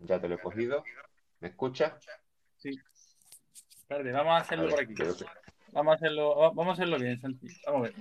Ya 0.00 0.20
te 0.20 0.28
lo 0.28 0.34
he 0.36 0.38
cogido. 0.38 0.84
¿Me 1.40 1.48
escuchas? 1.48 1.92
Sí. 2.58 2.78
Espérate, 3.80 4.12
vamos 4.12 4.32
a 4.32 4.36
hacerlo 4.38 4.68
por 4.68 4.80
aquí. 4.80 4.94
Vamos 5.72 5.92
a 5.92 5.94
hacerlo, 5.96 6.36
vamos 6.36 6.68
a 6.68 6.72
hacerlo 6.72 6.98
bien, 6.98 7.20
Santi. 7.20 7.48
Vamos 7.66 7.80
a 7.80 7.82
ver. 7.92 7.94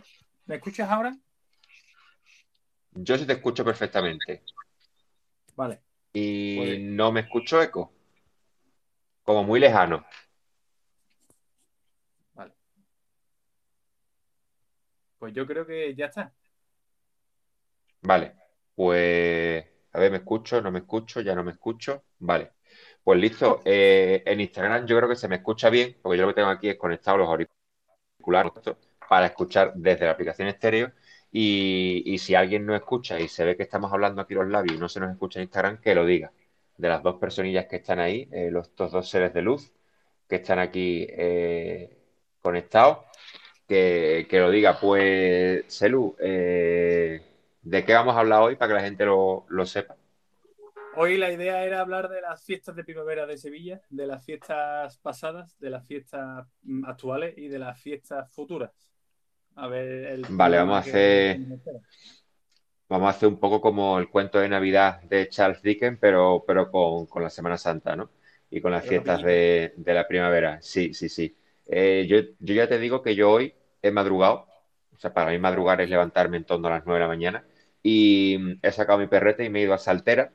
¿Me 0.45 0.55
escuchas 0.55 0.89
ahora? 0.89 1.15
Yo 2.91 3.17
sí 3.17 3.25
te 3.25 3.33
escucho 3.33 3.63
perfectamente. 3.63 4.43
Vale. 5.55 5.81
Y 6.13 6.57
Pues- 6.57 6.79
no 6.79 7.11
me 7.11 7.21
escucho 7.21 7.61
eco. 7.61 7.93
Como 9.23 9.43
muy 9.43 9.59
lejano. 9.59 10.05
Vale. 12.33 12.53
Pues 15.19 15.33
yo 15.33 15.45
creo 15.45 15.65
que 15.67 15.93
ya 15.95 16.07
está. 16.07 16.33
Vale. 18.01 18.35
Pues, 18.75 19.65
a 19.93 19.99
ver, 19.99 20.11
¿me 20.11 20.17
escucho? 20.17 20.61
¿No 20.61 20.71
me 20.71 20.79
escucho? 20.79 21.21
¿Ya 21.21 21.35
no 21.35 21.43
me 21.43 21.51
escucho? 21.51 22.03
Vale. 22.19 22.51
Pues 23.03 23.19
listo. 23.19 23.61
Eh, 23.65 24.23
en 24.25 24.41
Instagram 24.41 24.85
yo 24.85 24.97
creo 24.97 25.09
que 25.09 25.15
se 25.15 25.27
me 25.27 25.37
escucha 25.37 25.69
bien, 25.69 25.97
porque 26.01 26.17
yo 26.17 26.23
lo 26.25 26.29
que 26.29 26.35
tengo 26.35 26.49
aquí 26.49 26.69
es 26.69 26.77
conectado 26.77 27.17
los 27.17 27.27
auriculares 27.27 28.51
para 29.09 29.27
escuchar 29.27 29.73
desde 29.75 30.05
la 30.05 30.11
aplicación 30.11 30.47
estéreo. 30.47 30.91
Y, 31.31 32.03
y 32.05 32.17
si 32.17 32.35
alguien 32.35 32.65
no 32.65 32.75
escucha 32.75 33.19
y 33.19 33.27
se 33.27 33.45
ve 33.45 33.55
que 33.55 33.63
estamos 33.63 33.91
hablando 33.93 34.21
aquí 34.21 34.33
los 34.33 34.47
labios 34.47 34.75
y 34.75 34.79
no 34.79 34.89
se 34.89 34.99
nos 34.99 35.11
escucha 35.11 35.39
en 35.39 35.43
Instagram, 35.43 35.79
que 35.81 35.95
lo 35.95 36.05
diga. 36.05 36.31
De 36.77 36.87
las 36.87 37.03
dos 37.03 37.17
personillas 37.19 37.65
que 37.67 37.77
están 37.77 37.99
ahí, 37.99 38.27
eh, 38.31 38.49
los, 38.51 38.67
estos 38.69 38.91
dos 38.91 39.09
seres 39.09 39.33
de 39.33 39.41
luz 39.41 39.71
que 40.27 40.37
están 40.37 40.59
aquí 40.59 41.05
eh, 41.09 41.97
conectados, 42.41 42.99
que, 43.67 44.27
que 44.29 44.39
lo 44.39 44.49
diga. 44.51 44.79
Pues, 44.79 45.65
Celu, 45.67 46.15
eh, 46.19 47.21
¿de 47.69 47.85
qué 47.85 47.93
vamos 47.93 48.15
a 48.15 48.19
hablar 48.19 48.41
hoy 48.41 48.55
para 48.55 48.69
que 48.69 48.73
la 48.75 48.81
gente 48.85 49.05
lo, 49.05 49.45
lo 49.49 49.65
sepa? 49.65 49.95
Hoy 50.97 51.17
la 51.17 51.31
idea 51.31 51.63
era 51.63 51.81
hablar 51.81 52.09
de 52.09 52.21
las 52.21 52.43
fiestas 52.43 52.75
de 52.75 52.83
primavera 52.83 53.25
de 53.25 53.37
Sevilla, 53.37 53.81
de 53.89 54.07
las 54.07 54.25
fiestas 54.25 54.97
pasadas, 54.97 55.57
de 55.59 55.69
las 55.69 55.85
fiestas 55.85 56.47
mm, 56.63 56.85
actuales 56.85 57.37
y 57.37 57.47
de 57.47 57.59
las 57.59 57.79
fiestas 57.79 58.31
futuras. 58.33 58.71
A 59.55 59.67
ver 59.67 59.87
el 60.07 60.25
Vale, 60.29 60.57
vamos 60.57 60.75
a 60.75 60.79
hacer-. 60.79 61.39
Vamos 62.87 63.07
a 63.07 63.11
hacer 63.11 63.29
un 63.29 63.39
poco 63.39 63.61
como 63.61 63.99
el 63.99 64.09
cuento 64.09 64.39
de 64.39 64.49
Navidad 64.49 65.01
de 65.03 65.29
Charles 65.29 65.61
Dickens, 65.61 65.97
pero, 66.01 66.43
pero 66.45 66.71
con, 66.71 67.05
con 67.05 67.21
la 67.21 67.29
Semana 67.29 67.57
Santa, 67.57 67.95
¿no? 67.95 68.09
Y 68.49 68.61
con 68.61 68.71
las 68.71 68.85
fiestas 68.85 69.21
de, 69.21 69.73
de 69.77 69.93
la 69.93 70.07
primavera. 70.07 70.59
Sí, 70.61 70.93
sí, 70.95 71.07
sí. 71.07 71.35
Eh, 71.67 72.07
yo, 72.09 72.17
yo 72.39 72.55
ya 72.55 72.67
te 72.67 72.79
digo 72.79 73.01
que 73.03 73.13
yo 73.15 73.29
hoy 73.31 73.53
he 73.81 73.91
madrugado. 73.91 74.47
O 74.95 74.97
sea, 74.97 75.13
para 75.13 75.29
mí 75.31 75.37
madrugar 75.37 75.81
es 75.81 75.89
levantarme 75.89 76.37
en 76.37 76.45
torno 76.45 76.67
a 76.67 76.71
las 76.71 76.85
9 76.85 76.99
de 76.99 77.05
la 77.05 77.07
mañana. 77.07 77.45
Y 77.83 78.37
he 78.61 78.71
sacado 78.71 78.99
mi 78.99 79.07
perrete 79.07 79.45
y 79.45 79.49
me 79.49 79.59
he 79.59 79.63
ido 79.63 79.73
a 79.73 79.77
Saltera. 79.77 80.31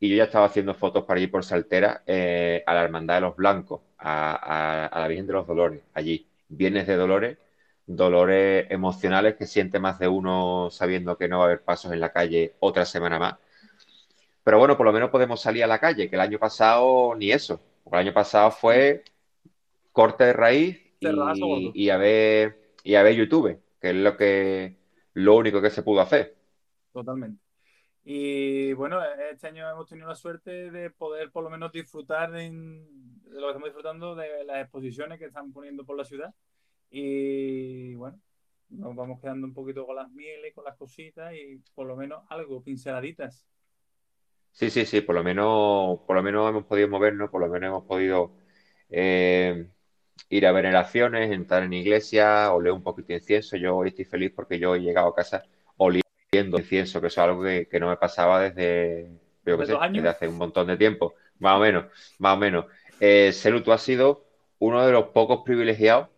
Y 0.00 0.10
yo 0.10 0.16
ya 0.16 0.24
estaba 0.24 0.46
haciendo 0.46 0.74
fotos 0.74 1.04
para 1.04 1.20
ir 1.20 1.30
por 1.30 1.44
Saltera 1.44 2.02
eh, 2.06 2.62
a 2.66 2.74
la 2.74 2.82
Hermandad 2.84 3.16
de 3.16 3.20
los 3.22 3.36
Blancos, 3.36 3.80
a, 3.98 4.32
a- 4.34 4.86
a 4.86 5.00
la 5.00 5.08
Virgen 5.08 5.26
de 5.26 5.32
los 5.34 5.46
Dolores, 5.46 5.82
allí. 5.94 6.26
Viernes 6.48 6.86
de 6.86 6.96
Dolores, 6.96 7.38
dolores 7.86 8.66
emocionales 8.70 9.34
que 9.36 9.46
siente 9.46 9.78
más 9.80 9.98
de 9.98 10.06
uno 10.08 10.68
sabiendo 10.70 11.16
que 11.18 11.28
no 11.28 11.38
va 11.38 11.44
a 11.44 11.46
haber 11.48 11.62
pasos 11.64 11.92
en 11.92 12.00
la 12.00 12.12
calle 12.12 12.54
otra 12.60 12.84
semana 12.84 13.18
más. 13.18 13.34
Pero 14.44 14.58
bueno, 14.58 14.76
por 14.76 14.86
lo 14.86 14.92
menos 14.92 15.10
podemos 15.10 15.40
salir 15.40 15.64
a 15.64 15.66
la 15.66 15.78
calle, 15.80 16.08
que 16.08 16.16
el 16.16 16.20
año 16.22 16.38
pasado 16.38 17.14
ni 17.16 17.32
eso. 17.32 17.60
Porque 17.82 17.96
el 17.98 18.06
año 18.06 18.14
pasado 18.14 18.50
fue 18.50 19.02
corte 19.92 20.24
de 20.24 20.32
raíz 20.34 20.80
y, 21.00 21.72
y 21.74 21.90
a 21.90 21.96
ver, 21.98 22.58
y 22.84 22.96
a 22.96 23.02
ver 23.04 23.16
YouTube, 23.16 23.60
que 23.80 23.90
es 23.90 23.96
lo 23.96 24.16
que 24.16 24.76
lo 25.14 25.36
único 25.36 25.62
que 25.62 25.70
se 25.70 25.82
pudo 25.82 26.00
hacer. 26.02 26.36
Totalmente. 26.96 27.42
Y 28.04 28.72
bueno, 28.72 28.98
este 29.30 29.48
año 29.48 29.70
hemos 29.70 29.86
tenido 29.86 30.08
la 30.08 30.14
suerte 30.14 30.70
de 30.70 30.88
poder 30.88 31.30
por 31.30 31.44
lo 31.44 31.50
menos 31.50 31.70
disfrutar 31.70 32.32
de 32.32 32.48
lo 32.48 33.42
que 33.42 33.48
estamos 33.48 33.64
disfrutando 33.64 34.14
de 34.14 34.44
las 34.46 34.62
exposiciones 34.62 35.18
que 35.18 35.26
están 35.26 35.52
poniendo 35.52 35.84
por 35.84 35.98
la 35.98 36.06
ciudad. 36.06 36.32
Y 36.88 37.94
bueno, 37.96 38.18
nos 38.70 38.96
vamos 38.96 39.20
quedando 39.20 39.46
un 39.46 39.52
poquito 39.52 39.84
con 39.84 39.96
las 39.96 40.10
mieles, 40.10 40.54
con 40.54 40.64
las 40.64 40.74
cositas 40.78 41.34
y 41.34 41.62
por 41.74 41.86
lo 41.86 41.96
menos 41.96 42.24
algo, 42.30 42.62
pinceladitas. 42.62 43.46
Sí, 44.52 44.70
sí, 44.70 44.86
sí, 44.86 45.02
por 45.02 45.16
lo 45.16 45.22
menos, 45.22 46.00
por 46.06 46.16
lo 46.16 46.22
menos 46.22 46.48
hemos 46.48 46.64
podido 46.64 46.88
movernos, 46.88 47.28
por 47.28 47.42
lo 47.42 47.48
menos 47.48 47.68
hemos 47.68 47.84
podido 47.84 48.38
eh, 48.88 49.68
ir 50.30 50.46
a 50.46 50.52
veneraciones, 50.52 51.30
entrar 51.30 51.62
en 51.62 51.74
iglesia, 51.74 52.54
oler 52.54 52.72
un 52.72 52.82
poquito 52.82 53.08
de 53.08 53.16
incienso. 53.16 53.58
Yo 53.58 53.76
hoy 53.76 53.88
estoy 53.88 54.06
feliz 54.06 54.32
porque 54.34 54.58
yo 54.58 54.74
he 54.74 54.80
llegado 54.80 55.08
a 55.08 55.14
casa 55.14 55.42
oliendo 56.36 56.58
incienso, 56.58 57.00
que 57.00 57.08
eso 57.08 57.20
es 57.22 57.24
algo 57.28 57.42
que, 57.42 57.68
que 57.68 57.80
no 57.80 57.88
me 57.88 57.96
pasaba 57.96 58.40
desde, 58.42 59.10
yo 59.44 59.58
qué 59.58 59.64
¿Desde 59.64 59.66
sé, 59.66 59.74
dos 59.74 59.82
años? 59.82 60.06
desde 60.06 60.08
hace 60.08 60.28
un 60.28 60.36
montón 60.36 60.66
de 60.68 60.76
tiempo, 60.76 61.14
más 61.38 61.56
o 61.56 61.60
menos, 61.60 61.86
más 62.18 62.34
o 62.36 62.38
menos. 62.38 62.66
Eh, 63.00 63.32
Selu, 63.32 63.62
tú 63.62 63.72
has 63.72 63.82
sido 63.82 64.26
uno 64.58 64.84
de 64.86 64.92
los 64.92 65.06
pocos 65.08 65.42
privilegiados 65.44 66.08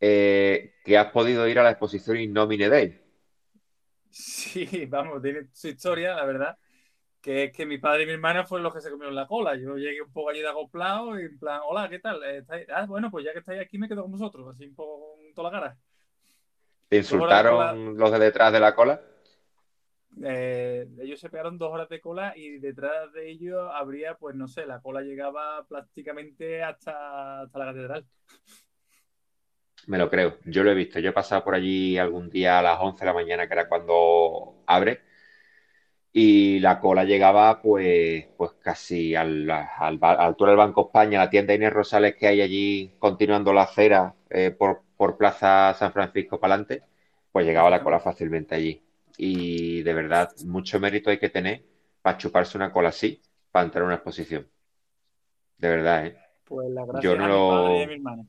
eh, 0.00 0.74
que 0.84 0.98
has 0.98 1.12
podido 1.12 1.48
ir 1.48 1.58
a 1.58 1.62
la 1.64 1.70
exposición 1.70 2.18
In 2.18 2.32
Nomine 2.32 2.68
Dei. 2.70 3.00
Sí, 4.10 4.86
vamos, 4.86 5.20
tiene 5.22 5.48
su 5.52 5.68
historia, 5.68 6.14
la 6.14 6.24
verdad. 6.24 6.58
Que 7.20 7.44
es 7.44 7.52
que 7.52 7.66
mi 7.66 7.78
padre 7.78 8.04
y 8.04 8.06
mi 8.06 8.12
hermana 8.12 8.44
fueron 8.46 8.64
los 8.64 8.74
que 8.74 8.80
se 8.82 8.90
comieron 8.90 9.14
la 9.14 9.26
cola. 9.28 9.56
Yo 9.56 9.76
llegué 9.76 10.02
un 10.02 10.12
poco 10.12 10.30
allí 10.30 10.40
de 10.40 10.48
acoplado 10.48 11.18
y 11.20 11.24
en 11.24 11.38
plan, 11.38 11.60
hola, 11.66 11.88
¿qué 11.90 11.98
tal? 12.00 12.20
Ah, 12.70 12.86
bueno, 12.86 13.10
pues 13.10 13.24
ya 13.26 13.32
que 13.32 13.40
estáis 13.40 13.60
aquí 13.62 13.78
me 13.78 13.88
quedo 13.88 14.02
con 14.02 14.12
vosotros, 14.12 14.48
así 14.48 14.66
un 14.66 14.74
poco 14.74 15.16
con 15.16 15.34
toda 15.34 15.50
la 15.52 15.58
cara. 15.60 15.78
¿Te 16.88 16.96
insultaron 16.96 17.96
los 17.98 18.10
de 18.12 18.18
detrás 18.18 18.50
de 18.52 18.60
la 18.60 18.74
cola? 18.74 19.02
Eh, 20.22 20.86
ellos 21.00 21.18
se 21.20 21.28
pegaron 21.28 21.58
dos 21.58 21.72
horas 21.72 21.88
de 21.88 22.00
cola 22.00 22.34
y 22.36 22.58
detrás 22.58 23.12
de 23.12 23.30
ellos 23.30 23.68
habría, 23.74 24.14
pues 24.16 24.36
no 24.36 24.46
sé, 24.46 24.66
la 24.66 24.80
cola 24.80 25.00
llegaba 25.02 25.66
prácticamente 25.66 26.62
hasta, 26.62 27.42
hasta 27.42 27.58
la 27.58 27.66
catedral. 27.66 28.06
Me 29.86 29.96
lo 29.98 30.10
creo, 30.10 30.38
yo 30.44 30.62
lo 30.62 30.70
he 30.70 30.74
visto. 30.74 30.98
Yo 31.00 31.10
he 31.10 31.12
pasado 31.12 31.42
por 31.44 31.54
allí 31.54 31.96
algún 31.98 32.28
día 32.30 32.58
a 32.58 32.62
las 32.62 32.78
11 32.80 33.00
de 33.00 33.06
la 33.06 33.12
mañana, 33.14 33.46
que 33.46 33.52
era 33.54 33.68
cuando 33.68 34.62
abre, 34.66 35.02
y 36.12 36.60
la 36.60 36.78
cola 36.80 37.04
llegaba 37.04 37.60
pues, 37.60 38.26
pues 38.36 38.52
casi 38.62 39.14
al, 39.16 39.50
al, 39.50 39.98
a 40.00 40.14
la 40.14 40.24
altura 40.26 40.50
del 40.52 40.58
Banco 40.58 40.82
España, 40.86 41.18
la 41.18 41.30
tienda 41.30 41.54
Inés 41.54 41.72
Rosales 41.72 42.14
que 42.16 42.28
hay 42.28 42.40
allí 42.40 42.94
continuando 42.98 43.52
la 43.52 43.62
acera 43.62 44.14
eh, 44.30 44.50
por, 44.52 44.82
por 44.96 45.16
Plaza 45.16 45.74
San 45.74 45.92
Francisco 45.92 46.38
para 46.40 46.54
adelante, 46.54 46.84
pues 47.32 47.44
llegaba 47.46 47.70
la 47.70 47.82
cola 47.82 47.98
fácilmente 48.00 48.54
allí. 48.54 48.80
Y 49.16 49.82
de 49.82 49.94
verdad, 49.94 50.30
mucho 50.44 50.80
mérito 50.80 51.10
hay 51.10 51.18
que 51.18 51.30
tener 51.30 51.64
para 52.02 52.18
chuparse 52.18 52.56
una 52.58 52.72
cola 52.72 52.88
así, 52.90 53.22
para 53.50 53.64
entrar 53.66 53.82
a 53.82 53.86
una 53.86 53.94
exposición. 53.96 54.48
De 55.58 55.68
verdad, 55.68 56.06
¿eh? 56.06 56.18
Pues 56.44 56.68
la 56.70 56.84
Yo 57.00 57.16
no 57.16 57.24
a 57.24 57.28
mi 57.28 57.32
lo- 57.32 57.48
padre 57.48 57.78
y 57.78 57.82
a 57.82 57.86
mi 57.86 57.94
hermana. 57.94 58.24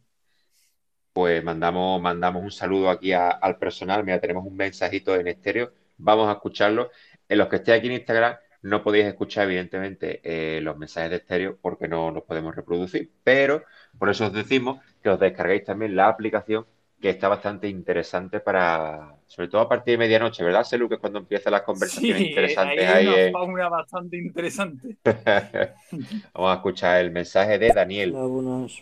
pues 1.13 1.43
mandamos, 1.43 2.01
mandamos 2.01 2.43
un 2.43 2.51
saludo 2.51 2.89
aquí 2.89 3.13
a- 3.13 3.29
al 3.29 3.57
personal. 3.57 4.03
Mira, 4.03 4.19
tenemos 4.19 4.45
un 4.45 4.55
mensajito 4.55 5.15
en 5.15 5.27
estéreo. 5.27 5.71
Vamos 5.97 6.27
a 6.29 6.33
escucharlo. 6.33 6.91
En 7.29 7.37
los 7.37 7.47
que 7.47 7.57
estéis 7.57 7.77
aquí 7.79 7.87
en 7.87 7.93
Instagram 7.93 8.35
no 8.63 8.83
podéis 8.83 9.05
escuchar, 9.05 9.45
evidentemente, 9.45 10.19
eh, 10.23 10.59
los 10.61 10.77
mensajes 10.77 11.09
de 11.11 11.15
estéreo 11.17 11.57
porque 11.61 11.87
no 11.87 12.11
los 12.11 12.23
podemos 12.23 12.55
reproducir. 12.55 13.11
Pero 13.23 13.63
por 13.97 14.09
eso 14.09 14.25
os 14.25 14.33
decimos 14.33 14.79
que 15.01 15.09
os 15.09 15.19
descarguéis 15.19 15.63
también 15.63 15.95
la 15.95 16.07
aplicación 16.09 16.65
que 17.05 17.11
está 17.11 17.27
bastante 17.27 17.67
interesante 17.67 18.39
para, 18.39 19.15
sobre 19.27 19.47
todo 19.47 19.61
a 19.61 19.69
partir 19.69 19.91
de 19.91 19.97
medianoche, 19.99 20.43
¿verdad, 20.43 20.63
Selu? 20.63 20.89
Que 20.89 20.95
es 20.95 20.99
cuando 20.99 21.19
empiezan 21.19 21.53
las 21.53 21.61
conversaciones 21.61 22.17
Sí, 22.17 22.29
interesantes 22.29 22.89
hay 22.89 23.07
ahí. 23.07 23.29
una 23.29 23.39
fauna 23.39 23.69
bastante 23.69 24.17
interesante. 24.17 24.97
Vamos 26.33 26.51
a 26.51 26.55
escuchar 26.55 27.01
el 27.01 27.11
mensaje 27.11 27.59
de 27.59 27.69
Daniel. 27.69 28.15
Hola, 28.15 28.25
buenas. 28.25 28.81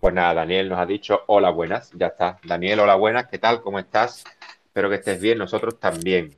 Pues 0.00 0.14
nada, 0.14 0.32
Daniel 0.32 0.70
nos 0.70 0.78
ha 0.78 0.86
dicho 0.86 1.20
hola 1.26 1.50
buenas, 1.50 1.90
ya 1.92 2.06
está. 2.06 2.38
Daniel, 2.44 2.80
hola 2.80 2.94
buenas, 2.94 3.26
¿qué 3.26 3.36
tal? 3.38 3.60
¿Cómo 3.60 3.78
estás? 3.78 4.24
Espero 4.64 4.88
que 4.88 4.94
estés 4.94 5.20
bien, 5.20 5.36
nosotros 5.36 5.78
también. 5.78 6.34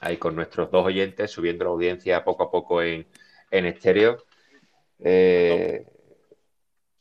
Ahí 0.00 0.18
con 0.18 0.36
nuestros 0.36 0.70
dos 0.70 0.84
oyentes 0.84 1.30
subiendo 1.30 1.64
la 1.64 1.70
audiencia 1.70 2.22
poco 2.24 2.42
a 2.42 2.50
poco 2.50 2.82
en, 2.82 3.06
en 3.50 3.64
estéreo. 3.64 4.18
Eh, 4.98 5.86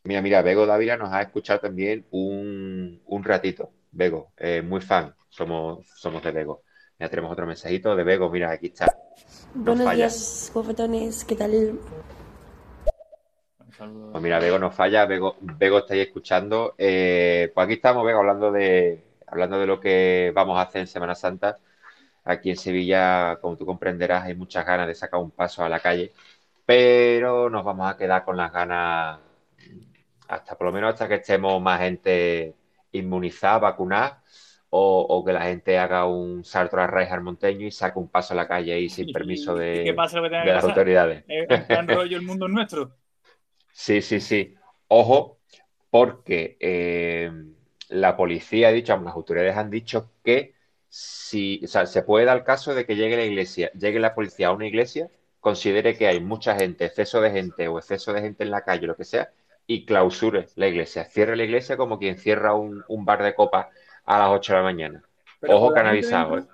mira, 0.06 0.22
mira, 0.22 0.42
Bego 0.42 0.66
Dávila 0.66 0.98
nos 0.98 1.12
ha 1.14 1.22
escuchado 1.22 1.60
también 1.60 2.06
un, 2.12 3.02
un 3.06 3.24
ratito. 3.24 3.72
Bego, 3.92 4.34
eh, 4.38 4.62
muy 4.62 4.82
fan, 4.82 5.16
somos, 5.30 5.86
somos 5.96 6.24
de 6.24 6.32
Bego. 6.32 6.64
Ya 7.00 7.10
tenemos 7.10 7.32
otro 7.32 7.46
mensajito 7.48 7.96
de 7.96 8.04
Bego, 8.04 8.30
mira, 8.30 8.52
aquí 8.52 8.68
está. 8.68 8.96
Buenos 9.56 9.86
falla. 9.86 9.98
días, 9.98 10.52
guapetones. 10.54 11.24
¿Qué 11.26 11.36
tal? 11.36 11.80
Pues 14.12 14.24
mira, 14.24 14.40
Bego 14.40 14.58
no 14.60 14.72
falla, 14.72 15.06
Bego, 15.06 15.36
Bego 15.42 15.80
estáis 15.80 16.08
escuchando. 16.08 16.76
Eh, 16.78 17.52
pues 17.54 17.66
aquí 17.66 17.74
estamos, 17.76 18.06
Bego, 18.06 18.20
hablando 18.20 18.52
de, 18.52 19.04
hablando 19.28 19.60
de 19.60 19.66
lo 19.68 19.80
que 19.80 20.32
vamos 20.34 20.58
a 20.58 20.62
hacer 20.64 20.82
en 20.82 20.88
Semana 20.88 21.16
Santa. 21.16 21.58
Aquí 22.26 22.50
en 22.52 22.58
Sevilla, 22.58 23.38
como 23.42 23.58
tú 23.58 23.66
comprenderás, 23.66 24.26
hay 24.26 24.36
muchas 24.36 24.66
ganas 24.66 24.88
de 24.88 24.96
sacar 24.96 25.20
un 25.22 25.32
paso 25.32 25.64
a 25.64 25.70
la 25.70 25.80
calle, 25.82 26.14
pero 26.66 27.50
nos 27.50 27.64
vamos 27.66 27.92
a 27.92 27.98
quedar 27.98 28.26
con 28.26 28.38
las 28.38 28.52
ganas 28.54 29.20
hasta 30.28 30.58
por 30.58 30.68
lo 30.68 30.74
menos 30.74 30.94
hasta 30.94 31.08
que 31.08 31.16
estemos 31.16 31.62
más 31.62 31.80
gente 31.80 32.56
inmunizada, 32.92 33.60
vacunada, 33.60 34.24
o, 34.78 35.24
que 35.26 35.32
la 35.32 35.44
gente 35.44 35.78
haga 35.78 36.06
un 36.06 36.44
salto 36.44 36.78
a 36.78 36.88
raíz 36.88 37.10
al 37.10 37.22
monteño 37.22 37.66
y 37.66 37.72
saque 37.72 37.98
un 37.98 38.10
paso 38.10 38.34
a 38.34 38.38
la 38.38 38.48
calle 38.48 38.74
ahí 38.74 38.90
sin 38.90 39.10
permiso 39.14 39.56
de, 39.56 39.94
las 39.96 40.64
autoridades. 40.64 41.24
¿En 41.28 41.88
rollo 41.88 42.18
el 42.18 42.24
mundo 42.24 42.48
nuestro? 42.48 42.92
Sí, 43.78 44.02
sí, 44.02 44.22
sí. 44.22 44.56
Ojo, 44.88 45.40
porque 45.90 46.56
eh, 46.62 47.30
la 47.90 48.16
policía 48.16 48.70
ha 48.70 48.72
dicho, 48.72 48.96
las 48.96 49.14
autoridades 49.14 49.58
han 49.58 49.70
dicho 49.70 50.12
que 50.24 50.54
si, 50.88 51.60
o 51.62 51.68
sea, 51.68 51.86
se 51.86 52.02
puede 52.02 52.24
dar 52.24 52.38
el 52.38 52.46
caso 52.46 52.74
de 52.74 52.86
que 52.86 52.96
llegue 52.96 53.18
la 53.18 53.26
iglesia, 53.26 53.70
llegue 53.74 54.00
la 54.00 54.16
policía 54.16 54.48
a 54.48 54.54
una 54.54 54.66
iglesia, 54.66 55.10
considere 55.42 55.98
que 55.98 56.08
hay 56.08 56.22
mucha 56.22 56.56
gente, 56.56 56.86
exceso 56.86 57.20
de 57.20 57.32
gente 57.32 57.68
o 57.68 57.78
exceso 57.78 58.14
de 58.14 58.22
gente 58.22 58.44
en 58.46 58.52
la 58.52 58.64
calle, 58.64 58.88
lo 58.88 58.96
que 58.96 59.04
sea, 59.04 59.30
y 59.68 59.86
clausure 59.86 60.48
la 60.56 60.68
iglesia, 60.68 61.06
cierre 61.06 61.36
la 61.36 61.44
iglesia 61.44 61.78
como 61.78 61.98
quien 61.98 62.18
cierra 62.18 62.54
un, 62.54 62.84
bar 63.06 63.24
de 63.24 63.36
copas 63.36 63.68
a 64.06 64.20
las 64.20 64.30
8 64.30 64.54
de 64.54 64.60
la 64.60 64.64
mañana. 64.64 65.04
Ojo 65.48 65.74
canalizado. 65.74 66.40
¿eh? 66.40 66.46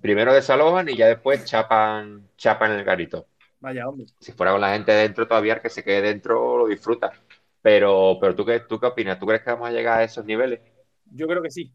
Primero 0.00 0.34
desalojan 0.34 0.88
y 0.88 0.96
ya 0.96 1.06
después 1.06 1.44
chapan, 1.44 2.28
chapan 2.36 2.72
el 2.72 2.84
garito. 2.84 3.26
Vaya, 3.60 3.88
hombre. 3.88 4.06
Si 4.20 4.32
fuera 4.32 4.52
con 4.52 4.60
la 4.60 4.72
gente 4.72 4.92
dentro 4.92 5.26
todavía, 5.26 5.60
que 5.60 5.70
se 5.70 5.82
quede 5.82 6.02
dentro 6.02 6.58
lo 6.58 6.66
disfruta. 6.66 7.12
Pero, 7.62 8.18
pero 8.20 8.34
¿tú, 8.34 8.44
qué, 8.44 8.60
¿tú 8.60 8.78
qué 8.78 8.86
opinas? 8.86 9.18
¿Tú 9.18 9.26
crees 9.26 9.42
que 9.42 9.50
vamos 9.50 9.68
a 9.68 9.72
llegar 9.72 10.00
a 10.00 10.04
esos 10.04 10.24
niveles? 10.24 10.60
Yo 11.10 11.26
creo 11.26 11.42
que 11.42 11.50
sí. 11.50 11.72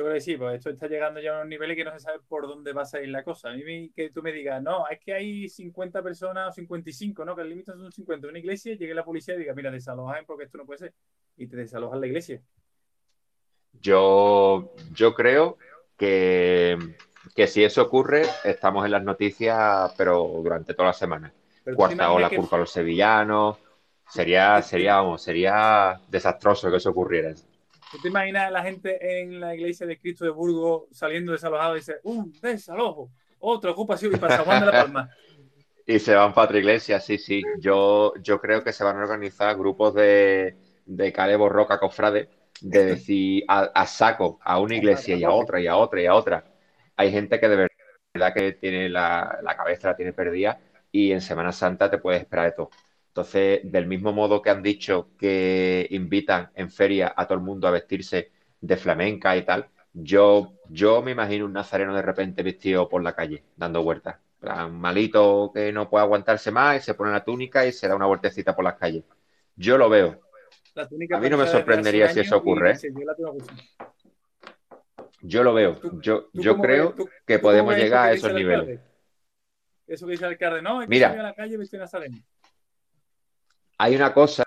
Yo 0.00 0.04
creo 0.06 0.14
que 0.14 0.22
sí, 0.22 0.34
pues 0.38 0.56
esto 0.56 0.70
está 0.70 0.86
llegando 0.86 1.20
ya 1.20 1.32
a 1.32 1.34
unos 1.34 1.48
niveles 1.48 1.76
que 1.76 1.84
no 1.84 1.92
se 1.92 2.00
sabe 2.00 2.20
por 2.26 2.48
dónde 2.48 2.72
va 2.72 2.82
a 2.82 2.86
salir 2.86 3.10
la 3.10 3.22
cosa. 3.22 3.50
A 3.50 3.52
mí 3.52 3.90
que 3.90 4.08
tú 4.08 4.22
me 4.22 4.32
digas, 4.32 4.62
no, 4.62 4.88
es 4.88 4.98
que 4.98 5.12
hay 5.12 5.46
50 5.46 6.02
personas 6.02 6.48
o 6.48 6.52
55, 6.52 7.22
¿no? 7.22 7.36
Que 7.36 7.42
el 7.42 7.50
límite 7.50 7.72
son 7.72 7.92
50 7.92 8.26
en 8.26 8.30
una 8.30 8.38
iglesia, 8.38 8.74
llegue 8.76 8.94
la 8.94 9.04
policía 9.04 9.34
y 9.34 9.40
diga, 9.40 9.52
mira, 9.52 9.70
desalojan 9.70 10.24
porque 10.24 10.44
esto 10.44 10.56
no 10.56 10.64
puede 10.64 10.78
ser. 10.78 10.94
Y 11.36 11.48
te 11.48 11.56
desalojan 11.58 12.00
la 12.00 12.06
iglesia. 12.06 12.40
Yo, 13.74 14.72
yo 14.94 15.12
creo 15.12 15.58
que, 15.98 16.78
que 17.36 17.46
si 17.46 17.62
eso 17.62 17.82
ocurre, 17.82 18.22
estamos 18.42 18.86
en 18.86 18.92
las 18.92 19.04
noticias, 19.04 19.92
pero 19.98 20.40
durante 20.42 20.72
toda 20.72 20.88
la 20.88 20.94
semana. 20.94 21.30
Cuarta 21.76 22.10
ola 22.10 22.30
culpa 22.30 22.56
a 22.56 22.60
los 22.60 22.72
sevillanos 22.72 23.58
Sería, 24.08 24.60
sería, 24.62 24.96
vamos, 24.96 25.22
sería 25.22 26.00
desastroso 26.08 26.70
que 26.70 26.78
eso 26.78 26.90
ocurriera. 26.90 27.32
¿Tú 27.90 27.98
te 27.98 28.08
imaginas 28.08 28.46
a 28.46 28.50
la 28.50 28.62
gente 28.62 29.20
en 29.20 29.40
la 29.40 29.54
iglesia 29.54 29.84
de 29.86 29.98
Cristo 29.98 30.24
de 30.24 30.30
Burgos 30.30 30.84
saliendo 30.92 31.32
desalojado 31.32 31.74
y 31.74 31.80
dice, 31.80 31.96
un 32.04 32.32
desalojo, 32.40 33.10
otra 33.40 33.72
ocupación 33.72 34.12
y 34.14 34.16
para 34.16 34.44
San 34.44 34.60
de 34.60 34.66
la 34.66 34.72
Palma? 34.72 35.10
y 35.86 35.98
se 35.98 36.14
van 36.14 36.32
para 36.32 36.46
otra 36.46 36.58
iglesia, 36.58 37.00
sí, 37.00 37.18
sí. 37.18 37.42
Yo, 37.58 38.14
yo 38.22 38.40
creo 38.40 38.62
que 38.62 38.72
se 38.72 38.84
van 38.84 38.96
a 38.96 39.00
organizar 39.00 39.56
grupos 39.56 39.94
de, 39.94 40.56
de 40.86 41.12
Calebo 41.12 41.48
Roca 41.48 41.80
Cofrade, 41.80 42.28
de 42.60 42.84
decir 42.84 43.44
a, 43.48 43.86
saco 43.86 44.38
a 44.42 44.60
una 44.60 44.76
iglesia 44.76 45.16
y 45.16 45.24
a 45.24 45.30
otra 45.32 45.60
y 45.60 45.66
a 45.66 45.76
otra 45.76 46.00
y 46.00 46.06
a 46.06 46.14
otra. 46.14 46.44
Hay 46.96 47.10
gente 47.10 47.40
que 47.40 47.48
de 47.48 47.68
verdad 48.14 48.34
que 48.34 48.52
tiene 48.52 48.88
la, 48.88 49.40
la 49.42 49.56
cabeza, 49.56 49.88
la 49.88 49.96
tiene 49.96 50.12
perdida 50.12 50.60
y 50.92 51.10
en 51.12 51.20
Semana 51.20 51.50
Santa 51.50 51.90
te 51.90 51.98
puedes 51.98 52.20
esperar 52.20 52.46
de 52.46 52.52
todo. 52.52 52.70
Entonces, 53.10 53.60
del 53.64 53.86
mismo 53.86 54.12
modo 54.12 54.40
que 54.40 54.50
han 54.50 54.62
dicho 54.62 55.10
que 55.18 55.88
invitan 55.90 56.50
en 56.54 56.70
feria 56.70 57.12
a 57.16 57.26
todo 57.26 57.38
el 57.38 57.44
mundo 57.44 57.66
a 57.66 57.72
vestirse 57.72 58.30
de 58.60 58.76
flamenca 58.76 59.36
y 59.36 59.42
tal, 59.42 59.68
yo, 59.92 60.52
yo 60.68 61.02
me 61.02 61.10
imagino 61.10 61.44
un 61.46 61.52
nazareno 61.52 61.92
de 61.92 62.02
repente 62.02 62.44
vestido 62.44 62.88
por 62.88 63.02
la 63.02 63.16
calle, 63.16 63.42
dando 63.56 63.82
vueltas. 63.82 64.16
Un 64.42 64.80
malito 64.80 65.50
que 65.52 65.72
no 65.72 65.90
puede 65.90 66.04
aguantarse 66.04 66.52
más 66.52 66.76
y 66.76 66.80
se 66.84 66.94
pone 66.94 67.10
la 67.10 67.24
túnica 67.24 67.66
y 67.66 67.72
se 67.72 67.88
da 67.88 67.96
una 67.96 68.06
vueltecita 68.06 68.54
por 68.54 68.64
las 68.64 68.76
calles. 68.76 69.02
Yo 69.56 69.76
lo 69.76 69.88
veo. 69.88 70.20
a 70.76 71.18
mí 71.18 71.28
no 71.28 71.36
me 71.36 71.48
sorprendería 71.48 72.08
si 72.10 72.20
eso 72.20 72.36
ocurre. 72.36 72.74
¿eh? 72.74 72.94
Yo 75.20 75.42
lo 75.42 75.52
veo. 75.52 75.80
Yo, 76.00 76.30
yo 76.32 76.58
creo 76.58 76.94
que 77.26 77.40
podemos 77.40 77.74
llegar 77.74 78.10
a 78.10 78.12
esos 78.12 78.32
niveles. 78.32 78.78
Eso 79.88 80.06
que 80.06 80.12
dice 80.12 80.24
el 80.26 80.30
alcalde, 80.30 80.62
no, 80.62 80.78
hay 80.78 80.86
que 80.86 80.90
Mira, 80.90 81.10
a 81.10 81.16
la 81.16 81.34
calle 81.34 81.56
vestido 81.56 81.80
nazareno 81.80 82.16
hay 83.82 83.96
una 83.96 84.12
cosa, 84.12 84.44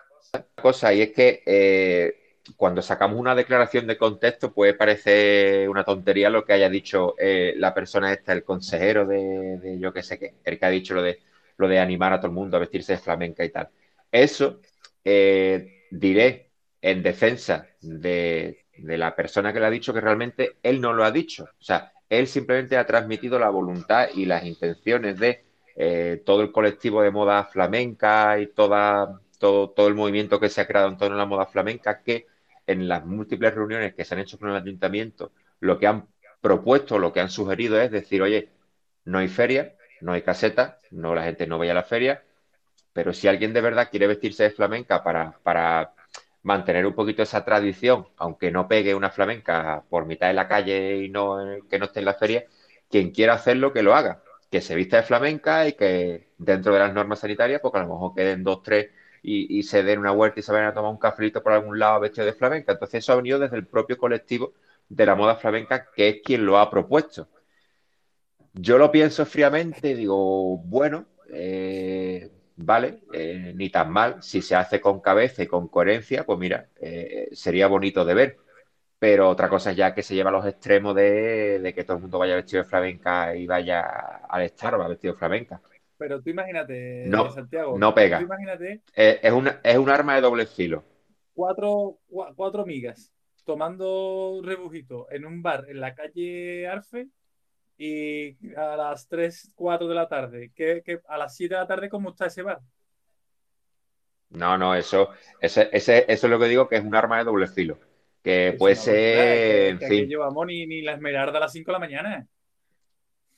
cosa 0.62 0.94
y 0.94 1.02
es 1.02 1.12
que 1.12 1.42
eh, 1.44 2.38
cuando 2.56 2.84
sacamos 2.84 3.20
una 3.20 3.34
declaración 3.34 3.88
de 3.88 3.98
contexto 3.98 4.54
puede 4.54 4.76
parecer 4.76 5.68
una 5.70 5.84
tontería 5.84 6.30
lo 6.30 6.46
que 6.46 6.54
haya 6.54 6.70
dicho 6.70 7.16
eh, 7.18 7.56
la 7.58 7.74
persona 7.74 8.14
esta, 8.14 8.32
el 8.32 8.44
consejero 8.44 9.08
de, 9.08 9.80
yo 9.80 9.92
qué 9.92 10.04
sé 10.04 10.20
qué, 10.20 10.36
el 10.44 10.60
que 10.60 10.66
ha 10.68 10.70
dicho 10.70 10.94
lo 10.94 11.02
de, 11.02 11.20
lo 11.58 11.68
de 11.68 11.80
animar 11.80 12.14
a 12.14 12.20
todo 12.20 12.28
el 12.28 12.34
mundo 12.34 12.58
a 12.58 12.60
vestirse 12.60 12.94
de 12.94 13.00
flamenca 13.00 13.44
y 13.44 13.50
tal. 13.50 13.70
Eso 14.12 14.62
eh, 15.04 15.88
diré 15.90 16.52
en 16.80 17.02
defensa 17.02 17.68
de, 17.82 18.66
de 18.78 18.98
la 19.00 19.16
persona 19.16 19.52
que 19.52 19.60
le 19.60 19.66
ha 19.66 19.72
dicho 19.72 19.96
que 19.96 20.02
realmente 20.02 20.58
él 20.62 20.80
no 20.80 20.94
lo 20.94 21.04
ha 21.06 21.12
dicho. 21.12 21.46
O 21.46 21.64
sea, 21.64 21.92
él 22.08 22.28
simplemente 22.28 22.78
ha 22.78 22.86
transmitido 22.86 23.40
la 23.40 23.50
voluntad 23.50 24.10
y 24.14 24.26
las 24.26 24.46
intenciones 24.46 25.18
de 25.18 25.44
todo 26.24 26.44
el 26.44 26.52
colectivo 26.52 27.02
de 27.02 27.10
moda 27.10 27.46
flamenca 27.46 28.40
y 28.40 28.46
toda, 28.46 29.23
todo, 29.44 29.88
el 29.90 29.96
movimiento 29.96 30.40
que 30.40 30.48
se 30.48 30.62
ha 30.62 30.68
creado 30.68 30.88
en 30.88 30.98
torno 30.98 31.16
a 31.16 31.20
la 31.20 31.26
moda 31.26 31.46
flamenca, 31.46 32.02
que 32.02 32.28
en 32.66 32.88
las 32.88 33.06
múltiples 33.06 33.54
reuniones 33.54 33.94
que 33.94 34.06
se 34.06 34.14
han 34.14 34.22
hecho 34.22 34.40
con 34.40 34.50
el 34.50 34.56
ayuntamiento, 34.56 35.34
lo 35.60 35.78
que 35.78 35.88
han 35.88 36.08
propuesto, 36.40 36.98
lo 36.98 37.12
que 37.12 37.20
han 37.20 37.30
sugerido 37.30 37.80
es 37.82 37.92
decir, 37.92 38.22
oye, 38.22 38.50
no 39.04 39.18
hay 39.20 39.28
feria, 39.28 39.76
no 40.02 40.14
hay 40.14 40.22
caseta, 40.22 40.80
no 40.92 41.14
la 41.14 41.24
gente 41.24 41.46
no 41.46 41.58
vaya 41.58 41.74
a 41.74 41.76
la 41.76 41.84
feria, 41.84 42.24
pero 42.94 43.12
si 43.12 43.28
alguien 43.28 43.54
de 43.54 43.62
verdad 43.62 43.90
quiere 43.92 44.08
vestirse 44.08 44.44
de 44.44 44.52
flamenca 44.52 45.04
para, 45.04 45.38
para 45.44 45.94
mantener 46.44 46.86
un 46.86 46.94
poquito 46.96 47.22
esa 47.24 47.44
tradición, 47.44 48.08
aunque 48.18 48.50
no 48.52 48.68
pegue 48.70 48.96
una 48.96 49.10
flamenca 49.10 49.84
por 49.90 50.06
mitad 50.06 50.28
de 50.28 50.34
la 50.36 50.48
calle 50.48 50.98
y 51.04 51.10
no 51.10 51.38
que 51.70 51.80
no 51.80 51.86
esté 51.86 52.00
en 52.00 52.06
la 52.06 52.14
feria, 52.14 52.46
quien 52.90 53.12
quiera 53.12 53.34
hacerlo 53.34 53.74
que 53.74 53.84
lo 53.84 53.94
haga, 53.94 54.24
que 54.50 54.62
se 54.62 54.76
vista 54.76 54.98
de 54.98 55.04
flamenca 55.04 55.68
y 55.68 55.74
que 55.74 56.30
dentro 56.38 56.74
de 56.74 56.80
las 56.80 56.94
normas 56.94 57.20
sanitarias, 57.20 57.60
porque 57.62 57.80
a 57.80 57.82
lo 57.84 57.90
mejor 57.90 58.14
queden 58.16 58.44
dos, 58.44 58.64
tres 58.64 58.90
y, 59.24 59.64
se 59.64 59.84
den 59.84 60.00
una 60.00 60.12
vuelta 60.12 60.40
y 60.40 60.44
se 60.44 60.52
vayan 60.52 60.68
a 60.68 60.74
tomar 60.74 60.92
un 60.92 60.98
cafelito 60.98 61.42
por 61.42 61.54
algún 61.54 61.80
lado 61.80 62.02
vestido 62.02 62.26
de 62.26 62.34
flamenca. 62.34 62.74
Entonces 62.74 63.04
eso 63.04 63.14
ha 63.14 63.16
venido 63.16 63.40
desde 63.40 63.56
el 63.56 63.66
propio 63.66 63.98
colectivo 63.98 64.54
de 64.90 65.06
la 65.06 65.16
moda 65.16 65.36
flamenca, 65.38 65.88
que 65.96 66.10
es 66.10 66.18
quien 66.24 66.46
lo 66.46 66.58
ha 66.60 66.70
propuesto. 66.70 67.30
Yo 68.54 68.78
lo 68.78 68.92
pienso 68.92 69.26
fríamente, 69.26 69.96
digo, 69.96 70.58
bueno, 70.58 71.08
eh, 71.32 72.30
vale, 72.56 73.00
eh, 73.14 73.54
ni 73.56 73.70
tan 73.70 73.92
mal. 73.92 74.22
Si 74.22 74.42
se 74.42 74.56
hace 74.56 74.80
con 74.82 75.00
cabeza 75.00 75.42
y 75.44 75.48
con 75.48 75.68
coherencia, 75.70 76.26
pues 76.26 76.38
mira, 76.38 76.70
eh, 76.80 77.30
sería 77.32 77.68
bonito 77.68 78.06
de 78.06 78.14
ver. 78.14 78.38
Pero 79.00 79.30
otra 79.30 79.50
cosa 79.50 79.72
es 79.72 79.78
ya 79.78 79.94
que 79.94 80.04
se 80.04 80.16
lleva 80.16 80.30
a 80.30 80.34
los 80.34 80.46
extremos 80.46 80.96
de, 80.96 81.60
de, 81.60 81.74
que 81.74 81.84
todo 81.84 81.98
el 81.98 82.04
mundo 82.04 82.20
vaya 82.20 82.36
vestido 82.36 82.64
de 82.64 82.70
flamenca 82.70 83.36
y 83.36 83.48
vaya 83.48 83.82
al 84.30 84.44
estar 84.44 84.80
va 84.80 84.88
vestido 84.88 85.14
de 85.14 85.20
flamenca. 85.20 85.62
Pero 86.04 86.22
tú 86.22 86.32
imagínate, 86.32 87.06
no, 87.08 87.32
Santiago. 87.32 87.80
No 87.80 87.96
pega. 87.96 88.22
imagínate. 88.22 88.82
Eh, 88.94 89.22
es, 89.24 89.32
una, 89.32 89.62
es 89.64 89.78
un 89.78 89.90
arma 89.90 90.16
de 90.16 90.20
doble 90.20 90.46
filo. 90.46 90.84
Cuatro, 91.34 92.00
cuatro 92.36 92.64
amigas 92.64 93.14
tomando 93.46 94.42
rebujito 94.44 95.08
en 95.12 95.24
un 95.24 95.42
bar 95.42 95.64
en 95.70 95.80
la 95.80 95.96
calle 95.96 96.68
Arfe 96.68 97.08
y 97.78 98.36
a 98.54 98.76
las 98.76 99.08
3, 99.08 99.54
4 99.56 99.88
de 99.88 99.96
la 99.96 100.10
tarde. 100.10 100.52
¿Qué, 100.54 100.84
a 101.08 101.18
las 101.18 101.38
7 101.38 101.56
de 101.56 101.62
la 101.62 101.68
tarde, 101.68 101.88
¿cómo 101.88 102.10
está 102.10 102.26
ese 102.26 102.42
bar? 102.42 102.60
No, 104.32 104.58
no, 104.58 104.76
eso, 104.76 105.12
ese, 105.40 105.70
ese, 105.72 106.04
eso 106.10 106.28
es 106.28 106.32
lo 106.32 106.38
que 106.38 106.50
digo 106.50 106.68
que 106.68 106.76
es 106.76 106.84
un 106.84 106.96
arma 106.96 107.20
de 107.20 107.24
doble 107.24 107.48
filo. 107.48 107.80
Que 108.22 108.58
puede 108.60 108.76
ser. 108.76 109.82
En 109.82 110.10
llevamos 110.10 110.48
ni, 110.48 110.68
ni 110.68 110.82
la 110.82 110.96
esmeralda 110.96 111.38
a 111.38 111.42
las 111.42 111.54
5 111.54 111.72
de 111.72 111.74
la 111.74 111.80
mañana 111.80 112.28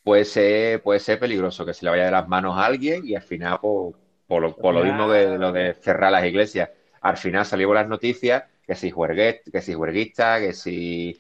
puede 0.06 0.24
ser, 0.24 0.84
puede 0.84 1.00
ser 1.00 1.20
peligroso, 1.20 1.66
que 1.66 1.74
se 1.74 1.84
le 1.84 1.90
vaya 1.90 2.06
de 2.06 2.12
las 2.12 2.28
manos 2.28 2.56
a 2.58 2.66
alguien 2.68 3.02
y 3.06 3.16
al 3.16 3.24
final, 3.24 3.58
pues, 3.60 3.96
por, 4.28 4.42
lo, 4.44 4.56
por 4.56 4.76
lo 4.76 4.84
mismo 4.84 5.12
que 5.12 5.36
lo 5.38 5.52
de 5.52 5.74
cerrar 5.74 6.12
las 6.12 6.24
iglesias, 6.24 6.70
al 7.02 7.18
final 7.18 7.44
salimos 7.44 7.74
las 7.74 7.88
noticias 7.88 8.44
que 8.68 8.76
si 8.76 8.92
juerguista, 8.92 9.52
que 9.52 9.62
si 9.62 9.74
juerguista, 9.74 10.40
que 10.40 10.54
si 10.54 11.20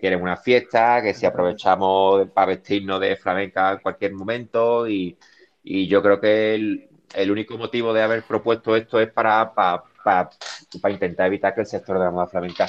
quieren 0.00 0.22
una 0.22 0.38
fiesta, 0.38 1.02
que 1.02 1.12
si 1.12 1.26
aprovechamos 1.26 2.26
para 2.30 2.46
vestirnos 2.46 3.00
de 3.00 3.16
flamenca 3.16 3.72
en 3.72 3.78
cualquier 3.78 4.14
momento 4.14 4.88
y, 4.88 5.16
yo 5.62 6.02
creo 6.02 6.18
que 6.18 6.54
el, 6.54 7.30
único 7.30 7.58
motivo 7.58 7.92
de 7.92 8.02
haber 8.02 8.22
propuesto 8.22 8.74
esto 8.74 8.98
es 8.98 9.12
para, 9.12 9.52
para, 9.52 9.84
para, 10.02 10.30
intentar 10.94 11.26
evitar 11.26 11.54
que 11.54 11.60
el 11.60 11.66
sector 11.66 11.98
de 11.98 12.04
la 12.06 12.10
moda 12.10 12.26
flamenca 12.28 12.66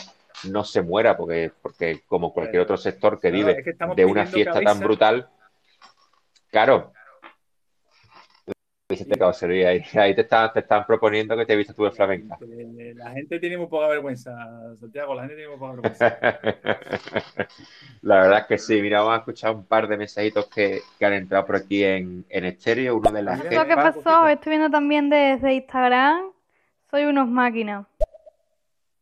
no 0.49 0.65
se 0.65 0.81
muera, 0.81 1.15
porque, 1.15 1.51
porque 1.61 2.01
como 2.05 2.33
cualquier 2.33 2.63
otro 2.63 2.75
sector 2.75 3.17
que 3.17 3.31
vive 3.31 3.63
de 3.95 4.05
una 4.05 4.25
fiesta 4.25 4.59
tan 4.61 4.79
brutal, 4.81 5.29
Claro. 6.53 6.93
Ahí, 8.87 10.13
te, 10.13 10.21
están, 10.21 10.53
te 10.53 10.59
están 10.59 10.85
proponiendo 10.85 11.35
que 11.35 11.47
te 11.47 11.55
vistas 11.55 11.75
tú 11.75 11.83
de 11.83 11.89
flamenca. 11.89 12.37
La 12.93 13.09
gente 13.09 13.39
tiene 13.39 13.57
muy 13.57 13.65
poca 13.65 13.87
vergüenza, 13.87 14.37
Santiago, 14.79 15.15
la 15.15 15.21
gente 15.21 15.35
tiene 15.35 15.49
muy 15.49 15.57
poca 15.57 15.71
vergüenza. 15.71 16.19
la 18.03 18.15
verdad 18.21 18.39
es 18.41 18.45
que 18.45 18.57
sí. 18.59 18.79
Mira, 18.83 18.99
vamos 18.99 19.15
a 19.15 19.17
escuchar 19.17 19.55
un 19.55 19.65
par 19.65 19.87
de 19.87 19.97
mensajitos 19.97 20.47
que, 20.47 20.81
han 21.01 21.13
entrado 21.13 21.43
por 21.43 21.55
aquí 21.55 21.83
en, 21.83 22.23
en 22.29 22.45
estéreo. 22.45 22.97
Uno 22.97 23.11
de 23.11 23.23
las 23.23 23.41
¿Qué 23.41 23.75
pasó? 23.75 24.27
Estoy 24.27 24.51
viendo 24.51 24.69
también 24.69 25.09
desde 25.09 25.55
Instagram. 25.55 26.25
Soy 26.91 27.05
unos 27.05 27.27
máquinas. 27.27 27.87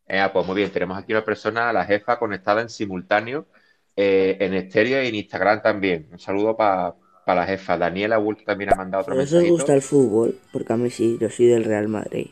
Eh, 0.07 0.25
pues 0.31 0.47
muy 0.47 0.55
bien, 0.55 0.71
tenemos 0.71 0.97
aquí 0.97 1.11
una 1.11 1.25
persona, 1.25 1.73
la 1.73 1.83
jefa, 1.83 2.17
conectada 2.17 2.61
en 2.61 2.69
simultáneo 2.69 3.47
eh, 3.95 4.37
en 4.39 4.53
estéreo 4.53 5.03
y 5.03 5.07
en 5.07 5.15
Instagram 5.15 5.61
también. 5.61 6.07
Un 6.11 6.19
saludo 6.19 6.55
para 6.55 6.95
la 7.25 7.45
jefa. 7.47 7.77
Daniela 7.77 8.19
Wult 8.19 8.43
también 8.45 8.69
ha 8.71 8.75
mandado 8.75 9.01
otro 9.03 9.13
¿A 9.13 9.15
mensaje. 9.15 9.43
os 9.43 9.47
gusta 9.53 9.75
el 9.75 9.83
fútbol? 9.83 10.29
Porque 10.51 10.73
a 10.73 10.77
mí 10.77 10.89
sí, 10.89 11.17
yo 11.21 11.29
soy 11.29 11.45
del 11.45 11.65
Real 11.65 11.87
Madrid. 11.87 12.29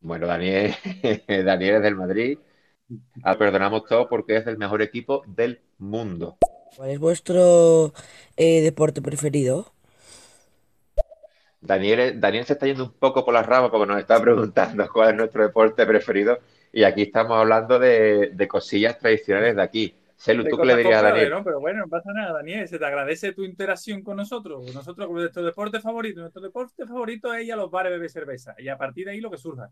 Bueno, 0.00 0.26
Daniel, 0.26 0.74
Daniel 1.28 1.76
es 1.76 1.82
del 1.82 1.94
Madrid. 1.96 2.38
Ah, 3.22 3.38
perdonamos 3.38 3.84
todo 3.86 4.08
porque 4.08 4.36
es 4.36 4.46
el 4.46 4.58
mejor 4.58 4.82
equipo 4.82 5.22
del 5.26 5.60
mundo. 5.78 6.38
¿Cuál 6.76 6.90
es 6.90 6.98
vuestro 6.98 7.92
eh, 8.36 8.62
deporte 8.62 9.02
preferido? 9.02 9.72
Daniel, 11.60 12.20
Daniel 12.20 12.44
se 12.44 12.52
está 12.54 12.66
yendo 12.66 12.84
un 12.84 12.92
poco 12.92 13.24
por 13.24 13.34
las 13.34 13.44
ramas 13.46 13.70
porque 13.70 13.86
nos 13.86 13.98
está 14.00 14.20
preguntando 14.20 14.88
cuál 14.92 15.10
es 15.10 15.16
nuestro 15.16 15.42
deporte 15.42 15.86
preferido 15.86 16.38
y 16.72 16.84
aquí 16.84 17.02
estamos 17.02 17.36
hablando 17.36 17.78
de, 17.78 18.30
de 18.32 18.48
cosillas 18.48 18.98
tradicionales 18.98 19.56
de 19.56 19.62
aquí. 19.62 19.97
Celu, 20.18 20.44
¿tú 20.48 20.56
qué 20.56 20.64
le 20.64 20.76
dirías 20.76 21.00
a 21.00 21.10
Daniel? 21.10 21.30
¿no? 21.30 21.44
Pero 21.44 21.60
bueno, 21.60 21.80
no 21.80 21.88
pasa 21.88 22.12
nada, 22.12 22.32
Daniel. 22.32 22.66
Se 22.66 22.76
te 22.76 22.84
agradece 22.84 23.32
tu 23.32 23.44
interacción 23.44 24.02
con 24.02 24.16
nosotros. 24.16 24.74
Nosotros, 24.74 25.06
con 25.06 25.16
nuestro 25.16 25.44
deporte 25.44 25.80
favorito. 25.80 26.20
Nuestro 26.20 26.42
deporte 26.42 26.86
favorito 26.86 27.32
es 27.32 27.46
ir 27.46 27.52
a 27.52 27.56
los 27.56 27.70
bares 27.70 27.92
beber 27.92 28.10
cerveza. 28.10 28.56
Y 28.58 28.68
a 28.68 28.76
partir 28.76 29.06
de 29.06 29.12
ahí 29.12 29.20
lo 29.20 29.30
que 29.30 29.38
surja. 29.38 29.70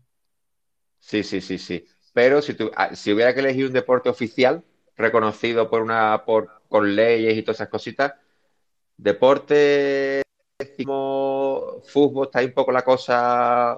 Sí, 0.99 1.21
sí, 1.23 1.41
sí, 1.41 1.57
sí. 1.57 1.85
Pero 2.13 2.41
si, 2.41 2.53
tú, 2.53 2.71
ah, 2.77 2.95
si 2.95 3.11
hubiera 3.11 3.33
que 3.33 3.41
elegir 3.41 3.65
un 3.65 3.73
deporte 3.73 4.07
oficial 4.07 4.63
reconocido 4.95 5.69
por 5.69 5.81
una, 5.81 6.23
por, 6.25 6.49
con 6.69 6.95
leyes 6.95 7.37
y 7.37 7.43
todas 7.43 7.57
esas 7.57 7.69
cositas, 7.69 8.13
deporte, 8.95 10.21
decimos, 10.57 11.91
fútbol, 11.91 12.27
está 12.27 12.39
ahí 12.39 12.45
un 12.45 12.53
poco 12.53 12.71
la 12.71 12.83
cosa. 12.83 13.77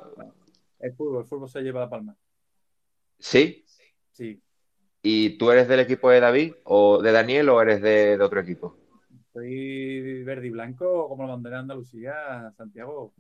El 0.80 0.94
fútbol, 0.94 1.24
el 1.24 1.28
fútbol 1.28 1.50
se 1.50 1.62
lleva 1.62 1.82
la 1.82 1.90
palma. 1.90 2.16
Sí. 3.18 3.66
Sí. 4.12 4.40
¿Y 5.02 5.38
tú 5.38 5.52
eres 5.52 5.68
del 5.68 5.80
equipo 5.80 6.10
de 6.10 6.20
David 6.20 6.54
o 6.66 7.02
de 7.02 7.12
Daniel 7.12 7.50
o 7.50 7.62
eres 7.62 7.82
de, 7.82 8.18
de 8.18 8.24
otro 8.24 8.40
equipo? 8.42 8.76
Soy 9.34 10.24
verde 10.24 10.48
y 10.48 10.50
blanco 10.50 11.08
como 11.08 11.24
la 11.24 11.34
bandera 11.34 11.58
de 11.58 11.62
Andalucía, 11.62 12.52
Santiago. 12.58 13.14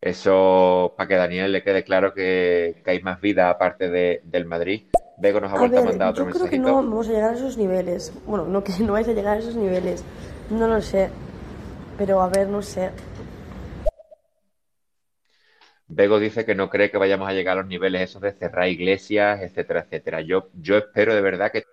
Eso 0.00 0.94
para 0.96 1.08
que 1.08 1.14
a 1.14 1.18
Daniel 1.18 1.52
le 1.52 1.62
quede 1.62 1.84
claro 1.84 2.14
que, 2.14 2.80
que 2.82 2.90
hay 2.90 3.02
más 3.02 3.20
vida 3.20 3.50
aparte 3.50 3.90
de, 3.90 4.22
del 4.24 4.46
Madrid. 4.46 4.84
Bego 5.18 5.40
nos 5.40 5.52
ha 5.52 5.56
A 5.56 5.58
vuelto 5.58 5.80
a 5.80 5.84
mandar 5.84 6.10
otro 6.10 6.24
yo 6.24 6.30
creo 6.30 6.48
que 6.48 6.58
no 6.58 6.74
vamos 6.76 7.08
a 7.08 7.12
llegar 7.12 7.30
a 7.32 7.34
esos 7.34 7.58
niveles. 7.58 8.12
Bueno, 8.26 8.46
no 8.46 8.64
que 8.64 8.72
no 8.80 8.94
vais 8.94 9.08
a 9.08 9.12
llegar 9.12 9.36
a 9.36 9.40
esos 9.40 9.56
niveles. 9.56 10.02
No 10.48 10.66
lo 10.66 10.80
sé. 10.80 11.10
Pero 11.98 12.22
a 12.22 12.28
ver, 12.28 12.48
no 12.48 12.62
sé. 12.62 12.90
Bego 15.90 16.18
dice 16.20 16.44
que 16.46 16.54
no 16.54 16.70
cree 16.70 16.90
que 16.90 16.98
vayamos 16.98 17.28
a 17.28 17.32
llegar 17.34 17.58
a 17.58 17.60
los 17.62 17.68
niveles 17.68 18.02
esos 18.02 18.22
de 18.22 18.32
cerrar 18.32 18.68
iglesias, 18.68 19.40
etcétera, 19.42 19.80
etcétera. 19.80 20.20
Yo, 20.22 20.48
yo 20.54 20.76
espero 20.78 21.14
de 21.14 21.20
verdad 21.20 21.50
que 21.52 21.64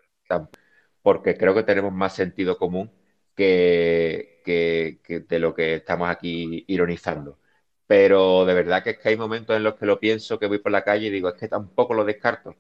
porque 1.02 1.38
creo 1.38 1.54
que 1.56 1.64
tenemos 1.64 1.94
más 1.94 2.16
sentido 2.16 2.58
común 2.58 2.92
que, 3.36 5.00
que- 5.04 5.20
de 5.22 5.40
lo 5.40 5.54
que 5.54 5.76
estamos 5.76 6.10
aquí 6.10 6.64
ironizando. 6.68 7.40
Pero 7.88 8.46
de 8.46 8.54
verdad 8.54 8.84
que 8.84 8.92
es 8.92 8.98
que 9.00 9.10
hay 9.10 9.18
momentos 9.18 9.56
en 9.56 9.64
los 9.64 9.76
que 9.76 9.86
lo 9.86 10.00
pienso, 10.00 10.38
que 10.40 10.48
voy 10.48 10.60
por 10.60 10.72
la 10.72 10.84
calle 10.84 11.08
y 11.08 11.10
digo, 11.10 11.30
es 11.30 11.36
que 11.36 11.48
tampoco 11.48 11.94
lo 11.94 12.04
descarto. 12.06 12.58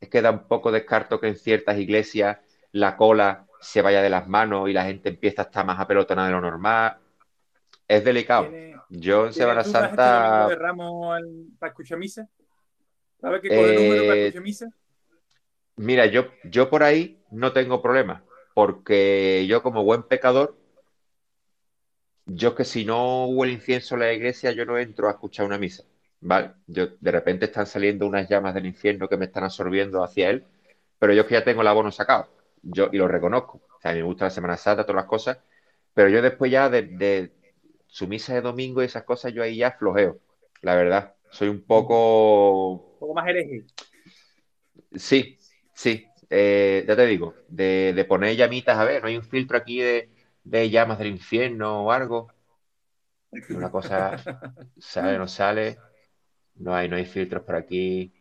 Es 0.00 0.08
que 0.10 0.22
tampoco 0.22 0.72
descarto 0.72 1.20
que 1.20 1.28
en 1.28 1.36
ciertas 1.36 1.78
iglesias 1.78 2.38
la 2.72 2.96
cola 2.96 3.46
se 3.60 3.82
vaya 3.82 4.02
de 4.02 4.10
las 4.10 4.28
manos 4.28 4.68
y 4.70 4.72
la 4.74 4.84
gente 4.84 5.10
empieza 5.10 5.42
a 5.42 5.44
estar 5.46 5.66
más 5.66 5.80
apelotonada 5.80 6.28
de 6.28 6.34
lo 6.34 6.40
normal. 6.42 6.96
Es 7.88 8.04
delicado. 8.04 8.56
¿Tienes, 8.56 8.71
Yo 8.92 9.26
en 9.26 9.32
Semana 9.32 9.62
¿tienes 9.62 9.64
dudas 9.64 9.92
este 9.94 10.10
Santa... 10.10 10.46
de 10.46 10.54
Ramos 10.54 11.14
al- 11.14 11.46
para 11.58 11.70
escuchar 11.70 11.98
misa? 11.98 12.28
¿Sabes 13.20 13.42
qué 13.42 13.52
coge 13.52 13.74
número 13.74 14.06
para 14.06 14.16
Eh, 14.16 14.16
escuchar 14.16 14.42
misa? 14.42 14.68
Mira, 15.76 16.06
yo, 16.06 16.26
yo 16.44 16.70
por 16.70 16.82
ahí 16.82 17.18
no 17.30 17.52
tengo 17.52 17.82
problema, 17.82 18.24
porque 18.54 19.46
yo 19.48 19.62
como 19.62 19.84
buen 19.84 20.02
pecador, 20.02 20.56
yo 22.26 22.54
que 22.54 22.64
si 22.64 22.84
no 22.84 23.26
huele 23.26 23.52
incienso 23.54 23.94
en 23.94 24.00
la 24.00 24.12
iglesia, 24.12 24.52
yo 24.52 24.64
no 24.64 24.78
entro 24.78 25.08
a 25.08 25.12
escuchar 25.12 25.46
una 25.46 25.58
misa, 25.58 25.84
¿vale? 26.20 26.52
Yo, 26.66 26.86
de 27.00 27.10
repente 27.10 27.46
están 27.46 27.66
saliendo 27.66 28.06
unas 28.06 28.28
llamas 28.28 28.54
del 28.54 28.66
infierno 28.66 29.08
que 29.08 29.16
me 29.16 29.26
están 29.26 29.44
absorbiendo 29.44 30.02
hacia 30.04 30.30
él, 30.30 30.44
pero 30.98 31.12
yo 31.12 31.22
es 31.22 31.26
que 31.28 31.34
ya 31.34 31.44
tengo 31.44 31.62
el 31.62 31.66
abono 31.68 31.90
sacado, 31.90 32.28
yo, 32.62 32.88
y 32.92 32.96
lo 32.98 33.08
reconozco. 33.08 33.58
O 33.58 33.80
sea, 33.80 33.90
a 33.90 33.94
mí 33.94 34.00
me 34.00 34.06
gusta 34.06 34.26
la 34.26 34.30
Semana 34.30 34.56
Santa, 34.56 34.84
todas 34.84 34.96
las 35.02 35.06
cosas, 35.06 35.38
pero 35.94 36.08
yo 36.08 36.22
después 36.22 36.50
ya 36.50 36.68
de, 36.70 36.82
de 36.82 37.32
su 37.92 38.08
misa 38.08 38.34
de 38.34 38.42
domingo 38.42 38.82
y 38.82 38.86
esas 38.86 39.04
cosas, 39.04 39.32
yo 39.34 39.42
ahí 39.44 39.58
ya 39.58 39.72
flojeo, 39.72 40.18
la 40.62 40.74
verdad. 40.76 41.14
Soy 41.30 41.48
un 41.48 41.62
poco 41.64 42.74
Un 42.94 42.98
poco 42.98 43.14
más 43.14 43.28
hereje. 43.28 43.64
Sí, 44.94 45.38
sí, 45.74 46.06
eh, 46.30 46.84
ya 46.86 46.96
te 46.96 47.06
digo, 47.06 47.34
de, 47.48 47.92
de 47.94 48.04
poner 48.04 48.36
llamitas, 48.36 48.78
a 48.78 48.84
ver, 48.84 49.02
no 49.02 49.08
hay 49.08 49.16
un 49.16 49.22
filtro 49.24 49.56
aquí 49.56 49.78
de, 49.80 50.10
de 50.44 50.70
llamas 50.70 50.98
del 50.98 51.08
infierno 51.08 51.84
o 51.84 51.92
algo. 51.92 52.28
Una 53.50 53.70
cosa 53.70 54.24
sale, 54.78 55.18
no 55.18 55.28
sale, 55.28 55.78
no 56.56 56.74
hay, 56.74 56.88
no 56.88 56.96
hay 56.96 57.06
filtros 57.06 57.44
por 57.44 57.56
aquí, 57.56 58.12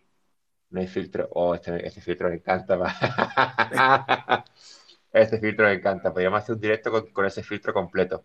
no 0.72 0.82
hay 0.82 0.88
filtro. 0.88 1.30
Oh, 1.34 1.56
este, 1.56 1.88
este 1.88 2.02
filtro 2.02 2.30
me 2.30 2.36
encanta. 2.38 2.78
Este 5.14 5.40
filtro 5.40 5.66
me 5.68 5.74
encanta. 5.74 6.12
Podríamos 6.14 6.42
hacer 6.44 6.56
un 6.56 6.62
directo 6.62 6.92
con, 6.92 7.08
con 7.12 7.26
ese 7.26 7.44
filtro 7.44 7.74
completo. 7.74 8.24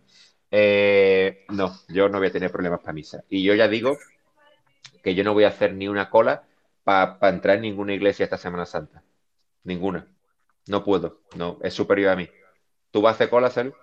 Eh, 0.51 1.45
no, 1.51 1.75
yo 1.89 2.09
no 2.09 2.19
voy 2.19 2.29
a 2.29 2.33
tener 2.33 2.51
problemas 2.51 2.81
para 2.81 2.93
misa. 2.93 3.25
Y 3.29 3.43
yo 3.43 3.55
ya 3.55 3.69
digo 3.69 3.97
que 5.03 5.15
yo 5.15 5.25
no 5.25 5.35
voy 5.35 5.45
a 5.45 5.49
hacer 5.49 5.75
ni 5.75 5.89
una 5.89 6.11
cola 6.11 6.45
para 6.85 7.19
entrar 7.29 7.57
en 7.57 7.63
ninguna 7.63 7.95
iglesia 7.95 8.25
esta 8.25 8.39
Semana 8.39 8.67
Santa. 8.67 9.03
Ninguna. 9.65 10.07
No 10.69 10.85
puedo. 10.85 11.21
No, 11.37 11.59
es 11.63 11.75
superior 11.75 12.11
a 12.11 12.17
mí. 12.17 12.29
¿Tú 12.91 13.03
vas 13.03 13.13
a 13.13 13.15
hacer 13.17 13.31
cola, 13.31 13.51
Celu? 13.51 13.75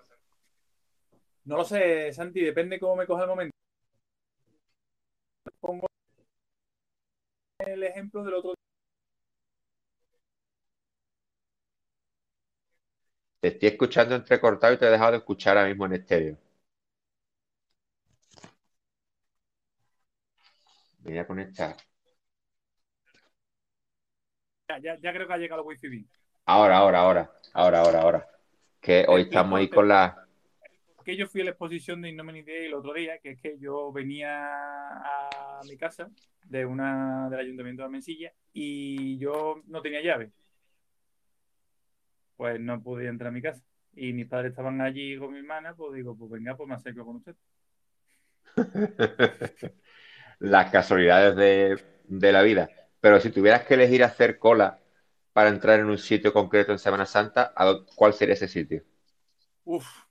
No 1.46 1.58
lo 1.58 1.66
sé, 1.66 2.12
Santi, 2.14 2.42
depende 2.42 2.80
cómo 2.80 2.96
me 2.96 3.06
coja 3.06 3.24
el 3.24 3.30
momento. 3.30 3.54
Pongo 5.60 5.88
el 7.60 7.84
ejemplo 7.84 8.24
del 8.24 8.36
otro 8.36 8.54
Te 13.42 13.50
estoy 13.50 13.70
escuchando 13.70 14.16
entrecortado 14.16 14.74
y 14.74 14.78
te 14.78 14.88
he 14.88 14.90
dejado 14.90 15.12
de 15.12 15.18
escuchar 15.18 15.56
ahora 15.58 15.70
mismo 15.70 15.86
en 15.86 15.94
estéreo. 15.94 16.38
Voy 21.04 21.18
a 21.18 21.28
conectar. 21.28 21.76
Ya, 24.70 24.80
ya, 24.80 24.98
ya 25.00 25.14
creo 25.14 25.28
que 25.28 25.34
ha 25.34 25.38
llegado 25.38 25.62
el 25.62 25.68
wifi 25.68 25.90
bien. 25.90 26.10
Ahora, 26.46 26.78
ahora, 26.78 27.00
ahora. 27.00 27.32
Ahora, 27.54 27.80
ahora, 27.82 28.02
ahora. 28.02 28.30
Que 28.80 29.06
hoy 29.08 29.24
estamos 29.24 29.60
ahí 29.60 29.70
con 29.70 29.88
la. 29.88 30.28
Que 31.06 31.18
yo 31.18 31.28
fui 31.28 31.42
a 31.42 31.44
la 31.46 31.50
exposición 31.52 32.02
de 32.02 32.10
Innomini 32.10 32.44
Day 32.44 32.66
el 32.66 32.74
otro 32.74 32.94
día, 32.94 33.18
que 33.20 33.32
es 33.32 33.42
que 33.42 33.58
yo 33.60 33.92
venía 33.92 34.48
a 34.48 35.60
mi 35.68 35.78
casa 35.78 36.10
de 36.46 36.66
una 36.66 37.30
del 37.30 37.40
Ayuntamiento 37.40 37.82
de 37.82 37.86
Almensilla 37.86 38.34
y 38.54 39.18
yo 39.18 39.62
no 39.68 39.82
tenía 39.82 40.02
llave. 40.02 40.32
Pues 42.38 42.60
no 42.60 42.82
pude 42.82 43.08
entrar 43.08 43.30
a 43.30 43.32
mi 43.32 43.42
casa. 43.42 43.64
Y 43.96 44.14
mis 44.14 44.28
padres 44.28 44.52
estaban 44.52 44.82
allí 44.82 45.18
con 45.18 45.32
mi 45.34 45.40
hermana, 45.40 45.76
pues 45.76 45.94
digo, 45.94 46.18
pues 46.18 46.32
venga, 46.32 46.56
pues 46.56 46.68
me 46.68 46.76
acerco 46.76 47.06
con 47.06 47.18
usted. 47.18 47.36
las 50.44 50.72
casualidades 50.72 51.36
de, 51.38 51.84
de 52.08 52.32
la 52.34 52.44
vida. 52.44 52.70
Pero 53.02 53.20
si 53.22 53.32
tuvieras 53.32 53.66
que 53.66 53.76
elegir 53.76 54.04
hacer 54.04 54.40
cola 54.40 54.80
para 55.34 55.50
entrar 55.50 55.80
en 55.80 55.88
un 55.88 55.98
sitio 55.98 56.34
concreto 56.34 56.72
en 56.74 56.80
Semana 56.80 57.06
Santa, 57.08 57.54
¿a 57.56 57.66
dó- 57.68 57.86
¿cuál 57.96 58.14
sería 58.14 58.36
ese 58.36 58.48
sitio? 58.50 58.84
Uf. 59.66 60.06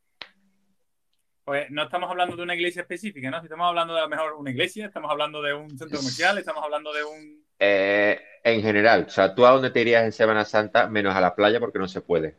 Pues 1.45 1.71
no 1.71 1.83
estamos 1.85 2.11
hablando 2.11 2.37
de 2.37 2.43
una 2.43 2.55
iglesia 2.55 2.83
específica, 2.83 3.31
¿no? 3.31 3.39
Si 3.41 3.47
estamos 3.47 3.67
hablando 3.69 3.95
de 3.95 4.01
a 4.01 4.05
lo 4.05 4.09
mejor 4.09 4.35
una 4.35 4.51
iglesia, 4.51 4.87
estamos 4.87 5.11
hablando 5.11 5.43
de 5.43 5.55
un 5.55 5.77
centro 5.79 5.99
comercial, 5.99 6.39
estamos 6.39 6.63
hablando 6.65 6.93
de 6.93 7.05
un... 7.05 7.45
Eh, 7.59 8.21
en 8.45 8.61
general, 8.63 9.05
o 9.07 9.11
sea, 9.11 9.35
¿tú 9.35 9.47
a 9.47 9.51
dónde 9.53 9.71
te 9.71 9.81
irías 9.81 10.05
en 10.05 10.13
Semana 10.13 10.45
Santa 10.45 10.89
menos 10.89 11.15
a 11.15 11.21
la 11.21 11.35
playa 11.35 11.61
porque 11.61 11.79
no 11.79 11.89
se 11.89 12.01
puede? 12.01 12.37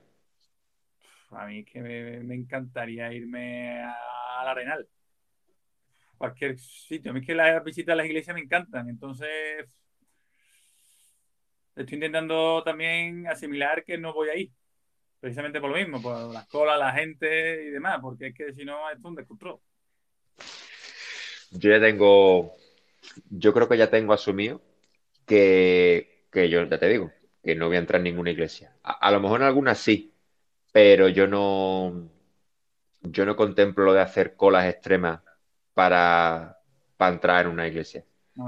A 1.31 1.45
mí 1.47 1.59
es 1.59 1.65
que 1.65 1.81
me, 1.81 2.19
me 2.23 2.35
encantaría 2.35 3.12
irme 3.13 3.81
a- 3.83 3.95
al 4.41 4.47
Arenal. 4.50 4.88
Cualquier 6.24 6.58
sitio. 6.58 7.12
A 7.12 7.13
mí 7.13 7.20
es 7.20 7.27
que 7.27 7.36
las 7.36 7.62
visitas 7.65 7.92
a 7.92 7.98
las 7.98 8.06
iglesias 8.06 8.34
me 8.34 8.39
encantan. 8.42 8.88
Entonces, 8.88 9.27
estoy 11.75 11.96
intentando 11.96 12.63
también 12.63 13.27
asimilar 13.27 13.84
que 13.84 13.98
no 13.98 14.13
voy 14.13 14.30
a 14.30 14.38
ir. 14.38 14.50
Precisamente 15.20 15.60
por 15.60 15.72
lo 15.72 15.75
mismo, 15.75 16.01
por 16.01 16.32
las 16.32 16.48
colas, 16.48 16.80
la 16.80 16.94
gente 16.94 17.65
y 17.65 17.72
demás, 17.72 18.00
porque 18.01 18.27
es 18.27 18.36
que 18.36 18.53
si 18.53 18.63
no, 18.63 18.89
es 18.89 19.03
un 19.03 19.15
descontrol. 19.15 19.60
Yo 21.51 21.70
ya 21.70 21.82
tengo, 21.82 22.53
yo 23.30 23.53
creo 23.53 23.68
que 23.68 23.77
ya 23.77 23.89
tengo 23.89 24.13
asumido 24.13 24.62
que, 25.25 26.27
que 26.32 26.48
yo, 26.48 26.63
ya 26.63 26.80
te 26.80 26.88
digo, 26.88 27.12
que 27.44 27.53
no 27.53 27.68
voy 27.68 27.75
a 27.75 27.80
entrar 27.80 28.00
en 28.00 28.06
ninguna 28.06 28.32
iglesia. 28.32 28.74
A, 28.82 29.12
lo 29.12 29.20
mejor 29.20 29.42
en 29.42 29.48
algunas 29.48 29.77
sí, 29.77 30.13
pero 30.72 31.10
yo 31.10 31.27
no, 31.27 32.10
yo 33.01 33.25
no 33.25 33.36
contemplo 33.36 33.84
lo 33.84 33.92
de 33.92 34.00
hacer 34.00 34.38
colas 34.38 34.70
extremas 34.70 35.20
para, 35.74 36.60
para 36.98 37.13
entrar 37.13 37.46
en 37.46 37.51
una 37.51 37.68
iglesia. 37.68 38.03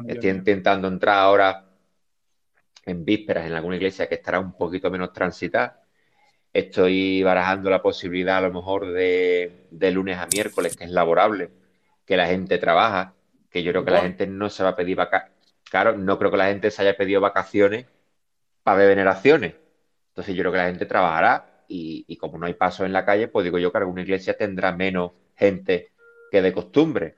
Estoy 0.07 0.29
intentando 0.31 0.87
entrar 0.87 1.17
ahora 1.19 1.65
en 2.85 3.03
vísperas 3.05 3.47
en 3.47 3.53
alguna 3.53 3.75
iglesia 3.75 4.07
que 4.07 4.15
estará 4.15 4.39
un 4.39 4.53
poquito 4.53 4.89
menos 4.91 5.11
transitada. 5.13 5.81
Estoy 6.53 7.21
barajando 7.23 7.69
la 7.69 7.81
posibilidad 7.81 8.37
a 8.37 8.41
lo 8.41 8.53
mejor 8.53 8.91
de, 8.93 9.67
de 9.71 9.91
lunes 9.91 10.17
a 10.17 10.27
miércoles, 10.27 10.75
que 10.75 10.85
es 10.85 10.91
laborable, 10.91 11.51
que 12.05 12.15
la 12.15 12.27
gente 12.27 12.57
trabaja, 12.57 13.13
que 13.49 13.63
yo 13.63 13.71
creo 13.71 13.83
que 13.83 13.91
la 13.91 14.01
gente 14.01 14.27
no 14.27 14.49
se 14.49 14.63
va 14.63 14.69
a 14.69 14.75
pedir 14.75 14.95
vacaciones. 14.95 15.35
Claro, 15.69 15.97
no 15.97 16.17
creo 16.17 16.31
que 16.31 16.37
la 16.37 16.47
gente 16.47 16.71
se 16.71 16.81
haya 16.81 16.95
pedido 16.95 17.19
vacaciones 17.21 17.87
para 18.63 18.77
ver 18.77 18.89
veneraciones. 18.89 19.55
Entonces 20.09 20.35
yo 20.35 20.43
creo 20.43 20.51
que 20.53 20.57
la 20.59 20.67
gente 20.67 20.85
trabajará 20.85 21.65
y, 21.67 22.05
y 22.07 22.17
como 22.17 22.37
no 22.37 22.45
hay 22.45 22.53
paso 22.53 22.85
en 22.85 22.93
la 22.93 23.03
calle, 23.05 23.27
pues 23.27 23.43
digo 23.43 23.59
yo 23.59 23.71
que 23.71 23.79
alguna 23.79 24.01
iglesia 24.03 24.37
tendrá 24.37 24.71
menos 24.71 25.11
gente 25.35 25.91
que 26.31 26.41
de 26.41 26.53
costumbre 26.53 27.15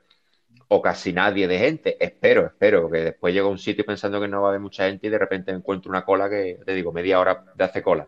o 0.69 0.81
casi 0.81 1.13
nadie 1.13 1.47
de 1.47 1.59
gente. 1.59 1.97
Espero, 2.03 2.47
espero, 2.47 2.89
que 2.89 2.99
después 2.99 3.33
llego 3.33 3.47
a 3.47 3.51
un 3.51 3.57
sitio 3.57 3.85
pensando 3.85 4.19
que 4.19 4.27
no 4.27 4.41
va 4.41 4.47
a 4.47 4.51
haber 4.51 4.61
mucha 4.61 4.87
gente 4.87 5.07
y 5.07 5.09
de 5.09 5.17
repente 5.17 5.51
encuentro 5.51 5.89
una 5.89 6.05
cola 6.05 6.29
que, 6.29 6.59
te 6.65 6.73
digo, 6.73 6.91
media 6.91 7.19
hora 7.19 7.45
de 7.55 7.63
hace 7.63 7.81
cola. 7.81 8.07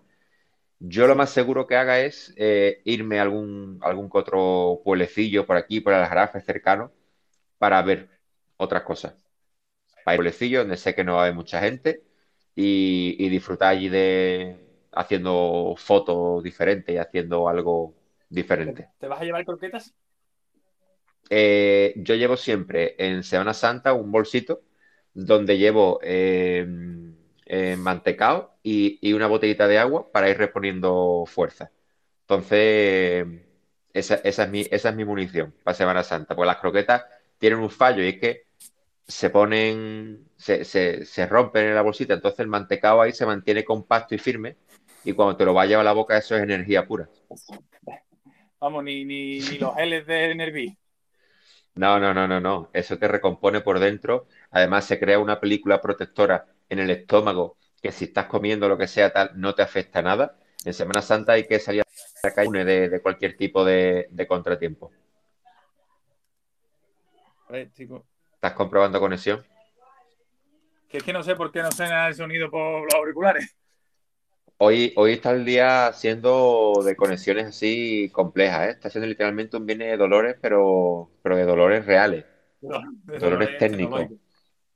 Yo 0.79 1.07
lo 1.07 1.15
más 1.15 1.29
seguro 1.31 1.67
que 1.67 1.75
haga 1.75 1.99
es 1.99 2.33
eh, 2.37 2.81
irme 2.85 3.19
a 3.19 3.23
algún, 3.23 3.79
algún 3.81 4.09
otro 4.11 4.81
pueblecillo 4.83 5.45
por 5.45 5.57
aquí, 5.57 5.81
por 5.81 5.93
el 5.93 6.05
Jarafe 6.05 6.39
cercano, 6.41 6.91
para 7.57 7.81
ver 7.81 8.09
otras 8.57 8.83
cosas. 8.83 9.13
Para 10.05 10.23
ir 10.23 10.57
donde 10.57 10.77
sé 10.77 10.95
que 10.95 11.03
no 11.03 11.15
va 11.15 11.19
a 11.19 11.23
haber 11.23 11.35
mucha 11.35 11.59
gente 11.59 12.01
y, 12.55 13.29
disfrutar 13.29 13.69
allí 13.69 13.89
de 13.89 14.57
haciendo 14.91 15.75
fotos 15.77 16.43
diferentes 16.43 16.93
y 16.93 16.97
haciendo 16.97 17.47
algo 17.47 17.93
diferente. 18.29 18.89
¿Te 18.97 19.07
vas 19.07 19.21
a 19.21 19.23
llevar 19.23 19.45
croquetas? 19.45 19.93
Eh, 21.29 21.93
yo 21.97 22.15
llevo 22.15 22.37
siempre 22.37 22.95
en 22.97 23.23
Semana 23.23 23.53
Santa 23.53 23.93
un 23.93 24.11
bolsito 24.11 24.63
donde 25.13 25.57
llevo 25.57 25.99
eh, 26.01 26.65
eh, 27.45 27.75
mantecado 27.77 28.55
y, 28.63 29.13
una 29.13 29.27
botellita 29.27 29.67
de 29.67 29.79
agua 29.79 30.11
para 30.11 30.29
ir 30.29 30.37
reponiendo 30.37 31.25
fuerza. 31.27 31.71
Entonces, 32.21 33.25
esa, 33.93 34.15
es 34.15 34.95
mi, 34.95 35.05
munición 35.05 35.53
para 35.63 35.75
Semana 35.75 36.03
Santa, 36.03 36.35
porque 36.35 36.47
las 36.47 36.57
croquetas 36.57 37.05
tienen 37.37 37.59
un 37.59 37.69
fallo 37.69 38.03
y 38.03 38.09
es 38.09 38.19
que 38.19 38.43
se 39.07 39.29
ponen, 39.29 40.29
se, 40.37 41.27
rompen 41.27 41.65
en 41.65 41.75
la 41.75 41.81
bolsita, 41.81 42.13
entonces 42.13 42.39
el 42.41 42.47
mantecado 42.47 43.01
ahí 43.01 43.11
se 43.11 43.25
mantiene 43.25 43.65
compacto 43.65 44.13
y 44.13 44.19
firme 44.19 44.57
y 45.03 45.13
cuando 45.13 45.35
te 45.35 45.45
lo 45.45 45.53
vayas 45.53 45.79
a 45.79 45.83
la 45.83 45.93
boca 45.93 46.17
eso 46.17 46.35
es 46.35 46.43
energía 46.43 46.85
pura. 46.85 47.09
Vamos, 48.59 48.83
ni, 48.83 49.05
ni, 49.05 49.39
los 49.57 49.73
geles 49.75 50.05
de 50.05 50.35
Nervi. 50.35 50.77
No, 51.79 51.97
no, 51.97 52.13
no, 52.13 52.27
no, 52.27 52.41
no. 52.41 52.69
Eso 52.73 52.97
te 52.97 53.07
recompone 53.07 53.61
por 53.61 53.79
dentro. 53.79 54.27
Además, 54.51 54.83
se 54.83 54.99
crea 54.99 55.17
una 55.17 55.39
película 55.39 55.79
protectora 55.79 56.45
en 56.67 56.79
el 56.79 56.89
estómago 56.89 57.55
que 57.81 57.93
si 57.93 58.03
estás 58.03 58.25
comiendo 58.25 58.67
lo 58.67 58.77
que 58.77 58.85
sea 58.85 59.13
tal, 59.13 59.31
no 59.35 59.55
te 59.55 59.61
afecta 59.61 60.01
nada. 60.01 60.35
En 60.65 60.73
Semana 60.73 61.01
Santa 61.01 61.31
hay 61.31 61.47
que 61.47 61.57
salir 61.57 61.83
a 61.83 62.27
la 62.27 62.33
calle 62.33 62.65
de, 62.65 62.89
de 62.89 63.01
cualquier 63.01 63.37
tipo 63.37 63.63
de, 63.63 64.09
contratiempo. 64.27 64.91
¿Estás 67.49 68.53
comprobando 68.55 68.99
conexión? 68.99 69.41
Que 70.89 70.97
es 70.97 71.03
que 71.03 71.13
no 71.13 71.23
sé 71.23 71.37
por 71.37 71.49
qué 71.49 71.61
no 71.61 71.71
suena 71.71 72.09
el 72.09 72.13
sonido 72.13 72.51
por 72.51 72.83
los 72.83 72.93
auriculares. 72.93 73.55
Hoy, 74.61 74.91
hoy 74.97 75.13
está 75.13 75.31
el 75.31 75.45
día 75.45 75.93
siendo 75.93 76.73
de 76.83 76.97
conexiones 76.97 77.45
así 77.45 78.09
complejas, 78.11 78.67
¿eh? 78.67 78.71
Está 78.71 78.89
siendo 78.89 79.07
literalmente 79.07 79.55
un 79.55 79.65
viene 79.65 79.85
de 79.85 79.95
dolores, 79.95 80.35
pero, 80.41 81.09
pero 81.23 81.37
de 81.37 81.45
dolores 81.45 81.85
reales. 81.85 82.25
dolores, 82.59 83.57
técnicos. 83.57 84.07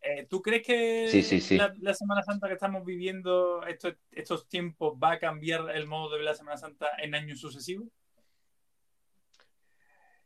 Eh, 0.02 0.26
¿Tú 0.30 0.42
crees 0.42 0.66
que 0.66 1.58
La, 1.82 1.94
Semana 1.94 2.24
Santa 2.24 2.48
que 2.48 2.54
estamos 2.54 2.86
viviendo, 2.86 3.62
estos, 3.66 3.96
estos 4.14 4.48
tiempos, 4.48 4.94
va 5.04 5.12
a 5.12 5.20
cambiar 5.20 5.70
el 5.76 5.86
modo 5.86 6.12
de 6.12 6.18
ver 6.20 6.26
la 6.28 6.34
Semana 6.34 6.56
Santa 6.56 6.88
en 7.00 7.14
años 7.14 7.42
sucesivos? 7.42 7.90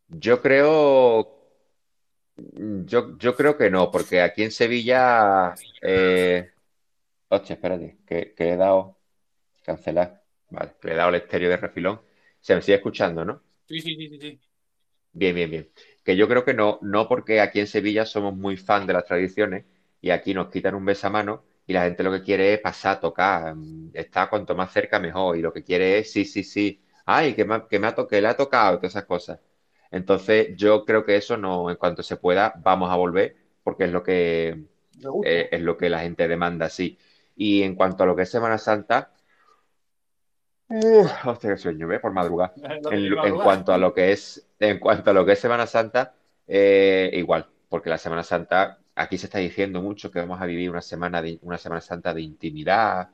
Yo 0.08 0.40
creo. 0.40 1.36
Yo, 2.36 3.18
yo 3.18 3.36
creo 3.36 3.58
que 3.58 3.72
no, 3.72 3.90
porque 3.90 4.22
aquí 4.22 4.44
en 4.44 4.52
Sevilla. 4.52 5.56
Eh... 5.82 6.52
Hostia, 7.30 7.56
espérate, 7.56 7.98
que, 8.06 8.36
que 8.36 8.50
he 8.52 8.56
dado. 8.56 8.97
Cancelar. 9.68 10.24
Vale, 10.50 10.74
le 10.82 10.94
he 10.94 10.96
dado 10.96 11.10
el 11.10 11.16
estéreo 11.16 11.50
de 11.50 11.58
refilón. 11.58 12.02
Se 12.40 12.56
me 12.56 12.62
sigue 12.64 12.78
escuchando, 12.78 13.24
¿no? 13.26 13.44
Sí, 13.68 13.82
sí, 13.82 13.96
sí, 13.96 14.20
sí. 14.20 14.42
Bien, 15.12 15.34
bien, 15.36 15.50
bien. 15.50 15.72
Que 16.04 16.16
yo 16.16 16.28
creo 16.28 16.46
que 16.46 16.54
no, 16.54 16.78
no 16.82 17.08
porque 17.08 17.42
aquí 17.42 17.60
en 17.60 17.68
Sevilla 17.68 18.06
somos 18.06 18.36
muy 18.36 18.56
fan 18.58 18.86
de 18.86 18.94
las 18.94 19.06
tradiciones 19.06 19.66
y 20.00 20.12
aquí 20.12 20.34
nos 20.34 20.50
quitan 20.50 20.76
un 20.76 20.86
besamano 20.86 21.44
y 21.66 21.74
la 21.74 21.84
gente 21.84 22.04
lo 22.04 22.12
que 22.12 22.22
quiere 22.22 22.54
es 22.54 22.60
pasar, 22.62 23.00
tocar, 23.00 23.56
está 23.94 24.30
cuanto 24.30 24.56
más 24.56 24.72
cerca 24.72 25.00
mejor 25.00 25.38
y 25.38 25.42
lo 25.42 25.52
que 25.52 25.64
quiere 25.64 26.00
es 26.00 26.12
sí, 26.12 26.24
sí, 26.26 26.44
sí, 26.44 26.82
ay, 27.06 27.34
que 27.34 27.46
me, 27.46 27.68
que 27.68 27.80
me 27.80 27.88
ha, 27.88 27.96
que 28.08 28.22
le 28.22 28.28
ha 28.28 28.38
tocado 28.38 28.76
y 28.76 28.78
todas 28.78 28.92
esas 28.94 29.06
cosas. 29.06 29.40
Entonces 29.92 30.50
yo 30.56 30.86
creo 30.86 31.04
que 31.04 31.16
eso 31.18 31.36
no, 31.38 31.70
en 31.72 31.78
cuanto 31.78 32.04
se 32.04 32.18
pueda, 32.18 32.54
vamos 32.58 32.92
a 32.92 32.96
volver 32.96 33.36
porque 33.64 33.86
es 33.86 33.92
lo 33.92 34.04
que, 34.04 34.66
eh, 35.24 35.50
es 35.52 35.62
lo 35.62 35.78
que 35.78 35.90
la 35.90 36.00
gente 36.02 36.28
demanda, 36.28 36.70
sí. 36.70 36.98
Y 37.36 37.64
en 37.64 37.76
cuanto 37.76 38.04
a 38.04 38.06
lo 38.06 38.16
que 38.16 38.24
es 38.24 38.30
Semana 38.32 38.58
Santa, 38.58 39.12
hostia, 41.26 41.52
qué 41.52 41.58
sueño, 41.58 41.88
¿ves? 41.88 42.00
Por 42.00 42.14
madrugada. 42.14 42.54
En, 42.92 43.36
cuanto 43.36 43.74
a 43.74 43.78
lo 43.78 43.94
que 43.94 44.12
es, 44.12 44.48
en 44.60 44.80
cuanto 44.80 45.12
a 45.12 45.14
lo 45.14 45.26
que 45.26 45.34
es 45.34 45.40
Semana 45.40 45.68
Santa, 45.68 46.14
eh, 46.48 47.10
igual, 47.14 47.48
porque 47.70 47.90
la 47.90 47.98
Semana 47.98 48.24
Santa, 48.24 48.80
aquí 48.96 49.18
se 49.18 49.28
está 49.28 49.40
diciendo 49.40 49.82
mucho 49.82 50.12
que 50.12 50.20
vamos 50.20 50.42
a 50.42 50.46
vivir 50.46 50.70
una 50.70 50.82
semana 50.82 51.22
de, 51.22 51.40
una 51.42 51.58
Semana 51.58 51.82
Santa 51.82 52.14
de 52.14 52.22
intimidad. 52.22 53.10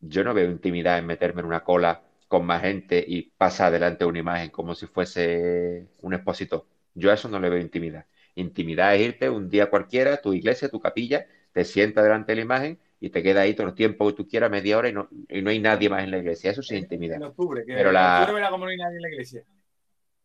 Yo 0.00 0.24
no 0.24 0.34
veo 0.34 0.50
intimidad 0.50 0.98
en 0.98 1.06
meterme 1.06 1.40
en 1.40 1.46
una 1.46 1.64
cola 1.64 2.02
con 2.28 2.46
más 2.46 2.62
gente 2.62 3.04
y 3.06 3.22
pasar 3.22 3.72
delante 3.72 4.04
de 4.04 4.08
una 4.08 4.20
imagen 4.20 4.50
como 4.50 4.74
si 4.74 4.86
fuese 4.86 5.88
un 6.00 6.14
expositor. 6.14 6.66
Yo 6.94 7.10
a 7.10 7.14
eso 7.14 7.28
no 7.28 7.40
le 7.40 7.50
veo 7.50 7.60
intimidad. 7.60 8.06
Intimidad 8.34 8.94
es 8.94 9.02
irte 9.02 9.28
un 9.28 9.48
día 9.50 9.68
cualquiera, 9.68 10.20
tu 10.20 10.32
iglesia, 10.32 10.68
tu 10.68 10.80
capilla, 10.80 11.26
te 11.52 11.64
sientas 11.64 12.04
delante 12.04 12.32
de 12.32 12.36
la 12.36 12.42
imagen 12.42 12.78
y 13.00 13.08
te 13.08 13.22
queda 13.22 13.40
ahí 13.40 13.54
todo 13.54 13.66
el 13.66 13.74
tiempo 13.74 14.06
que 14.08 14.12
tú 14.12 14.28
quieras, 14.28 14.50
media 14.50 14.76
hora, 14.76 14.90
y 14.90 14.92
no, 14.92 15.08
y 15.28 15.40
no 15.40 15.50
hay 15.50 15.58
nadie 15.58 15.88
más 15.88 16.04
en 16.04 16.10
la 16.10 16.18
iglesia. 16.18 16.50
Eso 16.50 16.62
sí 16.62 16.74
es 16.74 16.82
intimidad. 16.82 17.16
En 17.16 17.22
octubre, 17.24 17.64
que 17.64 17.74
Pero 17.74 17.90
la... 17.90 18.20
octubre 18.20 18.44
como 18.50 18.66
no 18.66 18.70
hay 18.70 18.76
nadie 18.76 18.96
en 18.96 19.02
la 19.02 19.08
iglesia. 19.08 19.42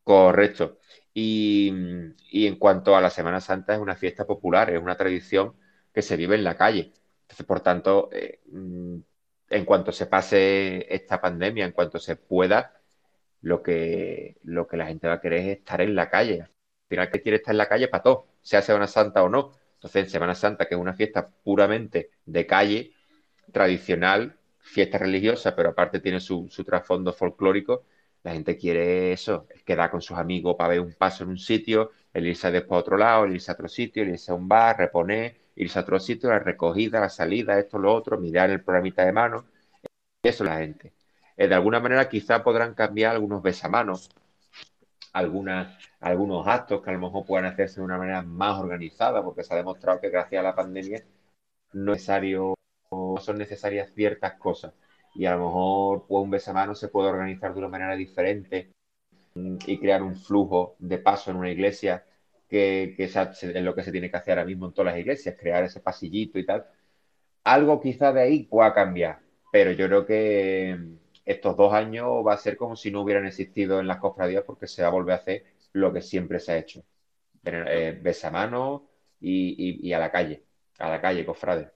Correcto. 0.03 0.79
Y, 1.13 1.69
en 1.69 2.55
cuanto 2.57 2.95
a 2.95 3.01
la 3.01 3.09
Semana 3.09 3.39
Santa, 3.39 3.73
es 3.73 3.79
una 3.79 3.95
fiesta 3.95 4.25
popular, 4.25 4.69
es 4.69 4.81
una 4.81 4.97
tradición 4.97 5.55
que 5.93 6.01
se 6.01 6.17
vive 6.17 6.35
en 6.35 6.43
la 6.43 6.57
calle. 6.57 6.91
Entonces, 7.21 7.45
por 7.45 7.61
tanto, 7.61 8.09
eh, 8.11 8.41
mm, 8.51 8.97
en 9.49 9.65
cuanto 9.65 9.91
se 9.93 10.07
pase 10.07 10.93
esta 10.93 11.21
pandemia, 11.21 11.65
en 11.65 11.71
cuanto 11.71 11.97
se 11.97 12.17
pueda, 12.17 12.73
lo 13.41 13.63
que, 13.63 14.37
lo 14.43 14.67
que 14.67 14.77
la 14.77 14.87
gente 14.87 15.07
va 15.07 15.13
a 15.15 15.21
querer 15.21 15.39
es 15.39 15.57
estar 15.59 15.79
en 15.81 15.95
la 15.95 16.09
calle. 16.09 16.41
Al 16.41 16.49
final, 16.89 17.09
que 17.09 17.21
quiere 17.21 17.37
estar 17.37 17.53
en 17.53 17.59
la 17.59 17.69
calle 17.69 17.87
para 17.87 18.03
todo, 18.03 18.27
sea 18.41 18.61
Semana 18.61 18.87
Santa 18.87 19.23
o 19.23 19.29
no. 19.29 19.53
Entonces, 19.85 20.05
en 20.05 20.09
Semana 20.09 20.33
Santa, 20.33 20.65
que 20.65 20.73
es 20.73 20.81
una 20.81 20.95
fiesta 20.95 21.29
puramente 21.29 22.09
de 22.25 22.47
calle, 22.47 22.93
tradicional, 23.51 24.35
fiesta 24.57 24.97
religiosa, 24.97 25.55
pero 25.55 25.69
aparte 25.69 25.99
tiene 25.99 26.19
su, 26.19 26.49
trasfondo 26.65 27.13
folclórico, 27.13 27.83
la 28.23 28.33
gente 28.33 28.57
quiere 28.57 29.13
eso, 29.13 29.45
quedar 29.63 29.91
con 29.91 30.01
sus 30.01 30.17
amigos 30.17 30.55
para 30.57 30.69
ver 30.69 30.79
un 30.79 30.93
paso 30.93 31.23
en 31.23 31.29
un 31.29 31.37
sitio, 31.37 31.91
el 32.11 32.25
irse 32.25 32.49
después 32.49 32.77
a 32.77 32.81
otro 32.81 32.97
lado, 32.97 33.25
el 33.25 33.35
irse 33.35 33.51
a 33.51 33.53
otro 33.53 33.67
sitio, 33.67 34.01
el 34.01 34.09
irse 34.09 34.31
a 34.31 34.33
un 34.33 34.47
bar, 34.47 34.75
reponer, 34.75 35.35
irse 35.55 35.77
a 35.77 35.83
otro 35.83 35.99
sitio, 35.99 36.29
la 36.29 36.39
recogida, 36.39 36.99
la 36.99 37.09
salida, 37.09 37.59
esto, 37.59 37.77
lo 37.77 37.93
otro, 37.93 38.17
mirar 38.17 38.49
el 38.49 38.63
programita 38.63 39.05
de 39.05 39.11
mano. 39.11 39.45
Eso 40.23 40.43
es 40.43 40.49
la 40.49 40.57
gente. 40.57 40.93
Eh, 41.37 41.47
de 41.47 41.53
alguna 41.53 41.79
manera 41.79 42.09
quizá 42.09 42.43
podrán 42.43 42.73
cambiar 42.73 43.11
algunos 43.11 43.43
besamanos, 43.43 44.09
algunas, 45.15 45.77
algunos 46.01 46.45
actos 46.45 46.81
que 46.83 46.89
a 46.89 46.93
lo 46.93 46.99
mejor 46.99 47.25
puedan 47.25 47.45
hacerse 47.45 47.79
de 47.79 47.85
una 47.85 47.97
manera 47.97 48.21
más 48.21 48.59
organizada, 48.59 49.23
porque 49.23 49.43
se 49.43 49.53
ha 49.53 49.57
demostrado 49.57 50.01
que 50.01 50.09
gracias 50.09 50.41
a 50.41 50.43
la 50.43 50.55
pandemia 50.55 51.05
no, 51.73 51.93
necesario, 51.93 52.55
son 53.21 53.37
necesarias 53.37 53.93
ciertas 53.95 54.33
cosas. 54.33 54.73
Y 55.15 55.25
a 55.25 55.35
lo 55.35 55.45
mejor 55.45 56.05
pues, 56.07 56.21
un 56.21 56.31
besamano 56.31 56.75
se 56.75 56.89
puede 56.89 57.09
organizar 57.09 57.53
de 57.53 57.59
una 57.59 57.69
manera 57.69 57.95
diferente 57.95 58.73
y 59.35 59.79
crear 59.79 60.03
un 60.03 60.15
flujo 60.17 60.75
de 60.79 60.97
paso 60.97 61.31
en 61.31 61.37
una 61.37 61.49
iglesia 61.49 62.05
que, 62.49 62.93
que 62.97 63.05
es 63.05 63.15
lo 63.63 63.73
que 63.73 63.83
se 63.83 63.91
tiene 63.93 64.11
que 64.11 64.17
hacer 64.17 64.37
ahora 64.37 64.45
mismo 64.45 64.65
en 64.67 64.73
todas 64.73 64.93
las 64.93 64.99
iglesias, 64.99 65.37
crear 65.39 65.63
ese 65.63 65.79
pasillito 65.79 66.39
y 66.39 66.45
tal. 66.45 66.65
Algo 67.45 67.79
quizá 67.79 68.11
de 68.11 68.21
ahí 68.21 68.43
pueda 68.43 68.73
cambiar, 68.73 69.19
pero 69.51 69.71
yo 69.71 69.87
creo 69.87 70.05
que 70.05 70.77
estos 71.25 71.57
dos 71.57 71.73
años 71.73 72.07
va 72.25 72.33
a 72.33 72.37
ser 72.37 72.55
como 72.55 72.75
si 72.75 72.91
no 72.91 73.01
hubieran 73.01 73.25
existido 73.25 73.79
en 73.79 73.87
las 73.87 73.97
cofradías 73.97 74.43
porque 74.43 74.67
se 74.67 74.83
va 74.83 74.89
a 74.89 74.91
volver 74.91 75.13
a 75.13 75.17
hacer 75.17 75.45
lo 75.73 75.91
que 75.91 76.01
siempre 76.01 76.39
se 76.39 76.53
ha 76.53 76.57
hecho. 76.57 76.83
Eh, 77.43 77.99
besamano 78.01 78.87
y, 79.19 79.91
a 79.93 79.99
la 79.99 80.11
calle, 80.11 80.43
a 80.79 80.89
la 80.89 81.01
calle, 81.01 81.25
cofrade. 81.25 81.71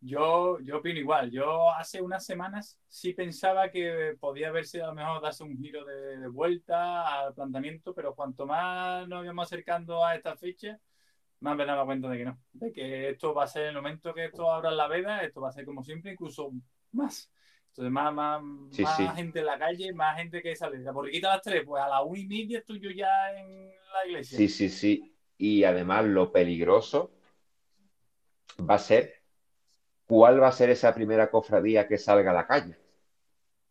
Yo, 0.00 0.60
yo 0.60 0.78
opino 0.78 1.00
igual. 1.00 1.30
Yo 1.30 1.70
hace 1.72 2.00
unas 2.00 2.24
semanas 2.24 2.78
sí 2.86 3.14
pensaba 3.14 3.68
que 3.70 4.16
podía 4.20 4.52
verse 4.52 4.80
a 4.80 4.88
lo 4.88 4.94
mejor 4.94 5.20
darse 5.20 5.42
un 5.42 5.56
giro 5.56 5.84
de, 5.84 6.28
vuelta 6.28 7.20
al 7.20 7.34
planteamiento, 7.34 7.94
pero 7.94 8.14
cuanto 8.14 8.46
más 8.46 9.08
nos 9.08 9.24
íbamos 9.24 9.46
acercando 9.46 10.04
a 10.04 10.14
esta 10.14 10.36
fecha, 10.36 10.78
me 11.40 11.50
han 11.50 11.58
dado 11.58 11.84
cuenta 11.84 12.08
de 12.08 12.18
que 12.18 12.24
no. 12.24 12.38
De 12.52 12.72
que 12.72 13.10
esto 13.10 13.34
va 13.34 13.44
a 13.44 13.48
ser 13.48 13.66
el 13.66 13.74
momento 13.74 14.14
que 14.14 14.26
esto 14.26 14.50
abra 14.50 14.70
la 14.70 14.86
veda, 14.86 15.22
esto 15.24 15.40
va 15.40 15.48
a 15.48 15.52
ser 15.52 15.64
como 15.64 15.82
siempre, 15.82 16.12
incluso 16.12 16.52
más. 16.92 17.30
Entonces, 17.68 17.92
más, 17.92 18.12
más, 18.14 18.42
Sí, 18.70 18.84
más 18.84 18.96
sí. 18.96 19.06
gente 19.16 19.38
en 19.40 19.46
la 19.46 19.58
calle, 19.58 19.92
más 19.92 20.16
gente 20.16 20.42
que 20.42 20.56
sale. 20.56 20.78
La 20.80 20.92
borriquita 20.92 21.30
a 21.32 21.34
las 21.36 21.42
tres, 21.42 21.62
pues 21.64 21.82
a 21.82 21.88
las 21.88 22.02
una 22.04 22.18
y 22.18 22.26
media 22.26 22.58
estoy 22.58 22.80
yo 22.80 22.90
ya 22.90 23.08
en 23.36 23.68
la 23.92 24.06
iglesia. 24.06 24.38
Sí, 24.38 24.48
sí, 24.48 24.68
sí. 24.68 25.14
Y 25.38 25.64
además 25.64 26.04
lo 26.06 26.32
peligroso 26.32 27.12
va 28.70 28.74
a 28.74 28.78
ser 28.86 29.04
cuál 30.06 30.42
va 30.42 30.48
a 30.48 30.52
ser 30.52 30.70
esa 30.70 30.94
primera 30.94 31.30
cofradía 31.30 31.88
que 31.88 31.98
salga 31.98 32.30
a 32.32 32.34
la 32.34 32.46
calle. 32.46 32.76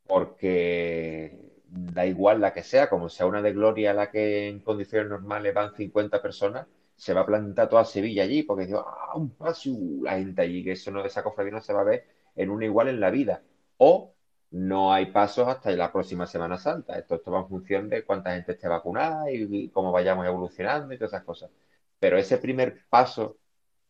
Porque 0.05 1.53
da 1.65 2.05
igual 2.05 2.39
la 2.41 2.53
que 2.53 2.63
sea, 2.63 2.89
como 2.89 3.09
sea 3.09 3.25
una 3.25 3.41
de 3.41 3.53
gloria 3.53 3.93
la 3.93 4.09
que 4.11 4.47
en 4.47 4.61
condiciones 4.61 5.09
normales 5.09 5.53
van 5.53 5.75
50 5.75 6.21
personas, 6.21 6.67
se 6.95 7.13
va 7.13 7.21
a 7.21 7.25
plantar 7.25 7.69
toda 7.69 7.85
Sevilla 7.85 8.23
allí, 8.23 8.43
porque 8.43 8.65
digo, 8.65 8.79
ah, 8.87 9.15
un 9.17 9.31
paso, 9.31 9.69
la 10.01 10.13
gente 10.17 10.41
allí, 10.41 10.63
que 10.63 10.71
eso 10.73 10.91
no, 10.91 11.05
esa 11.05 11.23
cofradía 11.23 11.51
no 11.53 11.61
se 11.61 11.73
va 11.73 11.81
a 11.81 11.83
ver 11.83 12.05
en 12.37 12.49
una 12.49 12.65
igual 12.65 12.87
en 12.87 12.99
la 12.99 13.09
vida. 13.09 13.43
O 13.77 14.13
no 14.51 14.93
hay 14.93 15.07
pasos 15.07 15.47
hasta 15.47 15.71
la 15.71 15.91
próxima 15.91 16.25
Semana 16.25 16.57
Santa. 16.57 16.97
Esto, 16.97 17.15
esto 17.15 17.31
va 17.31 17.39
en 17.39 17.49
función 17.49 17.89
de 17.89 18.05
cuánta 18.05 18.33
gente 18.33 18.53
esté 18.53 18.67
vacunada 18.67 19.29
y, 19.29 19.47
y 19.49 19.69
cómo 19.69 19.91
vayamos 19.91 20.25
evolucionando 20.25 20.93
y 20.93 20.97
todas 20.97 21.13
esas 21.13 21.25
cosas. 21.25 21.51
Pero 21.99 22.17
ese 22.17 22.37
primer 22.37 22.85
paso 22.89 23.37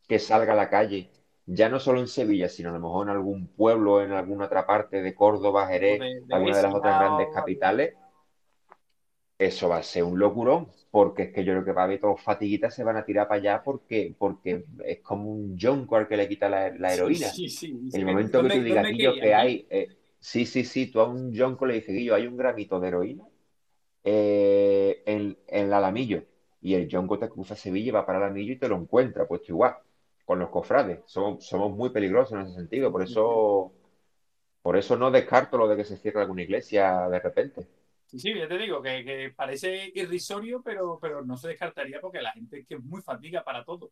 que 0.07 0.19
salga 0.19 0.53
a 0.53 0.55
la 0.55 0.69
calle, 0.69 1.11
ya 1.45 1.69
no 1.69 1.79
solo 1.79 1.99
en 1.99 2.07
Sevilla, 2.07 2.49
sino 2.49 2.69
a 2.69 2.73
lo 2.73 2.79
mejor 2.79 3.07
en 3.07 3.13
algún 3.13 3.47
pueblo, 3.47 4.01
en 4.01 4.11
alguna 4.13 4.45
otra 4.45 4.65
parte 4.65 5.01
de 5.01 5.13
Córdoba, 5.13 5.67
Jerez, 5.67 5.99
de, 5.99 6.21
de 6.25 6.35
alguna 6.35 6.57
de 6.57 6.63
las 6.63 6.73
otras 6.73 6.99
grandes 6.99 7.27
capitales, 7.33 7.93
eso 9.39 9.69
va 9.69 9.77
a 9.77 9.83
ser 9.83 10.03
un 10.03 10.17
locurón, 10.17 10.67
porque 10.89 11.23
es 11.23 11.33
que 11.33 11.43
yo 11.43 11.53
creo 11.53 11.65
que 11.65 11.71
va 11.71 11.81
a 11.81 11.85
haber 11.85 11.99
todos 11.99 12.21
fatiguitas, 12.21 12.73
se 12.73 12.83
van 12.83 12.97
a 12.97 13.05
tirar 13.05 13.27
para 13.27 13.39
allá 13.39 13.61
porque, 13.63 14.15
porque 14.17 14.65
es 14.83 14.99
como 15.01 15.31
un 15.31 15.57
jonco 15.59 15.95
al 15.95 16.07
que 16.07 16.17
le 16.17 16.27
quita 16.27 16.49
la, 16.49 16.71
la 16.75 16.93
heroína. 16.93 17.27
Sí, 17.27 17.49
sí, 17.49 17.71
sí. 17.91 17.97
El 17.97 18.05
momento 18.05 18.41
que 18.41 18.47
¿dónde, 18.49 18.55
tú 18.57 18.63
digas, 18.63 18.87
Guillo, 18.87 19.13
que 19.13 19.33
hay, 19.33 19.67
eh, 19.69 19.89
sí, 20.19 20.45
sí, 20.45 20.63
sí, 20.63 20.87
tú 20.87 20.99
a 21.01 21.07
un 21.07 21.35
jonco 21.37 21.65
le 21.65 21.75
dices, 21.75 21.95
Guillo, 21.95 22.15
hay 22.15 22.25
un 22.25 22.35
gramito 22.35 22.79
de 22.79 22.87
heroína 22.87 23.23
eh, 24.03 25.03
en, 25.05 25.37
en 25.47 25.65
el 25.65 25.73
Alamillo. 25.73 26.23
Y 26.59 26.73
el 26.73 26.89
jonco 26.91 27.19
te 27.19 27.29
cruza 27.29 27.55
Sevilla 27.55 27.89
y 27.89 27.91
va 27.91 28.05
para 28.05 28.17
el 28.17 28.23
Alamillo 28.25 28.53
y 28.53 28.57
te 28.57 28.67
lo 28.67 28.75
encuentra, 28.75 29.27
pues 29.27 29.47
igual, 29.47 29.75
con 30.25 30.39
los 30.39 30.49
cofrades. 30.49 31.01
Somos, 31.05 31.45
somos 31.45 31.75
muy 31.75 31.91
peligrosos 31.91 32.33
en 32.33 32.45
ese 32.47 32.55
sentido, 32.55 32.91
por 32.91 33.03
eso, 33.03 33.71
por 34.63 34.75
eso 34.77 34.97
no 34.97 35.11
descarto 35.11 35.57
lo 35.57 35.67
de 35.67 35.77
que 35.77 35.85
se 35.85 35.97
cierre 35.97 36.21
alguna 36.21 36.41
iglesia 36.41 37.07
de 37.09 37.19
repente. 37.19 37.67
Sí, 38.07 38.19
sí, 38.19 38.33
ya 38.33 38.47
te 38.47 38.57
digo, 38.57 38.81
que, 38.81 39.03
que 39.03 39.33
parece 39.35 39.91
irrisorio, 39.93 40.61
pero, 40.63 40.97
pero 40.99 41.23
no 41.23 41.37
se 41.37 41.49
descartaría 41.49 41.99
porque 42.01 42.21
la 42.21 42.31
gente 42.31 42.59
es 42.59 42.67
que 42.67 42.75
es 42.75 42.83
muy 42.83 43.01
fatiga 43.01 43.43
para 43.43 43.63
todo. 43.63 43.91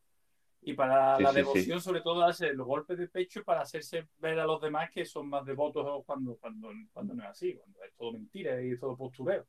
Y 0.62 0.74
para 0.74 1.18
Sí, 1.18 1.24
la 1.24 1.30
sí, 1.30 1.36
sí. 1.36 1.42
devoción, 1.42 1.82
sobre 1.82 2.02
todo, 2.02 2.22
darse 2.22 2.54
los 2.54 2.66
golpes 2.66 2.98
de 2.98 3.08
pecho 3.08 3.44
para 3.44 3.62
hacerse 3.62 4.08
ver 4.18 4.40
a 4.40 4.46
los 4.46 4.60
demás 4.62 4.90
que 4.90 5.06
son 5.06 5.28
más 5.30 5.46
devotos 5.46 6.04
cuando, 6.06 6.38
cuando, 6.38 6.70
cuando 6.92 7.14
no 7.14 7.24
es 7.24 7.30
así, 7.30 7.54
cuando 7.56 7.84
es 7.84 7.94
todo 7.96 8.14
mentira 8.14 8.60
y 8.64 8.72
es 8.72 8.80
todo 8.80 8.98
postureo. 8.98 9.46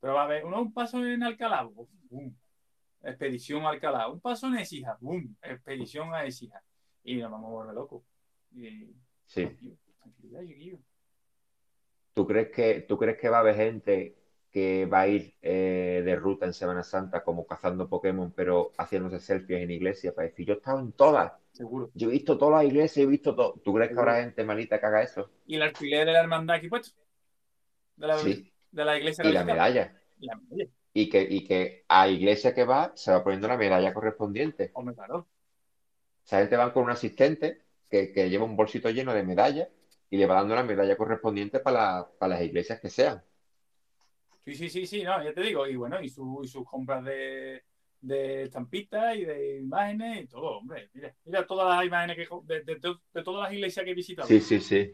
Pero 0.00 0.14
va 0.14 0.22
a 0.22 0.24
haber 0.24 0.44
uno, 0.44 0.60
un 0.62 0.72
paso 0.72 1.04
en 1.06 1.22
Alcalá, 1.22 1.62
boom, 1.64 2.36
expedición 3.02 3.64
a 3.64 3.68
Alcalá, 3.70 4.08
un 4.08 4.20
paso 4.20 4.48
en 4.48 4.56
Écija, 4.56 4.96
boom, 5.00 5.36
expedición 5.42 6.12
a 6.14 6.24
Écija. 6.24 6.60
Y 7.04 7.16
nos 7.16 7.30
vamos 7.30 7.48
a 7.48 7.52
volver 7.52 7.74
locos. 7.74 8.02
Y, 8.52 8.88
Sí. 9.24 9.46
tranquilidad. 10.00 10.42
¿Tú 12.16 12.26
crees 12.26 12.48
que, 12.48 12.80
tú 12.80 12.96
crees 12.96 13.18
que 13.18 13.28
va 13.28 13.36
a 13.36 13.40
haber 13.40 13.56
gente 13.56 14.16
que 14.50 14.86
va 14.86 15.00
a 15.00 15.06
ir 15.08 15.34
eh, 15.42 16.00
de 16.02 16.16
ruta 16.16 16.46
en 16.46 16.54
Semana 16.54 16.82
Santa 16.82 17.22
como 17.22 17.46
cazando 17.46 17.90
Pokémon, 17.90 18.32
pero 18.34 18.72
haciéndose 18.78 19.20
selfies 19.20 19.60
en 19.60 19.70
iglesias 19.70 20.14
para 20.14 20.26
decir, 20.26 20.46
yo 20.46 20.54
he 20.54 20.56
estado 20.56 20.80
en 20.80 20.92
todas, 20.92 21.34
Seguro. 21.52 21.90
yo 21.92 22.08
he 22.08 22.12
visto 22.12 22.38
todas 22.38 22.62
las 22.62 22.72
iglesias, 22.72 23.04
he 23.04 23.06
visto 23.06 23.34
todo. 23.36 23.60
¿Tú 23.62 23.74
crees 23.74 23.92
que 23.92 23.98
habrá 23.98 24.22
gente 24.22 24.44
malita 24.44 24.80
que 24.80 24.86
haga 24.86 25.02
eso? 25.02 25.30
Y 25.46 25.56
el 25.56 25.62
alfiler 25.64 26.06
de 26.06 26.12
la 26.14 26.20
hermandad 26.20 26.56
aquí 26.56 26.70
puesto. 26.70 26.98
De 27.96 28.06
la, 28.06 28.16
Sí. 28.16 28.50
de 28.70 28.84
la 28.86 28.96
iglesia 28.96 29.22
Y 29.26 29.32
la 29.32 29.44
medalla. 29.44 29.92
Y 30.18 30.26
la 30.26 30.36
medalla. 30.36 30.70
Y 30.94 31.10
que, 31.10 31.20
y 31.20 31.44
que 31.44 31.84
a 31.86 32.08
iglesia 32.08 32.54
que 32.54 32.64
va 32.64 32.92
se 32.94 33.10
va 33.12 33.22
poniendo 33.22 33.46
la 33.48 33.58
medalla 33.58 33.92
correspondiente. 33.92 34.70
Hombre, 34.72 34.94
claro. 34.94 35.28
Esa 36.24 36.38
gente 36.38 36.56
va 36.56 36.72
con 36.72 36.84
un 36.84 36.90
asistente 36.90 37.60
que, 37.90 38.10
que 38.10 38.30
lleva 38.30 38.46
un 38.46 38.56
bolsito 38.56 38.88
lleno 38.88 39.12
de 39.12 39.22
medallas 39.22 39.68
y 40.10 40.16
le 40.16 40.26
va 40.26 40.36
dando 40.36 40.54
la 40.54 40.62
medalla 40.64 40.96
correspondiente 40.96 41.60
para, 41.60 42.08
para 42.18 42.34
las 42.36 42.42
iglesias 42.44 42.80
que 42.80 42.90
sean. 42.90 43.22
Sí, 44.44 44.54
sí, 44.54 44.68
sí, 44.70 44.86
sí, 44.86 45.02
no, 45.02 45.22
ya 45.22 45.32
te 45.34 45.40
digo. 45.42 45.66
Y 45.66 45.74
bueno, 45.76 46.00
y, 46.00 46.08
su- 46.08 46.40
y 46.44 46.48
sus 46.48 46.64
compras 46.64 47.04
de, 47.04 47.64
de 48.00 48.44
estampitas 48.44 49.16
y 49.16 49.24
de 49.24 49.58
imágenes 49.58 50.24
y 50.24 50.26
todo, 50.28 50.58
hombre. 50.58 50.88
Mira, 50.94 51.14
mira 51.24 51.46
todas 51.46 51.76
las 51.76 51.84
imágenes 51.86 52.16
que, 52.16 52.28
de, 52.44 52.62
de, 52.62 53.22
todas 53.24 53.42
las 53.42 53.52
iglesias 53.52 53.84
que 53.84 53.90
he 53.90 53.94
visitado. 53.94 54.28
Sí, 54.28 54.40
sí, 54.40 54.60
sí. 54.60 54.92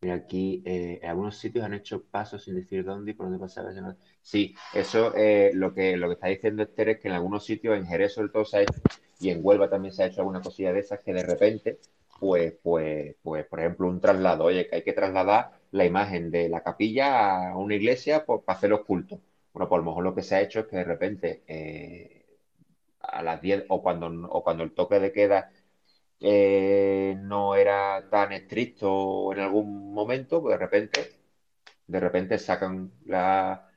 Mira, 0.00 0.14
aquí 0.16 0.62
eh, 0.66 0.98
en 1.00 1.08
algunos 1.10 1.36
sitios 1.38 1.64
han 1.64 1.74
hecho 1.74 2.02
pasos 2.04 2.42
sin 2.42 2.56
decir 2.56 2.84
dónde 2.84 3.12
y 3.12 3.14
por 3.14 3.26
dónde 3.30 3.80
no- 3.80 3.96
Sí, 4.20 4.52
eso 4.74 5.14
eh, 5.14 5.52
lo 5.54 5.72
que, 5.72 5.96
lo 5.96 6.08
que 6.08 6.14
está 6.14 6.26
diciendo 6.26 6.64
Esther 6.64 6.88
es 6.90 7.00
que 7.00 7.06
en 7.08 7.14
algunos 7.14 7.44
sitios, 7.44 7.76
en 7.76 7.86
Jerez 7.86 8.14
sobre 8.14 8.30
todo 8.30 8.44
se 8.44 8.56
ha 8.58 8.62
hecho, 8.62 8.80
y 9.20 9.30
en 9.30 9.38
Huelva 9.42 9.70
también 9.70 9.94
se 9.94 10.02
ha 10.02 10.06
hecho 10.06 10.20
alguna 10.22 10.40
cosilla 10.42 10.72
de 10.72 10.80
esas 10.80 11.00
que 11.04 11.12
de 11.12 11.22
repente, 11.22 11.78
pues, 12.22 12.54
pues, 12.62 13.16
pues, 13.22 13.46
por 13.46 13.60
ejemplo, 13.60 13.88
un 13.88 14.00
traslado, 14.00 14.44
oye, 14.44 14.68
que 14.68 14.76
hay 14.76 14.82
que 14.84 14.92
trasladar 14.94 15.52
la 15.72 15.84
imagen 15.86 16.30
de 16.30 16.48
la 16.48 16.62
capilla 16.62 17.50
a 17.50 17.56
una 17.58 17.74
iglesia 17.76 18.24
para 18.26 18.40
hacer 18.46 18.70
los 18.70 18.84
cultos. 18.84 19.18
Bueno, 19.52 19.68
pues 19.68 19.78
a 19.78 19.82
lo 19.84 19.90
mejor 19.90 20.04
lo 20.04 20.14
que 20.14 20.22
se 20.22 20.36
ha 20.36 20.40
hecho 20.42 20.60
es 20.60 20.66
que 20.66 20.76
de 20.76 20.84
repente 20.84 21.42
eh, 21.48 22.26
a 23.00 23.22
las 23.22 23.40
10 23.42 23.64
o 23.68 23.82
cuando, 23.82 24.06
o 24.30 24.42
cuando 24.44 24.64
el 24.64 24.72
toque 24.74 25.00
de 25.00 25.12
queda 25.12 25.50
eh, 26.20 27.16
no 27.20 27.54
era 27.56 28.08
tan 28.10 28.32
estricto 28.32 29.32
en 29.34 29.40
algún 29.40 29.94
momento, 29.94 30.42
pues 30.42 30.58
de 30.58 30.64
repente, 30.66 31.12
de 31.86 32.00
repente 32.00 32.38
sacan 32.38 32.92
la, 33.06 33.68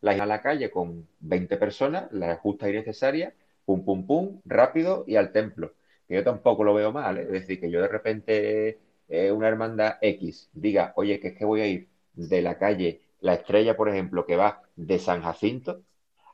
la 0.00 0.12
a 0.12 0.26
la 0.26 0.42
calle 0.42 0.70
con 0.70 1.08
20 1.20 1.56
personas, 1.56 2.10
la 2.12 2.36
justa 2.36 2.68
y 2.70 2.72
necesaria, 2.74 3.34
pum, 3.64 3.84
pum, 3.84 4.06
pum, 4.06 4.40
rápido 4.44 5.04
y 5.06 5.16
al 5.16 5.32
templo. 5.32 5.74
Que 6.10 6.16
yo 6.16 6.24
tampoco 6.24 6.64
lo 6.64 6.74
veo 6.74 6.90
mal, 6.90 7.18
¿eh? 7.18 7.22
Es 7.22 7.30
decir, 7.30 7.60
que 7.60 7.70
yo 7.70 7.80
de 7.80 7.86
repente 7.86 8.80
eh, 9.08 9.30
una 9.30 9.46
hermandad 9.46 9.94
X 10.00 10.50
diga, 10.52 10.92
oye, 10.96 11.20
que 11.20 11.28
es 11.28 11.38
que 11.38 11.44
voy 11.44 11.60
a 11.60 11.68
ir 11.68 11.88
de 12.14 12.42
la 12.42 12.58
calle 12.58 13.02
La 13.20 13.34
Estrella, 13.34 13.76
por 13.76 13.88
ejemplo, 13.88 14.26
que 14.26 14.34
va 14.34 14.60
de 14.74 14.98
San 14.98 15.22
Jacinto 15.22 15.82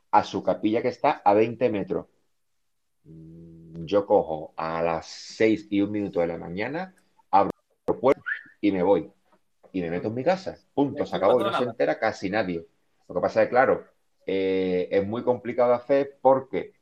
a 0.09 0.23
su 0.23 0.41
capilla 0.41 0.81
que 0.81 0.87
está 0.87 1.21
a 1.23 1.35
20 1.35 1.69
metros. 1.69 2.07
Mm, 3.03 3.85
Yo 3.85 4.07
cojo 4.07 4.55
a 4.57 4.81
las 4.81 5.05
6 5.05 5.67
y 5.69 5.81
un 5.81 5.91
minuto 5.91 6.21
de 6.21 6.27
la 6.27 6.39
mañana, 6.39 6.95
abro 7.29 7.51
el 7.85 7.95
puerto 7.97 8.23
y 8.59 8.71
me 8.71 8.81
voy. 8.81 9.11
Y 9.73 9.81
me 9.81 9.91
meto 9.91 10.07
en 10.07 10.15
mi 10.15 10.23
casa. 10.23 10.57
Punto, 10.73 11.05
se 11.05 11.15
acabó. 11.15 11.39
Y 11.39 11.43
no 11.43 11.55
se 11.55 11.65
entera 11.65 11.99
casi 11.99 12.31
nadie. 12.31 12.65
Lo 13.07 13.13
que 13.13 13.21
pasa 13.21 13.43
es 13.43 13.47
que, 13.47 13.51
claro, 13.51 13.85
eh, 14.25 14.87
es 14.89 15.05
muy 15.05 15.21
complicado 15.21 15.69
de 15.69 15.75
hacer 15.75 16.17
porque 16.19 16.73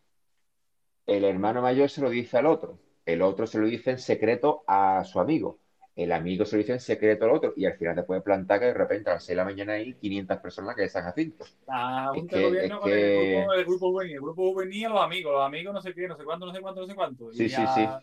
el 1.05 1.23
hermano 1.25 1.61
mayor 1.61 1.89
se 1.89 2.01
lo 2.01 2.09
dice 2.09 2.37
al 2.37 2.45
otro, 2.45 2.79
el 3.05 3.21
otro 3.21 3.47
se 3.47 3.59
lo 3.59 3.67
dice 3.67 3.91
en 3.91 3.99
secreto 3.99 4.63
a 4.67 5.03
su 5.05 5.19
amigo, 5.19 5.59
el 5.95 6.11
amigo 6.11 6.43
se 6.45 6.55
lo 6.55 6.61
dice 6.61 6.73
en 6.73 6.79
secreto 6.79 7.25
al 7.25 7.31
otro, 7.31 7.53
y 7.55 7.65
al 7.65 7.77
final 7.77 7.95
te 7.95 8.03
puede 8.03 8.21
plantar 8.21 8.59
que 8.59 8.65
de 8.65 8.73
repente 8.73 9.09
a 9.09 9.13
las 9.13 9.23
6 9.23 9.29
de 9.29 9.35
la 9.37 9.45
mañana 9.45 9.73
hay 9.73 9.93
500 9.93 10.37
personas 10.39 10.75
que 10.75 10.81
de 10.83 10.89
San 10.89 11.03
Jacinto. 11.03 11.45
La 11.67 12.09
Es 12.13 12.19
Junta 12.19 12.37
de 12.37 12.43
Gobierno 12.43 12.79
con 12.79 12.89
que- 12.89 13.27
el 13.27 13.43
grupo, 13.43 13.53
el 13.53 13.65
grupo 13.65 13.89
juvenil. 13.91 14.13
El 14.15 14.21
grupo 14.21 14.51
juvenil 14.51 14.85
a 14.85 14.89
los 14.89 15.01
amigos. 15.01 15.33
Los 15.33 15.45
amigos 15.45 15.73
no 15.73 15.81
sé 15.81 15.93
qué, 15.93 16.07
no 16.07 16.17
sé 16.17 16.23
cuánto, 16.25 16.45
no 16.45 16.53
sé 16.53 16.59
cuánto, 16.61 16.81
no 16.81 16.87
sé 16.87 16.95
cuánto. 16.95 17.31
Sí, 17.31 17.45
y 17.45 17.49
sí, 17.49 17.55
sí. 17.55 17.81
a 17.81 18.01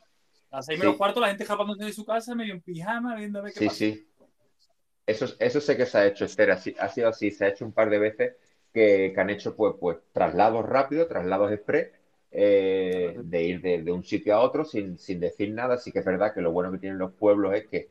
las 0.51 0.67
seis 0.67 0.79
Sí. 0.79 0.85
menos 0.85 0.97
cuarto 0.97 1.21
la 1.21 1.29
gente 1.29 1.43
escapándose 1.45 1.85
de 1.85 1.93
su 1.93 2.05
casa, 2.05 2.35
medio 2.35 2.55
en 2.55 2.61
pijama, 2.62 3.15
viendo 3.17 3.38
a 3.41 3.43
ver 3.43 3.53
qué 3.53 3.59
Sí, 3.59 3.67
pasa. 3.67 3.77
sí. 3.79 4.09
Eso, 5.07 5.27
eso 5.38 5.61
sé 5.61 5.77
que 5.77 5.85
se 5.87 5.99
ha 5.99 6.07
hecho, 6.07 6.25
Esther, 6.25 6.51
así- 6.53 6.77
ha 6.79 6.88
sido 6.88 7.09
así, 7.09 7.31
se 7.31 7.45
ha 7.45 7.49
hecho 7.49 7.65
un 7.65 7.73
par 7.73 7.91
de 7.91 7.99
veces 7.99 8.37
que, 8.73 9.12
que 9.15 9.21
han 9.21 9.31
hecho 9.31 9.55
pues, 9.57 9.75
pues 9.81 9.99
traslados 10.12 10.65
rápidos, 10.65 11.09
traslados 11.09 11.51
express, 11.53 11.91
eh, 12.33 13.16
de 13.23 13.42
ir 13.45 13.61
de, 13.62 13.83
de 13.83 13.92
un 13.92 14.05
sitio 14.05 14.35
a 14.35 14.40
otro 14.40 14.64
sin, 14.64 14.99
sin 14.99 15.21
decir 15.21 15.53
nada. 15.53 15.77
Sí 15.79 15.92
que 15.92 16.01
es 16.01 16.05
verdad 16.05 16.35
que 16.35 16.40
lo 16.40 16.53
bueno 16.53 16.73
que 16.73 16.79
tienen 16.79 16.99
los 16.99 17.12
pueblos 17.12 17.55
es 17.55 17.66
que 17.68 17.90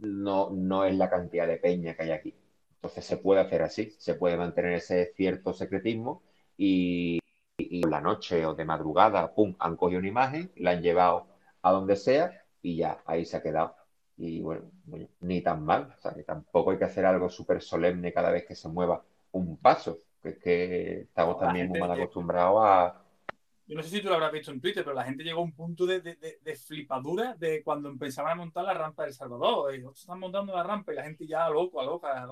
no, 0.00 0.50
no 0.50 0.84
es 0.84 0.94
la 0.96 1.10
cantidad 1.10 1.46
de 1.46 1.56
peña 1.56 1.94
que 1.94 2.02
hay 2.04 2.10
aquí. 2.12 2.34
Entonces 2.76 3.04
se 3.04 3.16
puede 3.16 3.40
hacer 3.40 3.62
así, 3.62 3.94
se 3.98 4.14
puede 4.14 4.36
mantener 4.36 4.72
ese 4.74 5.12
cierto 5.14 5.52
secretismo 5.52 6.22
y, 6.56 7.20
y 7.58 7.82
por 7.82 7.90
la 7.90 8.00
noche 8.00 8.44
o 8.46 8.54
de 8.54 8.64
madrugada, 8.64 9.32
pum, 9.34 9.54
han 9.58 9.76
cogido 9.76 10.00
una 10.00 10.08
imagen, 10.08 10.50
la 10.56 10.72
han 10.72 10.82
llevado 10.82 11.26
a 11.62 11.72
donde 11.72 11.96
sea 11.96 12.44
y 12.60 12.76
ya, 12.76 13.02
ahí 13.06 13.24
se 13.24 13.36
ha 13.36 13.42
quedado. 13.42 13.76
Y 14.16 14.40
bueno, 14.40 14.70
ni 15.20 15.40
tan 15.42 15.64
mal, 15.64 15.94
o 15.96 16.00
sea, 16.00 16.14
que 16.14 16.22
tampoco 16.24 16.70
hay 16.72 16.78
que 16.78 16.84
hacer 16.84 17.06
algo 17.06 17.28
súper 17.28 17.62
solemne 17.62 18.12
cada 18.12 18.30
vez 18.30 18.44
que 18.46 18.54
se 18.54 18.68
mueva 18.68 19.02
un 19.32 19.56
paso, 19.56 19.98
que 20.22 20.28
es 20.30 20.38
que 20.38 21.00
estamos 21.02 21.38
también 21.38 21.68
muy 21.68 21.78
mal 21.78 21.90
acostumbrados 21.92 22.60
a... 22.64 23.01
Yo 23.72 23.76
no 23.78 23.82
sé 23.82 23.88
si 23.88 24.02
tú 24.02 24.08
lo 24.08 24.14
habrás 24.14 24.32
visto 24.32 24.50
en 24.50 24.60
Twitter, 24.60 24.84
pero 24.84 24.94
la 24.94 25.04
gente 25.04 25.24
llegó 25.24 25.40
a 25.40 25.44
un 25.44 25.52
punto 25.54 25.86
de, 25.86 26.00
de, 26.02 26.16
de- 26.16 26.38
de 26.42 26.56
flipadura 26.56 27.34
de 27.38 27.62
cuando 27.62 27.88
empezaban 27.88 28.32
a 28.32 28.34
montar 28.34 28.64
la 28.64 28.74
rampa 28.74 29.04
del 29.04 29.14
Salvador. 29.14 29.74
Y 29.74 29.82
otros 29.82 30.00
están 30.00 30.18
montando 30.20 30.54
la 30.54 30.62
rampa 30.62 30.92
y 30.92 30.96
la 30.96 31.04
gente 31.04 31.26
ya 31.26 31.48
loco, 31.48 31.80
a 31.80 31.84
loca, 31.86 32.26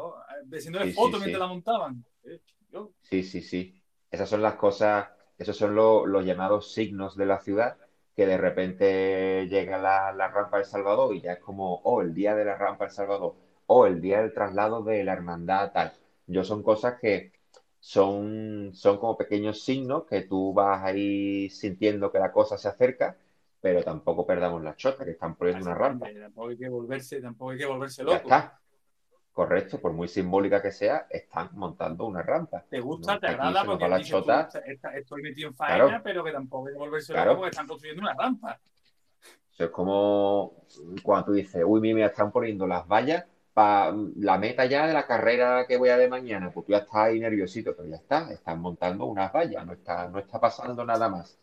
haciéndole 0.55 0.88
Sí, 0.88 0.92
fotos 0.92 1.14
sí. 1.20 1.26
mientras 1.26 1.40
la 1.40 1.46
montaban. 1.46 2.05
Eh, 2.24 2.40
yo- 2.70 2.92
Sí, 3.00 3.22
sí, 3.22 3.40
sí. 3.40 3.83
Esas 4.11 4.29
son 4.29 4.42
las 4.42 4.55
cosas, 4.57 5.09
Esos 5.38 5.57
son 5.57 5.74
lo- 5.74 6.05
los 6.05 6.26
llamados 6.26 6.74
signos 6.74 7.16
de 7.16 7.24
la 7.24 7.40
ciudad, 7.40 7.79
que 8.14 8.26
de 8.26 8.37
repente 8.37 9.46
llega 9.48 9.79
la, 9.79 10.12
la 10.12 10.29
rampa 10.29 10.59
del 10.59 10.66
Salvador 10.66 11.14
y 11.16 11.22
ya 11.22 11.33
es 11.33 11.38
como, 11.40 11.76
oh, 11.85 12.03
el 12.03 12.12
día 12.12 12.35
de 12.35 12.44
la 12.44 12.57
rampa 12.57 12.85
del 12.85 12.92
Salvador, 12.92 13.37
o 13.64 13.87
el 13.87 14.03
día 14.03 14.20
del 14.20 14.35
traslado 14.35 14.83
de 14.83 15.03
la 15.05 15.14
hermandad 15.14 15.72
tal. 15.72 15.92
Yo 16.26 16.44
son 16.44 16.62
cosas 16.62 16.98
que 17.00 17.33
son, 17.80 18.70
son 18.74 18.98
como 18.98 19.16
pequeños 19.16 19.62
signos 19.64 20.04
que 20.04 20.22
tú 20.22 20.52
vas 20.52 20.84
ahí 20.84 21.48
sintiendo 21.50 22.12
que 22.12 22.18
la 22.18 22.30
cosa 22.30 22.58
se 22.58 22.68
acerca, 22.68 23.16
pero 23.60 23.82
tampoco 23.82 24.26
perdamos 24.26 24.62
la 24.62 24.76
chota, 24.76 25.04
que 25.04 25.12
están 25.12 25.34
poniendo 25.34 25.64
una 25.64 25.74
rampa. 25.74 26.06
Tampoco 26.12 26.48
hay 26.48 26.56
que 26.58 26.68
volverse, 26.68 27.20
tampoco 27.20 27.50
hay 27.52 27.58
que 27.58 27.66
volverse 27.66 28.02
Ya 28.02 28.04
loco. 28.04 28.16
está. 28.18 28.56
Correcto, 29.32 29.80
por 29.80 29.92
muy 29.92 30.08
simbólica 30.08 30.60
que 30.60 30.72
sea, 30.72 31.06
están 31.08 31.50
montando 31.52 32.04
una 32.04 32.20
rampa. 32.20 32.64
Te 32.68 32.80
gusta, 32.80 33.18
te 33.18 33.28
agrada 33.28 33.64
porque 33.64 33.88
la 33.88 33.96
dices 33.98 34.12
tú, 34.12 34.18
chota. 34.20 34.48
"Esta- 34.66 34.96
estoy 34.98 35.22
metido 35.22 35.48
en 35.48 35.54
faena, 35.54 35.84
Claro. 35.86 36.00
pero 36.04 36.24
que 36.24 36.32
tampoco 36.32 36.66
hay 36.66 36.74
que 36.74 36.78
volverse 36.78 37.12
Claro. 37.12 37.30
loco 37.30 37.40
porque 37.42 37.50
están 37.50 37.66
construyendo 37.66 38.02
una 38.02 38.14
rampa. 38.14 38.60
Eso 39.52 39.64
es 39.64 39.70
como 39.70 40.64
cuando 41.02 41.26
tú 41.26 41.32
dices, 41.32 41.62
uy, 41.66 41.80
mira, 41.80 42.06
están 42.06 42.30
poniendo 42.32 42.66
las 42.66 42.86
vallas 42.86 43.24
la 44.16 44.38
meta 44.38 44.64
ya 44.66 44.87
de 44.87 44.92
la 44.94 45.07
carrera 45.07 45.66
que 45.66 45.77
voy 45.77 45.88
a 45.90 45.96
de 45.99 46.09
mañana. 46.09 46.51
Pues 46.53 46.66
tú 46.66 46.73
ya 46.73 46.79
estás 46.79 46.94
ahí 46.96 47.20
nerviosito, 47.20 47.75
pero 47.77 47.88
ya 47.88 47.96
está, 47.96 48.31
están 48.33 48.61
montando 48.61 49.07
unas 49.07 49.33
vallas, 49.33 49.64
no 49.66 49.73
está, 49.75 50.09
no 50.09 50.18
está 50.18 50.40
pasando 50.40 50.85
nada 50.85 51.09
más, 51.09 51.38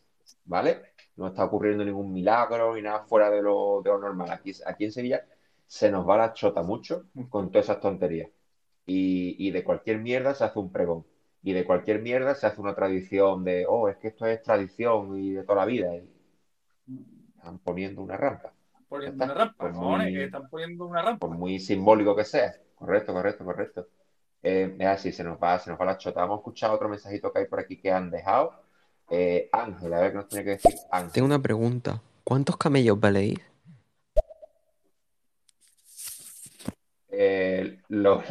¿vale? 0.45 0.81
No 1.15 1.27
está 1.27 1.45
ocurriendo 1.45 1.83
ningún 1.85 2.11
milagro 2.13 2.75
ni 2.75 2.81
nada 2.81 3.01
fuera 3.05 3.29
de 3.29 3.41
lo, 3.41 3.81
de 3.83 3.89
lo 3.91 3.99
normal. 3.99 4.31
Aquí, 4.31 4.51
aquí 4.65 4.85
en 4.85 4.91
Sevilla 4.91 5.25
se 5.65 5.91
nos 5.91 6.07
va 6.07 6.17
la 6.17 6.33
chota 6.33 6.61
mucho 6.63 7.05
con 7.29 7.51
todas 7.51 7.65
esas 7.65 7.79
tonterías. 7.81 8.29
Y, 8.85 9.35
y 9.47 9.51
de 9.51 9.63
cualquier 9.63 9.99
mierda 9.99 10.33
se 10.33 10.43
hace 10.45 10.59
un 10.59 10.71
pregón. 10.71 11.05
Y 11.43 11.53
de 11.53 11.65
cualquier 11.65 12.01
mierda 12.01 12.35
se 12.35 12.47
hace 12.47 12.61
una 12.61 12.75
tradición 12.75 13.43
de, 13.43 13.65
oh, 13.67 13.89
es 13.89 13.97
que 13.97 14.09
esto 14.09 14.25
es 14.25 14.41
tradición 14.43 15.17
y 15.19 15.31
de 15.33 15.43
toda 15.43 15.59
la 15.59 15.65
vida. 15.65 15.95
Y 15.95 16.09
están 17.37 17.59
poniendo 17.59 18.01
una 18.01 18.17
rampa. 18.17 18.53
Poniendo 18.87 19.25
una 19.25 19.33
rampa, 19.33 19.67
muy- 19.69 20.13
que 20.13 20.23
están 20.25 20.49
poniendo 20.49 20.85
una 20.85 21.01
rampa. 21.01 21.27
por 21.27 21.35
muy 21.37 21.59
simbólico 21.59 22.15
que 22.15 22.23
sea. 22.23 22.53
Correcto, 22.75 23.13
correcto, 23.13 23.43
correcto. 23.43 23.87
Eh, 24.43 24.75
es 24.79 24.87
así, 24.87 25.11
se 25.11 25.23
nos 25.23 25.37
va, 25.41 25.59
se 25.59 25.69
nos 25.69 25.79
va 25.79 25.85
la 25.85 25.97
chota. 25.97 26.21
Vamos 26.21 26.37
a 26.37 26.39
escuchar 26.39 26.71
otro 26.71 26.87
mensajito 26.87 27.33
que 27.33 27.39
hay 27.39 27.45
por 27.47 27.59
aquí 27.59 27.77
que 27.77 27.91
han 27.91 28.09
dejado. 28.11 28.53
Eh, 29.09 29.49
Ángel, 29.51 29.93
a 29.93 29.99
ver 30.01 30.11
qué 30.11 30.17
nos 30.17 30.27
tiene 30.29 30.43
que 30.45 30.49
decir 30.51 30.75
Ángel. 30.91 31.11
Tengo 31.11 31.25
una 31.25 31.41
pregunta. 31.41 32.01
¿Cuántos 32.23 32.55
camellos 32.57 32.99
valéis? 32.99 33.39
Eh, 37.09 37.79
lo- 37.89 38.21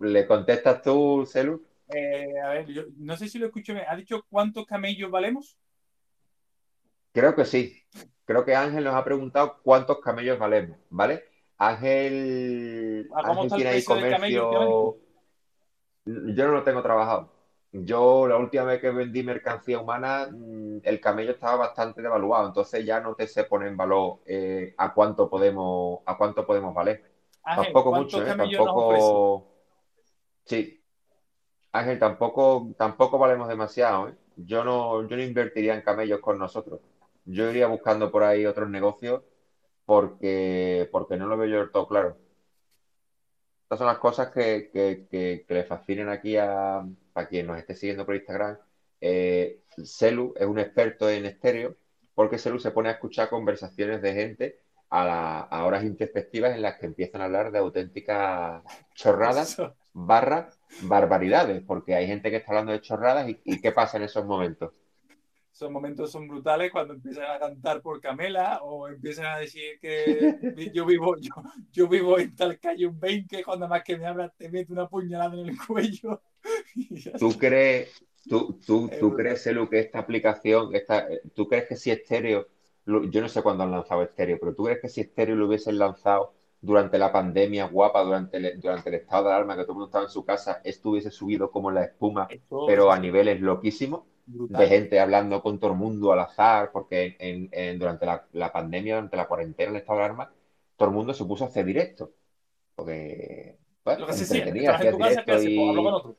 ¿le 0.00 0.26
contestas 0.26 0.82
tú, 0.82 1.24
Celu? 1.30 1.64
Eh, 1.88 2.40
a 2.42 2.48
ver, 2.50 2.66
yo 2.66 2.82
no 2.96 3.16
sé 3.16 3.28
si 3.28 3.38
lo 3.38 3.46
escucho 3.46 3.74
bien. 3.74 3.84
¿Ha 3.88 3.96
dicho 3.96 4.24
cuántos 4.28 4.66
camellos 4.66 5.10
valemos? 5.10 5.56
Creo 7.12 7.34
que 7.36 7.44
sí. 7.44 7.82
Creo 8.32 8.46
que 8.46 8.56
Ángel 8.56 8.84
nos 8.84 8.94
ha 8.94 9.04
preguntado 9.04 9.58
cuántos 9.62 10.00
camellos 10.00 10.38
valemos, 10.38 10.78
¿vale? 10.88 11.24
Ángel, 11.58 13.06
Ah, 13.14 13.22
¿cómo 13.26 13.42
Ángel 13.42 13.56
tiene 13.56 13.70
ahí 13.72 13.84
camello 13.84 14.48
comercio. 14.48 14.96
Yo 16.06 16.46
no 16.46 16.52
lo 16.52 16.62
tengo 16.62 16.82
trabajado. 16.82 17.30
Yo 17.72 18.26
la 18.26 18.38
última 18.38 18.64
vez 18.64 18.80
que 18.80 18.90
vendí 18.90 19.22
mercancía 19.22 19.80
humana, 19.80 20.28
mm, 20.32 20.78
el 20.82 20.98
camello 20.98 21.32
estaba 21.32 21.56
bastante 21.56 22.00
devaluado, 22.00 22.48
entonces 22.48 22.86
ya 22.86 23.00
no 23.00 23.14
te 23.14 23.26
sé 23.26 23.44
poner 23.44 23.68
en 23.68 23.76
valor 23.76 24.20
eh, 24.24 24.74
a 24.78 24.94
cuánto 24.94 25.28
podemos, 25.28 26.00
a 26.06 26.16
cuánto 26.16 26.46
podemos 26.46 26.74
valer. 26.74 27.04
Ángel, 27.42 27.64
Tampoco 27.64 27.90
¿cuántos 27.90 28.14
mucho, 28.14 28.26
¿eh? 28.26 28.56
Tampoco. 28.56 29.46
Sí. 30.46 30.82
Ángel, 31.72 31.98
tampoco, 31.98 32.72
tampoco 32.78 33.18
valemos 33.18 33.46
demasiado, 33.46 34.08
¿eh? 34.08 34.14
Yo 34.36 34.64
no, 34.64 35.06
yo 35.06 35.16
no 35.18 35.22
invertiría 35.22 35.74
en 35.74 35.82
camellos 35.82 36.20
con 36.20 36.38
nosotros. 36.38 36.80
Yo 37.24 37.50
iría 37.50 37.66
buscando 37.68 38.10
por 38.12 38.22
ahí 38.24 38.46
otros 38.46 38.68
negocios 38.70 39.22
porque, 39.86 40.88
porque 40.92 41.16
no 41.16 41.26
lo 41.26 41.36
veo 41.38 41.48
yo 41.48 41.58
del 41.60 41.72
todo 41.72 41.88
claro. 41.88 42.18
Estas 43.64 43.78
son 43.78 43.86
las 43.88 43.98
cosas 43.98 44.30
que, 44.30 44.70
que, 44.72 45.06
que, 45.10 45.44
que 45.46 45.54
le 45.54 45.64
fascinan 45.64 46.08
aquí 46.10 46.36
a, 46.36 46.78
a 47.14 47.26
quien 47.28 47.46
nos 47.46 47.58
esté 47.58 47.74
siguiendo 47.74 48.04
por 48.04 48.14
Instagram. 48.16 48.58
Eh, 49.00 49.62
Celu 49.84 50.34
es 50.36 50.46
un 50.46 50.58
experto 50.58 51.08
en 51.10 51.26
estéreo 51.26 51.76
porque 52.14 52.38
Celu 52.38 52.58
se 52.58 52.70
pone 52.72 52.90
a 52.90 52.92
escuchar 52.92 53.28
conversaciones 53.30 54.02
de 54.02 54.12
gente 54.14 54.56
a, 54.90 55.04
la- 55.06 55.40
a 55.40 55.64
horas 55.64 55.84
introspectivas 55.84 56.54
en 56.54 56.62
las 56.62 56.76
que 56.78 56.86
empiezan 56.86 57.22
a 57.22 57.24
hablar 57.24 57.50
de 57.50 57.58
auténticas 57.58 58.62
chorradas 58.94 59.58
barra 59.94 60.48
barbaridades, 60.78 61.62
porque 61.66 61.94
hay 61.94 62.06
gente 62.06 62.30
que 62.30 62.36
está 62.36 62.50
hablando 62.52 62.72
de 62.72 62.80
chorradas 62.80 63.28
y, 63.28 63.40
y 63.44 63.60
¿qué 63.60 63.72
pasa 63.72 63.96
en 63.98 64.04
esos 64.04 64.24
momentos? 64.26 64.72
Esos 65.52 65.70
momentos 65.70 66.10
son 66.10 66.26
brutales 66.26 66.72
cuando 66.72 66.94
empiezan 66.94 67.30
a 67.30 67.38
cantar 67.38 67.82
por 67.82 68.00
Camela 68.00 68.60
o 68.62 68.88
empiezan 68.88 69.26
a 69.26 69.38
decir 69.38 69.78
que 69.80 70.70
yo 70.72 70.86
vivo, 70.86 71.16
yo, 71.18 71.34
yo 71.70 71.88
vivo 71.88 72.18
en 72.18 72.34
tal 72.34 72.58
calle 72.58 72.86
un 72.86 72.98
20, 72.98 73.44
cuando 73.44 73.68
más 73.68 73.82
que 73.84 73.98
me 73.98 74.06
hablas 74.06 74.32
te 74.36 74.48
meto 74.48 74.72
una 74.72 74.88
puñalada 74.88 75.34
en 75.34 75.50
el 75.50 75.58
cuello. 75.58 76.22
¿Tú 77.18 77.32
crees, 77.38 78.02
tú, 78.26 78.58
tú, 78.66 78.90
tú 78.98 79.14
crees, 79.14 79.42
Celu, 79.42 79.68
que 79.68 79.80
esta 79.80 79.98
aplicación, 79.98 80.74
esta, 80.74 81.06
tú 81.34 81.46
crees 81.46 81.68
que 81.68 81.76
si 81.76 81.90
Estéreo, 81.90 82.48
yo 82.86 83.20
no 83.20 83.28
sé 83.28 83.42
cuándo 83.42 83.64
han 83.64 83.72
lanzado 83.72 84.02
Estéreo, 84.02 84.38
pero 84.40 84.54
tú 84.54 84.64
crees 84.64 84.80
que 84.80 84.88
si 84.88 85.02
Estéreo 85.02 85.36
lo 85.36 85.46
hubiesen 85.48 85.78
lanzado 85.78 86.32
durante 86.62 86.96
la 86.96 87.12
pandemia 87.12 87.66
guapa, 87.66 88.02
durante 88.02 88.38
el, 88.38 88.58
durante 88.58 88.88
el 88.88 88.94
estado 88.94 89.28
de 89.28 89.34
alarma, 89.34 89.54
que 89.54 89.62
todo 89.62 89.72
el 89.72 89.74
mundo 89.74 89.86
estaba 89.86 90.04
en 90.04 90.10
su 90.10 90.24
casa, 90.24 90.62
esto 90.64 90.90
hubiese 90.90 91.10
subido 91.10 91.50
como 91.50 91.70
la 91.70 91.84
espuma, 91.84 92.26
Esto 92.30 92.64
pero 92.66 92.90
a 92.90 92.96
es 92.96 93.02
niveles 93.02 93.40
loquísimos? 93.40 94.04
Brutal. 94.26 94.62
de 94.62 94.68
gente 94.68 95.00
hablando 95.00 95.42
con 95.42 95.58
todo 95.58 95.72
el 95.72 95.78
mundo 95.78 96.12
al 96.12 96.20
azar, 96.20 96.70
porque 96.72 97.16
en, 97.18 97.48
en- 97.52 97.78
durante 97.78 98.06
la, 98.06 98.26
la 98.32 98.52
pandemia, 98.52 98.96
durante 98.96 99.16
la 99.16 99.28
cuarentena, 99.28 99.70
el 99.70 99.76
estado 99.78 99.98
de 99.98 100.04
alarma, 100.06 100.32
todo 100.76 100.88
el 100.88 100.94
mundo 100.94 101.14
se 101.14 101.24
puso 101.24 101.44
a 101.44 101.48
hacer 101.48 101.64
directo. 101.64 102.12
Porque, 102.74 103.58
bueno, 103.84 104.00
Lo 104.00 104.06
que 104.06 104.12
se 104.14 104.24
siente, 104.26 104.48
entretenía, 104.48 104.70
estás 104.72 104.82
en 104.82 104.90
tu 104.90 104.98
hacías 104.98 105.08
casa, 105.16 105.24
¿qué 105.24 105.38
directo? 105.38 105.52
Pues 105.84 106.02
con 106.02 106.14
y 106.14 106.16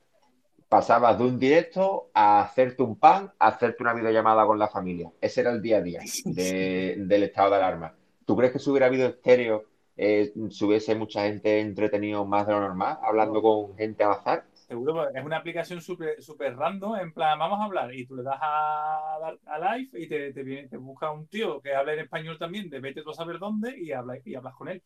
pasabas 0.70 1.18
de 1.18 1.26
un 1.26 1.40
directo 1.40 2.10
a 2.14 2.42
hacerte 2.42 2.84
un 2.84 2.98
pan, 2.98 3.32
a 3.40 3.48
hacerte 3.48 3.84
una 3.84 3.94
videollamada 3.94 4.46
con 4.46 4.58
la 4.60 4.68
familia. 4.68 5.12
Ese 5.22 5.42
era 5.42 5.52
el 5.52 5.62
día 5.62 5.78
a 5.78 5.82
día 5.82 6.08
de- 6.24 6.96
del 7.00 7.24
estado 7.24 7.52
de 7.52 7.56
alarma. 7.58 7.96
¿Tú 8.26 8.36
crees 8.36 8.54
que 8.54 8.60
si 8.60 8.70
hubiera 8.70 8.88
habido 8.88 9.08
estéreo, 9.08 9.66
eh, 9.98 10.34
si 10.50 10.66
hubiese 10.66 10.96
mucha 10.96 11.24
gente 11.24 11.60
entretenido 11.60 12.26
más 12.26 12.48
de 12.48 12.54
lo 12.54 12.62
normal, 12.62 12.98
hablando 13.04 13.42
con 13.42 13.76
gente 13.78 14.04
al 14.04 14.14
azar? 14.14 14.46
Seguro, 14.74 14.96
porque 14.96 15.20
es 15.20 15.24
una 15.24 15.38
aplicación 15.38 15.82
súper 15.82 16.20
super 16.20 16.56
random, 16.56 16.96
en 16.96 17.14
plan, 17.14 17.38
vamos 17.38 17.60
a 17.60 17.66
hablar, 17.66 17.94
y 17.94 18.08
tú 18.08 18.16
le 18.16 18.24
das 18.24 18.40
a, 18.42 19.20
dar 19.22 19.38
a 19.46 19.78
live 19.78 20.02
y 20.02 20.08
te, 20.08 20.34
te, 20.34 20.42
viene, 20.42 20.68
te 20.68 20.78
busca 20.78 21.12
un 21.12 21.28
tío 21.28 21.62
que 21.62 21.76
habla 21.76 21.94
en 21.94 22.00
español 22.00 22.40
también, 22.40 22.72
de 22.72 22.80
vete 22.80 23.04
tú 23.04 23.12
a 23.12 23.14
saber 23.14 23.38
dónde, 23.38 23.78
y, 23.80 23.92
habla, 23.92 24.18
y 24.26 24.34
hablas 24.34 24.56
con 24.56 24.70
él. 24.70 24.82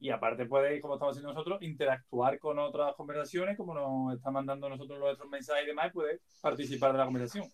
Y 0.00 0.10
aparte 0.10 0.46
puedes, 0.46 0.82
como 0.82 0.94
estamos 0.94 1.12
haciendo 1.12 1.32
nosotros, 1.32 1.62
interactuar 1.62 2.40
con 2.40 2.58
otras 2.58 2.96
conversaciones, 2.96 3.56
como 3.56 3.74
nos 3.74 4.16
está 4.16 4.32
mandando 4.32 4.68
nosotros 4.68 4.98
los 4.98 5.12
otros 5.14 5.30
mensajes 5.30 5.62
y 5.62 5.66
demás, 5.68 5.86
y 5.86 5.90
puedes 5.90 6.20
participar 6.42 6.90
de 6.90 6.98
la 6.98 7.04
conversación. 7.04 7.44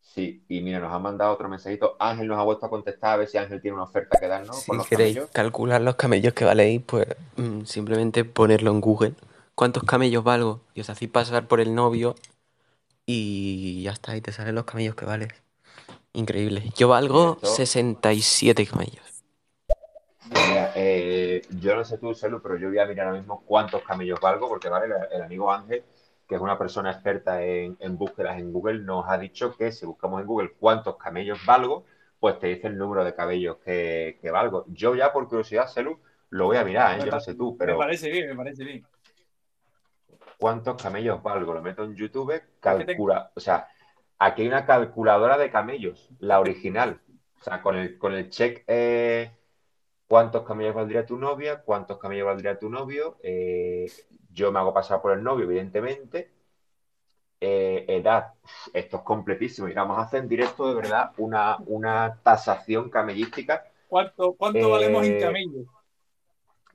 Sí, 0.00 0.46
y 0.48 0.62
mira, 0.62 0.78
nos 0.78 0.94
ha 0.94 0.98
mandado 0.98 1.34
otro 1.34 1.46
mensajito. 1.50 1.94
Ángel 1.98 2.26
nos 2.26 2.38
ha 2.38 2.42
vuelto 2.42 2.64
a 2.64 2.70
contestar 2.70 3.12
a 3.12 3.16
ver 3.18 3.28
si 3.28 3.36
Ángel 3.36 3.60
tiene 3.60 3.74
una 3.74 3.84
oferta 3.84 4.18
que 4.18 4.28
darnos 4.28 4.60
Si 4.60 4.68
con 4.68 4.78
los 4.78 4.86
queréis 4.86 5.16
camellos. 5.16 5.30
calcular 5.30 5.82
los 5.82 5.96
camellos 5.96 6.32
que 6.32 6.46
valéis, 6.46 6.80
pues 6.86 7.06
mm, 7.36 7.64
simplemente 7.64 8.24
ponerlo 8.24 8.70
en 8.70 8.80
Google. 8.80 9.12
¿Cuántos 9.54 9.84
camellos 9.84 10.24
valgo? 10.24 10.60
Y 10.74 10.80
os 10.80 10.90
hacéis 10.90 11.10
pasar 11.10 11.46
por 11.48 11.60
el 11.60 11.74
novio 11.74 12.14
y 13.06 13.82
ya 13.84 13.92
está, 13.92 14.16
y 14.16 14.20
te 14.20 14.32
salen 14.32 14.54
los 14.56 14.64
camellos 14.64 14.94
que 14.96 15.04
vales. 15.06 15.30
Increíble. 16.14 16.70
Yo 16.76 16.88
valgo 16.88 17.34
Esto- 17.36 17.48
67 17.48 18.66
camellos. 18.66 19.02
Mira, 20.30 20.72
eh, 20.74 21.42
yo 21.60 21.76
no 21.76 21.84
sé 21.84 21.98
tú, 21.98 22.14
Celu, 22.14 22.40
pero 22.42 22.56
yo 22.58 22.68
voy 22.68 22.78
a 22.78 22.86
mirar 22.86 23.06
ahora 23.08 23.18
mismo 23.18 23.44
cuántos 23.46 23.82
camellos 23.82 24.20
valgo, 24.20 24.48
porque 24.48 24.68
vale, 24.68 24.86
el, 24.86 24.92
el 25.12 25.22
amigo 25.22 25.52
Ángel, 25.52 25.84
que 26.26 26.34
es 26.36 26.40
una 26.40 26.58
persona 26.58 26.92
experta 26.92 27.42
en, 27.42 27.76
en 27.80 27.98
búsquedas 27.98 28.38
en 28.38 28.52
Google, 28.52 28.80
nos 28.80 29.04
ha 29.08 29.18
dicho 29.18 29.54
que 29.56 29.70
si 29.70 29.84
buscamos 29.86 30.20
en 30.22 30.26
Google 30.26 30.52
cuántos 30.58 30.96
camellos 30.96 31.38
valgo, 31.46 31.84
pues 32.18 32.38
te 32.38 32.46
dice 32.48 32.68
el 32.68 32.78
número 32.78 33.04
de 33.04 33.14
cabellos 33.14 33.58
que, 33.58 34.18
que 34.22 34.30
valgo. 34.30 34.64
Yo 34.68 34.94
ya 34.94 35.12
por 35.12 35.28
curiosidad, 35.28 35.68
Celu, 35.68 36.00
lo 36.30 36.46
voy 36.46 36.56
a 36.56 36.64
mirar, 36.64 36.94
¿eh? 36.94 37.00
Me 37.00 37.06
Yo 37.06 37.12
no 37.12 37.20
sé 37.20 37.34
tú, 37.34 37.52
Me 37.52 37.58
pero 37.58 37.78
parece 37.78 38.10
bien, 38.10 38.28
me 38.30 38.36
parece 38.36 38.64
bien. 38.64 38.86
¿Cuántos 40.44 40.82
camellos 40.82 41.22
valgo? 41.22 41.54
Lo 41.54 41.62
meto 41.62 41.84
en 41.84 41.96
YouTube, 41.96 42.38
calcula, 42.60 43.32
o 43.34 43.40
sea, 43.40 43.66
aquí 44.18 44.42
hay 44.42 44.48
una 44.48 44.66
calculadora 44.66 45.38
de 45.38 45.50
camellos, 45.50 46.10
la 46.18 46.38
original. 46.38 47.00
O 47.40 47.42
sea, 47.42 47.62
con 47.62 47.76
el, 47.76 47.96
con 47.96 48.12
el 48.12 48.28
check, 48.28 48.62
eh, 48.66 49.30
¿cuántos 50.06 50.42
camellos 50.42 50.74
valdría 50.74 51.06
tu 51.06 51.16
novia? 51.16 51.62
¿Cuántos 51.62 51.96
camellos 51.96 52.26
valdría 52.26 52.58
tu 52.58 52.68
novio? 52.68 53.16
Eh, 53.22 53.90
yo 54.32 54.52
me 54.52 54.58
hago 54.58 54.74
pasar 54.74 55.00
por 55.00 55.16
el 55.16 55.24
novio, 55.24 55.46
evidentemente. 55.46 56.30
Eh, 57.40 57.86
edad, 57.88 58.34
esto 58.74 58.98
es 58.98 59.02
completísimo. 59.02 59.68
Y 59.68 59.72
vamos 59.72 59.96
a 59.96 60.02
hacer 60.02 60.24
en 60.24 60.28
directo 60.28 60.68
de 60.68 60.74
verdad 60.74 61.12
una, 61.16 61.56
una 61.64 62.20
tasación 62.22 62.90
camellística. 62.90 63.64
¿Cuánto, 63.88 64.34
cuánto 64.34 64.68
valemos 64.68 65.06
en 65.06 65.20
camello? 65.20 65.64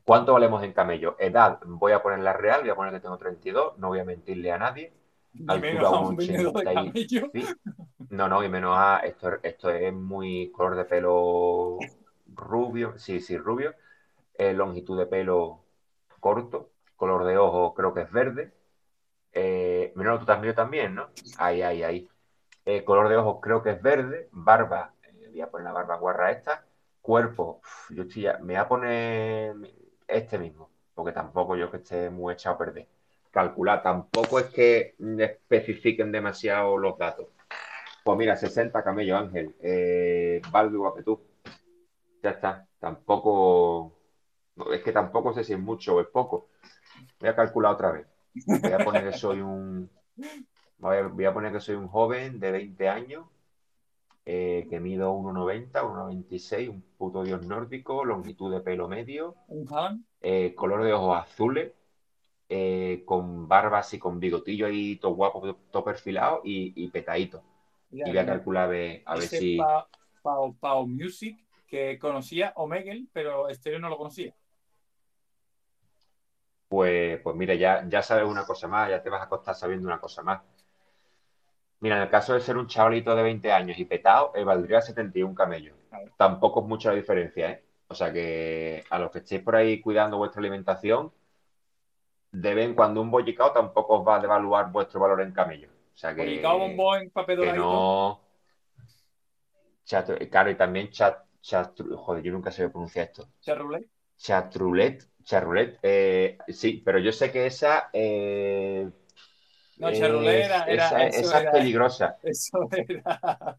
¿Cuánto 0.10 0.34
valemos 0.34 0.63
en 0.63 0.74
camello? 0.74 1.15
Edad, 1.19 1.60
voy 1.67 1.91
a 1.91 2.02
poner 2.02 2.17
la 2.22 2.34
real, 2.34 2.62
voy 2.62 2.72
a 2.72 2.76
poner 2.76 2.91
que 2.91 3.00
tengo 3.00 3.19
32, 3.19 3.78
no 3.78 3.89
voy 3.89 4.00
a 4.00 4.04
mentirle 4.04 4.52
a 4.52 4.58
nadie. 4.58 4.91
Altura 5.45 5.60
menos 5.60 5.86
a 5.86 6.00
un 6.00 6.15
1,80 6.15 6.15
vendedor 6.15 6.54
de 6.56 6.63
y- 6.63 6.74
camello. 6.74 7.32
Sí. 7.32 7.45
No, 8.10 8.28
no, 8.28 8.43
y 8.43 8.50
menos 8.50 8.74
a 8.76 9.02
esto, 9.02 9.34
esto 9.43 9.69
es 9.69 9.93
muy 9.93 10.50
color 10.52 10.78
de 10.78 10.86
pelo 10.86 11.78
rubio, 12.34 12.98
sí, 12.98 13.19
sí, 13.19 13.38
rubio, 13.38 13.76
eh, 14.34 14.52
longitud 14.54 14.98
de 14.98 15.06
pelo 15.06 15.63
corto, 16.19 16.72
color 16.95 17.24
de 17.26 17.38
ojo 17.38 17.76
creo 17.76 17.93
que 17.93 18.02
es 18.02 18.12
verde. 18.12 18.52
Eh, 19.32 19.93
mira, 19.95 20.17
tú 20.17 20.26
también, 20.26 20.56
también, 20.56 20.95
¿no? 20.95 21.10
Ahí, 21.38 21.62
ahí, 21.62 21.84
ahí. 21.84 22.10
Eh, 22.65 22.84
color 22.84 23.10
de 23.10 23.17
ojos 23.17 23.38
creo 23.43 23.62
que 23.62 23.69
es 23.74 23.82
verde, 23.84 24.28
barba, 24.32 24.95
eh, 25.04 25.28
voy 25.30 25.41
a 25.41 25.52
poner 25.52 25.65
la 25.65 25.74
barba 25.74 25.98
guarra 25.98 26.32
esta, 26.32 26.65
cuerpo, 27.00 27.62
uf, 27.63 27.91
yo 27.91 28.02
estoy 28.04 28.24
ya- 28.24 28.38
me 28.39 28.54
voy 28.54 28.56
a 28.56 28.67
poner 28.67 29.56
este 30.10 30.38
mismo, 30.38 30.69
porque 30.93 31.12
tampoco 31.12 31.56
yo 31.56 31.72
que 31.72 31.78
esté 31.78 32.10
muy 32.10 32.34
echado 32.34 32.56
a 32.56 32.60
perder. 32.60 32.88
Calcular, 33.32 33.84
tampoco 33.84 34.39
es 34.39 34.48
que 34.48 34.95
especifiquen 34.98 36.12
demasiado 36.12 36.78
los 36.78 36.98
datos. 36.98 37.28
Pues 38.04 38.17
mira, 38.17 38.36
60 38.36 38.84
camellos, 38.84 39.19
Ángel. 39.19 39.56
Eh, 39.62 40.41
Baldu, 40.52 40.76
igual 40.76 40.93
que 40.95 41.04
tú. 41.04 41.22
Ya 42.24 42.32
está. 42.32 42.67
Tampoco. 42.80 43.93
es 44.74 44.82
que 44.82 44.91
tampoco 44.91 45.34
sé 45.34 45.43
si 45.43 45.54
es 45.54 45.60
mucho 45.60 45.95
o 45.95 46.02
es 46.02 46.08
poco. 46.08 46.50
Voy 47.19 47.30
a 47.30 47.36
calcular 47.36 47.74
otra 47.74 47.91
vez. 47.91 48.08
Voy 48.45 48.72
a 48.72 48.80
poner 48.80 49.12
que 49.12 49.17
soy 49.17 49.41
un. 49.41 49.89
Voy 50.80 51.26
a 51.26 51.34
poner 51.34 51.52
que 51.52 51.60
soy 51.60 51.76
un 51.76 51.88
joven 51.88 52.39
de 52.39 52.52
20 52.52 52.89
años. 52.89 53.26
Eh, 54.32 54.68
que 54.70 54.80
mido 54.80 55.12
1,90, 55.13 55.84
1,96, 55.84 56.70
un 56.70 56.82
puto 56.98 57.24
dios 57.24 57.42
nórdico, 57.46 58.06
longitud 58.06 58.52
de 58.54 58.62
pelo 58.62 58.88
medio, 58.88 59.36
eh, 60.22 60.54
color 60.56 60.84
de 60.84 60.94
ojos 60.94 61.18
azules, 61.18 61.74
eh, 62.50 63.04
con 63.06 63.48
barbas 63.48 63.94
y 63.94 64.00
con 64.00 64.20
bigotillo 64.20 64.68
ahí, 64.68 64.98
todo 64.98 65.13
guapo, 65.15 65.56
todo 65.72 65.84
perfilado 65.84 66.42
y, 66.44 66.74
y 66.76 66.89
petadito. 66.89 67.44
Y 67.92 68.10
voy 68.12 68.20
a 68.20 68.26
calcular 68.26 68.65
a 68.65 68.68
ver, 68.68 69.02
a 69.06 69.15
ver 69.15 69.30
si. 69.30 69.58
Pa- 69.58 69.88
Pau, 70.22 70.56
Pau 70.60 70.88
Music 70.88 71.38
que 71.68 71.98
conocía 72.00 72.54
Omegle, 72.56 73.08
pero 73.13 73.54
Stereo 73.54 73.80
no 73.80 73.89
lo 73.89 73.98
conocía. 73.98 74.34
Pues, 76.68 77.20
pues 77.24 77.36
mira, 77.36 77.56
ya, 77.56 77.84
ya 77.89 78.02
sabes 78.04 78.26
una 78.26 78.46
cosa 78.46 78.68
más, 78.68 78.89
ya 78.89 79.02
te 79.02 79.10
vas 79.10 79.22
a 79.22 79.26
acostar 79.26 79.56
sabiendo 79.56 79.88
una 79.88 80.00
cosa 80.00 80.22
más. 80.24 80.42
Mira, 81.82 81.96
en 81.98 82.04
el 82.04 82.10
caso 82.10 82.34
de 82.34 82.42
ser 82.42 82.58
un 82.58 82.68
chavalito 82.68 83.15
de 83.15 83.24
20 83.24 83.52
años 83.52 83.78
y 83.80 83.86
petado, 83.86 84.32
eh, 84.36 84.44
valdría 84.44 84.82
71 84.82 85.36
camellos. 85.36 85.76
Tampoco 86.18 86.62
es 86.62 86.68
mucha 86.68 86.89
la 86.89 86.96
diferencia, 86.96 87.52
¿eh? 87.52 87.63
O 87.88 87.96
sea 87.96 88.12
que 88.13 88.84
a 88.89 89.00
los 89.00 89.12
que 89.12 89.20
estéis 89.20 89.42
por 89.42 89.56
ahí 89.56 89.80
cuidando 89.82 90.18
vuestra 90.18 90.39
alimentación, 90.42 91.12
de 92.32 92.54
vez 92.54 92.65
en 92.68 92.76
cuando 92.76 93.02
un 93.02 93.12
bollicao 93.12 93.52
tampoco 93.52 93.98
os 94.00 94.08
va 94.08 94.15
a 94.18 94.20
devaluar 94.20 94.72
vuestro 94.72 95.00
valor 95.00 95.22
en 95.22 95.32
camellos. 95.32 95.72
O 95.94 95.98
sea 95.98 96.13
que, 96.15 96.24
Publicado 96.24 96.60
bombón, 96.60 97.10
papel 97.10 97.38
que 97.38 97.46
doradito. 97.46 97.65
no. 97.65 98.22
Chat- 99.86 100.30
claro, 100.30 100.52
y 100.52 100.56
también 100.56 100.89
chat, 100.92 101.18
chat, 101.42 101.80
joder, 101.96 102.24
yo 102.24 102.32
nunca 102.32 102.52
sé 102.52 102.70
pronunciar 102.70 103.08
esto. 103.08 103.28
Charroulette. 103.42 103.89
Charroulet, 104.18 105.00
charroulet, 105.24 105.80
eh, 105.82 106.38
sí, 106.50 106.82
pero 106.86 107.00
yo 107.00 107.12
sé 107.12 107.32
que 107.32 107.46
esa, 107.48 107.89
eh, 107.94 108.89
No, 109.80 109.89
es- 109.89 110.00
charroulette 110.00 110.46
era, 110.46 110.65
era- 110.65 111.08
esa, 111.08 111.08
es 111.08 111.34
era- 111.34 111.52
peligrosa. 111.52 112.18
Eso 112.24 112.70
era. 112.72 113.58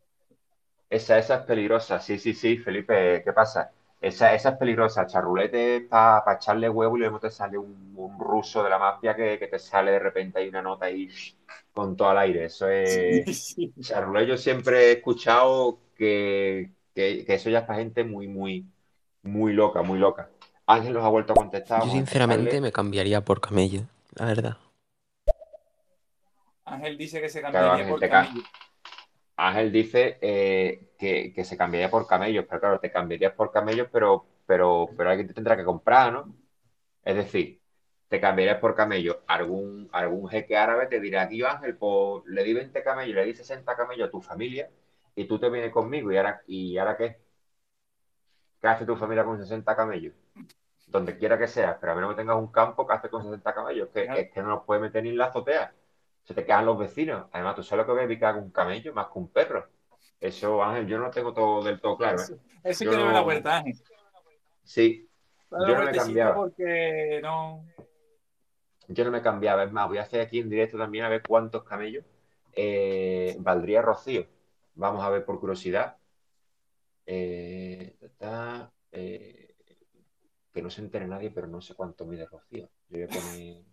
Esa, 0.89 1.19
esa 1.19 1.35
es 1.37 1.41
peligrosa. 1.43 2.01
Sí, 2.01 2.19
sí, 2.19 2.35
sí, 2.35 2.59
Felipe, 2.59 3.23
¿qué 3.25 3.33
pasa? 3.33 3.71
Esa, 4.01 4.35
esa 4.35 4.51
es 4.51 4.57
peligrosa. 4.57 5.07
Charrulete 5.07 5.77
es 5.77 5.83
para 5.85 6.35
echarle 6.35 6.69
huevo 6.69 6.97
y 6.97 7.01
luego 7.01 7.21
te 7.21 7.31
sale 7.31 7.59
un, 7.59 7.93
un 7.97 8.19
ruso 8.19 8.63
de 8.65 8.71
la 8.71 8.79
mafia 8.79 9.15
que, 9.15 9.39
que 9.39 9.47
te 9.47 9.59
sale 9.59 9.93
de 9.93 9.99
repente 9.99 10.39
ahí 10.41 10.49
una 10.49 10.63
nota 10.63 10.87
ahí 10.87 11.09
con 11.73 11.97
todo 11.97 12.11
el 12.13 12.19
aire. 12.19 12.45
Eso 12.47 12.69
es. 12.69 13.25
Sí, 13.25 13.35
sí. 13.35 13.73
Charrulete 13.81 14.27
yo 14.27 14.37
siempre 14.37 14.89
he 14.89 14.93
escuchado 14.93 15.79
que, 15.97 16.71
que, 16.95 17.25
que 17.25 17.35
eso 17.35 17.51
ya 17.51 17.61
es 17.61 17.65
para 17.67 17.79
gente 17.79 18.03
muy, 18.03 18.27
muy, 18.27 18.67
muy 19.23 19.53
loca, 19.53 19.83
muy 19.83 19.99
loca. 19.99 20.29
Ángel 20.67 20.93
nos 20.93 21.05
ha 21.05 21.09
vuelto 21.09 21.35
a 21.35 21.37
contestar. 21.37 21.85
Yo 21.85 21.91
sinceramente 21.91 22.61
me 22.61 22.73
cambiaría 22.73 23.21
por 23.25 23.41
camello, 23.41 23.83
la 24.15 24.27
verdad. 24.27 24.57
Ángel 26.71 26.97
dice 26.97 27.21
que 27.21 27.29
se 27.29 27.41
cambiaría 27.43 27.89
por 27.89 28.01
te 28.01 28.09
ca- 28.09 28.25
camello. 28.25 28.43
Ángel 29.37 29.73
dice 29.73 30.19
eh, 30.21 30.89
que, 30.99 31.33
que 31.33 31.45
se 31.45 31.57
cambiaría 31.57 31.91
por 31.91 32.07
camellos, 32.07 32.45
pero 32.49 32.61
claro, 32.61 32.81
te 32.81 32.91
cambiarías 32.91 33.33
por 33.33 33.51
camellos, 33.53 33.89
pero, 33.93 34.27
pero, 34.47 34.89
pero 34.97 35.11
alguien 35.11 35.29
te 35.29 35.35
tendrá 35.35 35.57
que 35.57 35.65
comprar, 35.65 36.13
¿no? 36.13 36.35
Es 37.05 37.17
decir, 37.17 37.61
te 38.09 38.21
cambiarías 38.21 38.59
por 38.61 38.75
camellos. 38.75 39.19
Algún, 39.27 39.89
algún 39.93 40.29
jeque 40.29 40.57
árabe 40.57 40.87
te 40.87 41.01
dirá, 41.01 41.23
aquí 41.23 41.43
Ángel, 41.43 41.77
pues 41.77 42.25
le 42.27 42.45
di 42.45 42.55
20 42.55 42.83
camellos, 42.83 43.17
le 43.17 43.27
di 43.27 43.35
60 43.35 43.77
camellos 43.77 44.09
a 44.09 44.11
tu 44.11 44.21
familia 44.21 44.71
y 45.17 45.27
tú 45.27 45.39
te 45.39 45.51
vienes 45.51 45.73
conmigo. 45.73 46.13
¿Y 46.13 46.17
ahora, 46.19 46.43
y 46.47 46.77
ahora 46.79 46.97
qué? 46.97 47.19
¿Qué 48.61 48.69
hace 48.69 48.87
tu 48.87 48.97
familia 48.97 49.25
con 49.25 49.39
60 49.39 49.75
camellos? 49.75 50.15
Donde 50.87 51.17
quiera 51.19 51.39
que 51.39 51.47
seas, 51.49 51.77
pero 51.81 51.93
a 51.93 51.95
menos 51.95 52.11
que 52.11 52.17
tengas 52.17 52.37
un 52.37 52.49
campo, 52.53 52.87
¿qué 52.87 52.95
haces 52.95 53.11
con 53.11 53.23
60 53.25 53.55
camellos? 53.55 53.89
Que, 53.95 54.05
Claro. 54.05 54.21
es 54.21 54.31
que 54.33 54.43
no 54.43 54.49
los 54.51 54.65
puedes 54.65 54.83
meter 54.83 55.03
ni 55.03 55.11
en 55.11 55.19
la 55.19 55.27
azotea. 55.27 55.73
Se 56.31 56.35
te 56.35 56.45
quedan 56.45 56.65
los 56.65 56.79
vecinos. 56.79 57.27
Además, 57.33 57.57
tú 57.57 57.65
sabes 57.65 57.85
lo 57.89 57.93
que 57.99 58.07
ve 58.07 58.17
que 58.17 58.25
haga 58.25 58.39
un 58.39 58.53
camello 58.53 58.95
más 58.95 59.09
que 59.09 59.19
un 59.19 59.33
perro. 59.33 59.67
Eso, 60.21 60.63
Ángel, 60.63 60.87
yo 60.87 60.97
no 61.01 61.11
tengo 61.11 61.35
todo 61.35 61.61
del 61.61 61.81
todo 61.81 61.97
claro, 61.97 62.23
¿eh? 62.23 62.37
Eso, 62.63 62.85
Yo 62.85 62.93
que 62.93 62.97
no- 62.99 63.11
la 63.11 63.21
vuelta, 63.23 63.57
Ángel. 63.57 63.75
Sí, 64.63 65.09
Yo 65.51 65.75
no 65.75 65.83
me 65.83 65.91
cambiaba. 65.91 66.37
porque 66.37 67.19
no. 67.21 67.67
yo 68.87 69.05
no 69.05 69.11
me 69.11 69.23
cambiaba. 69.23 69.65
Es 69.65 69.73
más, 69.73 69.89
voy 69.89 69.99
a 69.99 70.03
hacer 70.03 70.21
aquí 70.21 70.39
en 70.39 70.49
directo 70.49 70.79
también 70.79 71.05
a 71.05 71.09
ver 71.09 71.25
cuántos 71.27 71.65
camellos 71.65 72.05
eh, 72.53 73.35
valdría 73.41 73.83
Rocío. 73.83 74.25
Vamos 74.77 75.03
a 75.03 75.11
ver 75.11 75.25
por 75.25 75.41
curiosidad. 75.41 75.97
Eh, 77.07 77.97
ta, 77.99 78.09
ta, 78.19 78.73
eh, 78.93 79.57
que 80.53 80.63
no 80.63 80.71
se 80.71 80.81
entere 80.81 81.09
nadie, 81.09 81.33
pero 81.33 81.49
no 81.49 81.61
sé 81.61 81.75
cuánto 81.75 82.07
mide 82.07 82.25
Rocío. 82.27 82.69
Yo 82.89 82.99
voy 82.99 83.03
a 83.03 83.09
poner. 83.09 83.65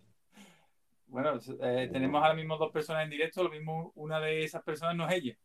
Bueno, 1.07 1.39
eh, 1.61 1.89
tenemos 1.91 2.21
ahora 2.21 2.35
mismo 2.35 2.57
dos 2.57 2.71
personas 2.71 3.03
en 3.03 3.09
directo, 3.09 3.43
lo 3.43 3.49
mismo 3.49 3.91
una 3.95 4.19
de 4.19 4.43
esas 4.43 4.61
personas 4.63 4.95
no 4.95 5.07
es 5.07 5.15
ella. 5.15 5.37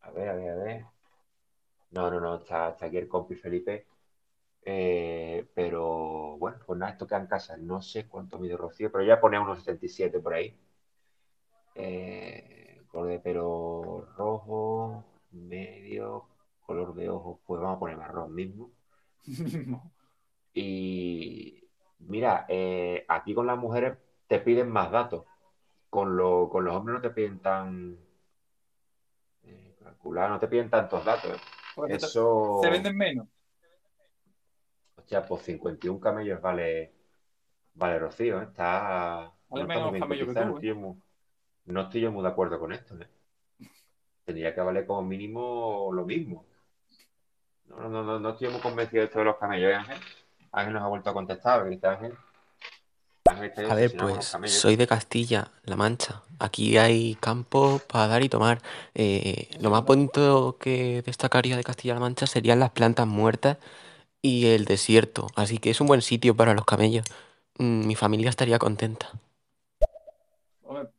A 0.00 0.10
ver, 0.10 0.28
a 0.28 0.34
ver, 0.34 0.50
a 0.50 0.56
ver. 0.56 0.84
No, 1.90 2.10
no, 2.10 2.20
no, 2.20 2.36
está, 2.36 2.70
está 2.70 2.86
aquí 2.86 2.96
el 2.96 3.08
compi 3.08 3.34
Felipe. 3.34 3.86
Eh, 4.62 5.46
pero 5.54 6.36
bueno, 6.38 6.58
pues 6.66 6.78
nada, 6.78 6.92
esto 6.92 7.06
queda 7.06 7.20
en 7.20 7.26
casa. 7.26 7.56
No 7.56 7.80
sé 7.82 8.08
cuánto 8.08 8.38
mide 8.38 8.56
Rocío, 8.56 8.90
pero 8.90 9.04
ya 9.04 9.20
pone 9.20 9.38
unos 9.38 9.58
77 9.60 10.20
por 10.20 10.34
ahí. 10.34 10.56
Eh, 11.74 12.82
color 12.88 13.08
de 13.08 13.18
pelo 13.20 14.08
rojo, 14.16 15.04
medio, 15.32 16.26
color 16.64 16.94
de 16.94 17.08
ojos, 17.10 17.38
pues 17.46 17.60
vamos 17.60 17.76
a 17.76 17.80
poner 17.80 17.96
marrón 17.96 18.34
mismo. 18.34 18.70
Y 20.58 21.68
mira, 21.98 22.46
eh, 22.48 23.04
aquí 23.08 23.34
con 23.34 23.46
las 23.46 23.58
mujeres 23.58 23.98
te 24.28 24.38
piden 24.40 24.70
más 24.70 24.90
datos. 24.90 25.24
Con, 25.90 26.16
lo- 26.16 26.48
con 26.50 26.64
los 26.64 26.74
hombres 26.76 26.96
no 26.96 27.02
te 27.02 27.10
piden 27.10 27.40
tan. 27.40 27.98
eh, 29.44 29.74
calcular, 29.82 30.30
no 30.30 30.38
te 30.38 30.48
piden 30.48 30.70
tantos 30.70 31.04
datos. 31.04 31.36
¿eh? 31.36 31.40
Porque 31.74 31.94
Eso. 31.94 32.60
se 32.60 32.70
venden 32.70 32.96
menos. 32.96 33.28
Hostia, 34.96 35.24
pues 35.26 35.42
51 35.42 36.00
camellos 36.00 36.40
vale, 36.40 36.92
vale 37.74 37.98
Rocío, 37.98 38.40
¿eh? 38.40 38.44
Está. 38.44 39.32
Vale 39.48 39.62
no 39.62 39.68
menos 39.68 39.92
que 39.92 40.16
tú, 40.26 40.26
no 40.44 40.50
estoy 40.54 40.74
muy- 40.74 41.02
no 41.66 41.82
estoy 41.82 42.00
yo 42.02 42.12
muy 42.12 42.22
de 42.22 42.28
acuerdo 42.30 42.58
con 42.60 42.72
esto, 42.72 42.96
¿eh? 43.00 43.08
Tendría 44.26 44.54
que 44.54 44.60
valer 44.60 44.86
como 44.86 45.00
mínimo 45.02 45.90
lo 45.92 46.04
mismo. 46.04 46.44
No, 47.68 47.88
no, 47.88 48.02
no, 48.02 48.18
no, 48.18 48.30
estoy 48.30 48.48
muy 48.48 48.60
convencido 48.60 49.00
de 49.02 49.06
esto 49.06 49.18
de 49.20 49.24
los 49.26 49.36
camellos, 49.36 49.70
¿eh, 49.70 49.74
Ángel? 49.74 49.98
Ángel 50.52 50.72
nos 50.74 50.82
ha 50.82 50.88
vuelto 50.88 51.10
a 51.10 51.14
contestar, 51.14 51.62
¿qué 51.64 51.70
dice 51.70 51.86
Ángel? 51.86 52.18
A 53.68 53.74
ver, 53.74 53.96
pues 53.96 54.30
camellos. 54.32 54.58
soy 54.60 54.76
de 54.76 54.86
Castilla-La 54.86 55.76
Mancha. 55.76 56.22
Aquí 56.38 56.76
hay 56.76 57.14
campo 57.16 57.80
para 57.86 58.06
dar 58.08 58.22
y 58.22 58.28
tomar. 58.28 58.60
Eh, 58.94 59.48
lo 59.60 59.70
más 59.70 59.84
bonito 59.84 60.56
que 60.58 61.02
destacaría 61.02 61.56
de 61.56 61.64
Castilla-La 61.64 62.00
Mancha 62.00 62.26
serían 62.26 62.60
las 62.60 62.70
plantas 62.70 63.06
muertas 63.06 63.58
y 64.22 64.46
el 64.46 64.64
desierto. 64.64 65.28
Así 65.36 65.58
que 65.58 65.70
es 65.70 65.80
un 65.80 65.86
buen 65.88 66.02
sitio 66.02 66.36
para 66.36 66.54
los 66.54 66.64
camellos. 66.64 67.06
Mm, 67.58 67.86
Mi 67.86 67.94
familia 67.94 68.30
estaría 68.30 68.58
contenta. 68.58 69.10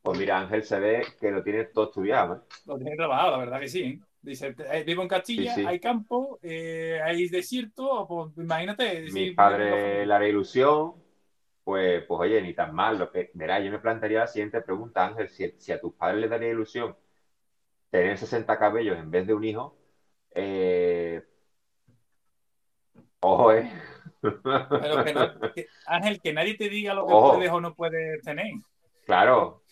Pues 0.02 0.18
mira, 0.18 0.40
Ángel 0.40 0.64
se 0.64 0.80
ve 0.80 1.06
que 1.20 1.30
lo 1.30 1.44
tiene 1.44 1.66
todo 1.66 1.86
estudiado, 1.86 2.36
¿eh? 2.36 2.40
lo 2.66 2.78
tiene 2.78 2.96
trabajado, 2.96 3.32
la 3.32 3.38
verdad 3.38 3.60
que 3.60 3.68
sí. 3.68 3.82
¿eh? 3.84 4.00
Dice, 4.22 4.56
eh, 4.72 4.84
vivo 4.86 5.02
en 5.04 5.08
Castilla, 5.08 5.54
Sí, 5.54 5.62
sí. 5.62 5.68
hay 5.68 5.80
campo, 5.80 6.40
eh, 6.42 7.00
hay 7.04 7.28
desierto, 7.30 8.06
pues 8.08 8.32
imagínate. 8.38 9.02
Mi 9.12 9.32
padre 9.32 10.06
le 10.06 10.14
haré 10.14 10.30
ilusión, 10.30 10.94
pues, 11.68 12.04
pues 12.08 12.20
oye, 12.22 12.42
ni 12.42 12.54
tan 12.56 12.74
mal. 12.74 12.98
Lo 12.98 13.12
que, 13.12 13.30
verá, 13.34 13.60
yo 13.60 13.72
me 13.72 13.80
plantearía 13.80 14.22
la 14.22 14.28
siguiente 14.28 14.62
pregunta, 14.62 15.06
Ángel, 15.06 15.30
si, 15.30 15.52
si 15.60 15.74
a 15.74 15.82
tus 15.82 15.94
padres 15.96 16.22
les 16.22 16.30
daría 16.30 16.50
ilusión 16.52 16.96
tener 17.92 18.18
60 18.18 18.60
cabellos 18.60 18.98
en 19.00 19.12
vez 19.12 19.28
de 19.28 19.34
un 19.36 19.44
hijo, 19.46 19.78
eh, 20.36 21.24
ojo, 23.20 23.52
¿eh? 23.54 23.72
Pero 24.80 25.02
que 25.02 25.14
no- 25.14 25.28
que- 25.54 25.68
Ángel, 25.86 26.22
que 26.22 26.34
nadie 26.34 26.56
te 26.58 26.70
diga 26.70 26.94
lo 26.94 27.08
que 27.08 27.16
Ojo. 27.16 27.24
puedes 27.24 27.50
o 27.52 27.60
no 27.62 27.76
puedes 27.76 28.22
tener. 28.24 28.48
Claro, 29.06 29.64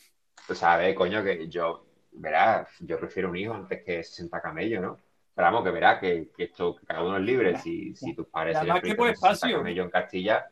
Tú 0.48 0.56
sabes, 0.56 0.96
coño, 0.96 1.24
que 1.24 1.50
yo, 1.50 1.88
verás, 2.14 2.70
yo 2.82 3.00
prefiero 3.00 3.30
un 3.30 3.38
hijo 3.38 3.54
antes 3.54 3.84
que 3.86 4.04
60 4.04 4.42
camellos, 4.42 4.82
¿no? 4.82 5.00
Pero 5.36 5.46
vamos, 5.48 5.64
que 5.66 5.72
verás 5.72 6.00
que, 6.02 6.32
que 6.36 6.46
esto, 6.46 6.76
que 6.76 6.86
cada 6.88 7.04
uno 7.04 7.18
es 7.18 7.24
libre. 7.24 7.56
Si, 7.56 7.96
si 7.96 8.16
tus 8.16 8.28
padres 8.28 8.60
se 8.60 8.66
les 8.66 8.78
además 8.78 8.82
que 8.84 8.96
felices 8.96 8.96
por 8.96 9.08
con 9.08 9.16
60 9.16 9.50
espacio. 9.50 9.52
camellos 9.52 9.86
en 9.86 9.92
Castilla, 9.92 10.50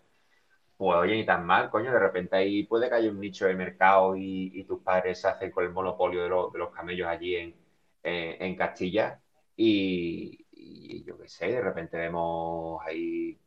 pues 0.77 0.97
oye, 0.97 1.15
ni 1.15 1.25
tan 1.25 1.45
mal, 1.45 1.69
coño, 1.69 1.91
de 1.91 1.99
repente 1.99 2.35
ahí 2.35 2.63
puede 2.63 2.89
que 2.89 2.95
haya 2.95 3.09
un 3.11 3.19
nicho 3.19 3.45
de 3.45 3.55
mercado 3.55 4.15
y, 4.15 4.51
y 4.53 4.63
tus 4.65 4.81
padres 4.81 5.21
se 5.21 5.27
hacen 5.27 5.51
con 5.51 5.63
el 5.65 5.71
monopolio 5.71 6.23
de, 6.23 6.29
los- 6.29 6.51
de 6.51 6.59
los 6.59 6.71
camellos 6.73 7.07
allí 7.07 7.35
en, 7.35 7.55
en, 8.03 8.41
en 8.43 8.55
Castilla 8.55 9.21
y, 9.55 10.45
y 10.51 11.03
yo 11.03 11.17
qué 11.17 11.27
sé, 11.29 11.47
de 11.51 11.61
repente 11.61 11.97
vemos 11.97 12.81
ahí 12.85 13.39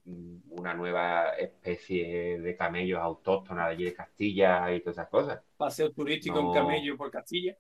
una 0.51 0.75
nueva 0.75 1.31
especie 1.37 2.41
de 2.41 2.57
camellos 2.57 3.01
autóctonas 3.01 3.67
de 3.67 3.73
allí 3.73 3.85
de 3.85 3.95
Castilla 3.95 4.73
y 4.73 4.81
todas 4.81 4.97
esas 4.99 5.09
cosas. 5.09 5.43
Paseo 5.59 5.93
turístico 5.93 6.39
No. 6.39 6.41
en 6.41 6.49
camello 6.51 6.97
por 6.97 7.11
Castilla. 7.11 7.59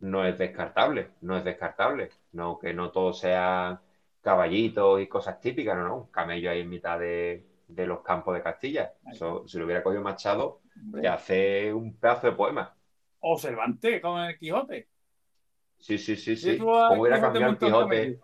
No 0.00 0.24
es 0.26 0.36
descartable, 0.38 1.10
no 1.22 1.36
es 1.38 1.44
descartable, 1.44 2.10
no 2.32 2.58
que 2.58 2.74
no 2.74 2.90
todo 2.90 3.12
sea 3.12 3.80
caballitos 4.20 5.00
y 5.00 5.06
cosas 5.08 5.40
típicas, 5.40 5.76
no, 5.76 5.86
no, 5.88 5.96
un 5.96 6.06
camello 6.10 6.50
ahí 6.50 6.60
en 6.60 6.68
mitad 6.68 6.98
de, 6.98 7.46
de 7.74 7.86
los 7.86 8.02
campos 8.02 8.34
de 8.34 8.42
Castilla. 8.42 8.94
Eso, 9.10 9.46
si 9.46 9.58
lo 9.58 9.64
hubiera 9.64 9.82
cogido 9.82 10.02
Machado, 10.02 10.60
te 11.00 11.08
hace 11.08 11.72
un 11.72 11.96
pedazo 11.96 12.28
de 12.28 12.32
poema. 12.34 12.74
O 13.20 13.38
Cervantes 13.38 14.00
con 14.00 14.20
el 14.20 14.38
Quijote. 14.38 14.88
Sí, 15.78 15.98
sí, 15.98 16.16
sí, 16.16 16.36
Sí, 16.36 16.58
¿Cómo 16.58 17.00
hubiera 17.00 17.20
cambiado 17.20 17.52
el 17.52 17.58
Quijote, 17.58 18.20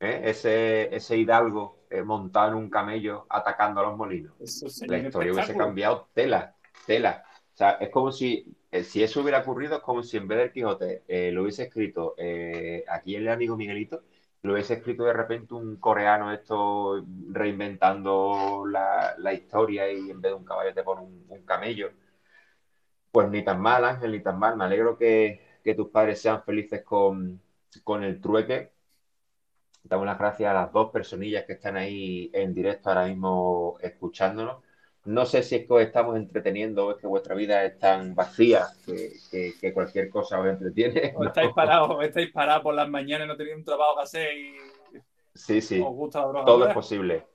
eh? 0.00 0.20
ese, 0.24 0.94
ese 0.94 1.16
hidalgo 1.16 1.80
eh, 1.90 2.02
montado 2.02 2.50
en 2.50 2.54
un 2.54 2.70
camello 2.70 3.26
atacando 3.28 3.80
a 3.80 3.84
los 3.84 3.96
molinos? 3.96 4.34
La 4.86 4.98
historia 4.98 5.32
hubiese 5.32 5.56
cambiado 5.56 6.08
tela, 6.12 6.54
tela. 6.86 7.24
O 7.54 7.56
sea, 7.56 7.70
es 7.80 7.90
como 7.90 8.12
si, 8.12 8.54
eh, 8.70 8.84
si 8.84 9.02
eso 9.02 9.20
hubiera 9.20 9.40
ocurrido, 9.40 9.76
es 9.76 9.82
como 9.82 10.02
si 10.02 10.16
en 10.16 10.28
vez 10.28 10.38
del 10.38 10.52
Quijote 10.52 11.02
lo 11.32 11.42
hubiese 11.42 11.64
escrito 11.64 12.14
aquí 12.88 13.16
el 13.16 13.28
amigo 13.28 13.56
Miguelito, 13.56 14.02
lo 14.42 14.52
hubiese 14.54 14.74
escrito 14.74 15.04
de 15.04 15.12
repente 15.12 15.54
un 15.54 15.76
coreano 15.76 16.32
esto 16.32 17.04
reinventando 17.30 18.64
la, 18.70 19.14
la 19.18 19.32
historia 19.34 19.90
y 19.92 20.10
en 20.10 20.20
vez 20.20 20.32
de 20.32 20.36
un 20.38 20.44
caballo 20.44 20.74
te 20.74 20.82
pone 20.82 21.02
un, 21.02 21.24
un 21.28 21.42
camello. 21.44 21.90
Pues 23.10 23.28
ni 23.30 23.42
tan 23.44 23.60
mal, 23.60 23.84
Ángel, 23.84 24.12
ni 24.12 24.20
tan 24.22 24.38
mal. 24.38 24.56
Me 24.56 24.64
alegro 24.64 24.96
que, 24.96 25.40
que 25.64 25.74
tus 25.74 25.88
padres 25.90 26.20
sean 26.20 26.42
felices 26.44 26.82
con, 26.84 27.40
con 27.84 28.02
el 28.04 28.20
trueque. 28.20 28.72
Damos 29.82 30.06
las 30.06 30.18
gracias 30.18 30.50
a 30.50 30.54
las 30.54 30.72
dos 30.72 30.90
personillas 30.92 31.44
que 31.44 31.54
están 31.54 31.76
ahí 31.76 32.30
en 32.32 32.54
directo 32.54 32.90
ahora 32.90 33.06
mismo 33.06 33.76
escuchándonos. 33.80 34.62
No 35.08 35.24
sé 35.24 35.42
si 35.42 35.56
es 35.56 35.66
que 35.66 35.72
os 35.72 35.80
estamos 35.80 36.16
entreteniendo 36.16 36.86
o 36.86 36.90
es 36.92 36.98
que 36.98 37.06
vuestra 37.06 37.34
vida 37.34 37.64
es 37.64 37.78
tan 37.78 38.14
vacía 38.14 38.66
que, 38.84 39.12
que- 39.30 39.54
que 39.58 39.72
cualquier 39.72 40.10
cosa 40.10 40.38
os 40.38 40.46
entretiene. 40.46 41.14
O 41.16 41.24
estáis 41.24 41.50
parados, 41.54 41.90
o 41.90 42.02
estáis 42.02 42.30
parados 42.30 42.62
por 42.62 42.74
las 42.74 42.88
mañanas 42.90 43.24
y 43.24 43.28
no 43.28 43.36
tenéis 43.36 43.56
un 43.56 43.64
trabajo 43.64 43.96
que 43.96 44.02
hacer 44.02 44.36
y 44.36 44.54
Sí, 45.34 45.60
sí, 45.62 45.80
os 45.80 45.94
gusta 45.94 46.20
la 46.20 46.26
droga. 46.28 46.44
todo 46.44 46.68
es 46.68 46.74
posible. 46.74 47.26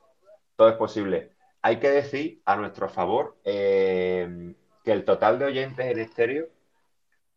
Todo 0.55 0.69
es 0.69 0.76
posible. 0.76 1.32
Hay 1.63 1.80
que 1.80 1.89
decir 1.89 2.41
a 2.45 2.57
nuestro 2.57 2.89
favor 2.89 3.38
eh, 3.43 4.53
que 4.84 4.91
el 4.91 5.03
total 5.03 5.39
de 5.39 5.45
oyentes 5.45 5.86
en 5.86 5.99
estéreo 5.99 6.47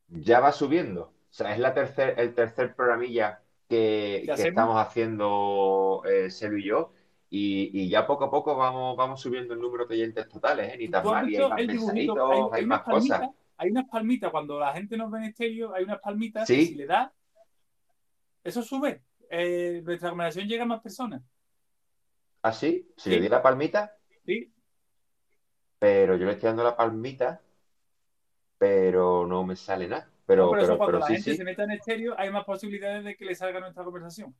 ya 0.09 0.41
va 0.41 0.53
subiendo. 0.53 1.03
O 1.03 1.33
sea, 1.33 1.55
es 1.55 1.61
la 1.61 1.73
tercer, 1.73 2.15
el 2.19 2.35
tercer 2.35 2.75
programilla 2.75 3.41
que, 3.69 4.25
estamos 4.37 4.77
haciendo 4.77 6.03
eh, 6.05 6.31
Selu 6.31 6.59
y 6.59 6.65
yo. 6.65 6.93
Y, 7.29 7.71
y 7.73 7.89
ya 7.89 8.07
poco 8.07 8.25
a 8.25 8.31
poco 8.31 8.55
vamos, 8.57 8.97
vamos 8.97 9.21
subiendo 9.21 9.55
el 9.55 9.61
número 9.61 9.85
de 9.87 9.95
oyentes 9.97 10.29
totales, 10.29 10.73
¿eh? 10.75 10.77
Ni 10.79 10.89
tan 10.89 11.03
¿Tú 11.03 11.11
has 11.11 11.23
mal, 11.23 11.31
y 11.31 11.37
hay 11.37 11.49
más 11.49 11.67
dibujito? 11.67 12.31
Hay, 12.31 12.39
hay, 12.39 12.49
hay 12.61 12.67
más 12.67 12.83
palmitas, 12.83 13.19
cosas. 13.21 13.37
hay 13.57 13.71
unas 13.71 13.89
palmitas, 13.89 14.31
cuando 14.31 14.61
la 14.61 14.73
gente 14.73 14.97
nos 14.97 15.11
ve 15.11 15.19
en 15.19 15.25
estéreo, 15.25 15.75
hay 15.75 15.85
unas 15.85 16.01
palmitas 16.01 16.47
Sí. 16.47 16.57
que 16.57 16.67
si 16.67 16.75
le 16.77 16.87
da, 16.87 17.13
eso 18.45 18.63
sube. 18.63 19.03
Eh, 19.29 19.83
nuestra 19.85 20.11
conversación 20.11 20.47
llega 20.49 20.63
a 20.63 20.67
más 20.67 20.81
personas. 20.81 21.23
Si 22.53 22.87
Sí. 22.97 23.11
le 23.11 23.21
di 23.21 23.29
la 23.29 23.43
palmita, 23.43 23.97
¿sí? 24.25 24.53
pero 25.81 26.17
yo 26.17 26.27
le 26.27 26.33
estoy 26.33 26.47
dando 26.47 26.63
la 26.63 26.77
palmita, 26.77 27.43
pero 28.57 29.27
no 29.27 29.45
me 29.45 29.57
sale 29.57 29.89
nada. 29.89 30.09
Pero, 30.27 30.47
No, 30.47 30.51
pero 30.53 30.63
eso 30.63 30.73
pero, 30.73 30.79
cuando 30.79 30.87
pero 30.87 30.99
la 31.01 31.07
sí, 31.07 31.15
gente 31.15 31.31
sí. 31.33 31.37
se 31.37 31.45
meta 31.45 31.65
en 31.65 31.71
estéreo, 31.73 32.15
hay 32.19 32.31
más 32.31 32.45
posibilidades 32.45 33.05
de 33.05 33.17
que 33.17 33.25
le 33.25 33.35
salga 33.35 33.59
nuestra 33.61 33.85
conversación. 33.85 34.35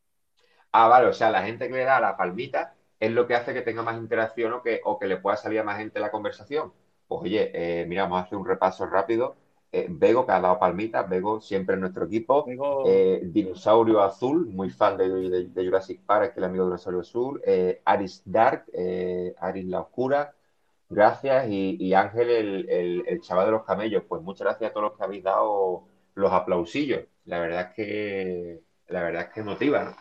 Ah, 0.73 0.89
vale, 0.89 1.07
o 1.07 1.13
sea, 1.13 1.31
la 1.31 1.43
gente 1.43 1.69
que 1.69 1.75
le 1.75 1.85
da 1.85 2.01
la 2.01 2.17
palmita 2.17 2.75
es 3.01 3.11
lo 3.11 3.27
que 3.27 3.35
hace 3.35 3.55
que 3.55 3.63
tenga 3.63 3.83
más 3.83 3.97
interacción 3.99 4.53
o 4.53 4.63
que, 4.63 4.81
o 4.85 4.99
que 4.99 5.07
le 5.07 5.17
pueda 5.19 5.37
salir 5.37 5.61
a 5.61 5.65
más 5.65 5.79
gente 5.79 6.01
la 6.01 6.11
conversación. 6.11 6.73
Pues 7.07 7.23
oye, 7.23 7.51
eh, 7.83 7.87
mira, 7.87 8.03
vamos 8.03 8.19
a 8.21 8.23
hacer 8.25 8.37
un 8.39 8.47
repaso 8.47 8.87
rápido. 8.87 9.37
Eh, 9.73 9.87
Bego, 9.89 10.27
que 10.27 10.33
ha 10.33 10.41
dado 10.41 10.59
palmitas, 10.59 11.09
Bego 11.09 11.41
siempre 11.41 11.75
en 11.75 11.81
nuestro 11.81 12.05
equipo. 12.05 12.45
Eh, 12.83 13.21
Dinosaurio 13.25 14.03
Azul, 14.03 14.47
muy 14.47 14.71
fan 14.71 14.97
de, 14.97 15.09
de- 15.09 15.45
de 15.49 15.65
Jurassic 15.65 16.03
Park, 16.05 16.25
que 16.27 16.31
es 16.33 16.37
el 16.39 16.45
amigo 16.45 16.65
de 16.65 16.71
Dinosaurio 16.71 17.01
Azul. 17.01 17.41
Eh, 17.47 17.81
Aris 17.85 18.23
Dark, 18.25 18.65
eh, 18.73 19.35
Aris 19.39 19.65
la 19.67 19.81
Oscura. 19.81 20.35
Gracias. 20.89 21.49
Y, 21.49 21.77
y 21.81 21.95
Ángel, 21.95 22.31
el, 22.31 22.71
el- 22.71 23.05
el 23.07 23.21
chaval 23.23 23.47
de 23.47 23.53
los 23.53 23.65
camellos. 23.65 24.05
Pues 24.09 24.23
muchas 24.23 24.47
gracias 24.47 24.71
a 24.71 24.73
todos 24.75 24.91
los 24.91 24.99
que 24.99 25.05
habéis 25.05 25.25
dado 25.25 25.85
los 26.15 26.33
aplausillos. 26.33 27.05
La 27.25 27.41
verdad 27.41 27.69
es 27.71 27.75
que, 27.77 28.61
la 28.89 29.03
verdad 29.03 29.23
es 29.25 29.35
que 29.35 29.43
motiva, 29.43 29.85
¿no? 29.85 29.97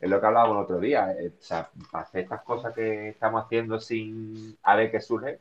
Es 0.00 0.08
lo 0.08 0.20
que 0.20 0.26
hablábamos 0.26 0.56
el 0.56 0.62
otro 0.62 0.80
día. 0.80 1.12
eh, 1.12 1.32
o 1.38 1.42
sea, 1.42 1.70
para 1.90 2.04
hacer 2.04 2.22
estas 2.22 2.42
cosas 2.42 2.74
que 2.74 3.08
estamos 3.08 3.44
haciendo 3.44 3.80
sin 3.80 4.56
a 4.62 4.76
ver 4.76 4.90
qué 4.90 5.00
surge, 5.00 5.40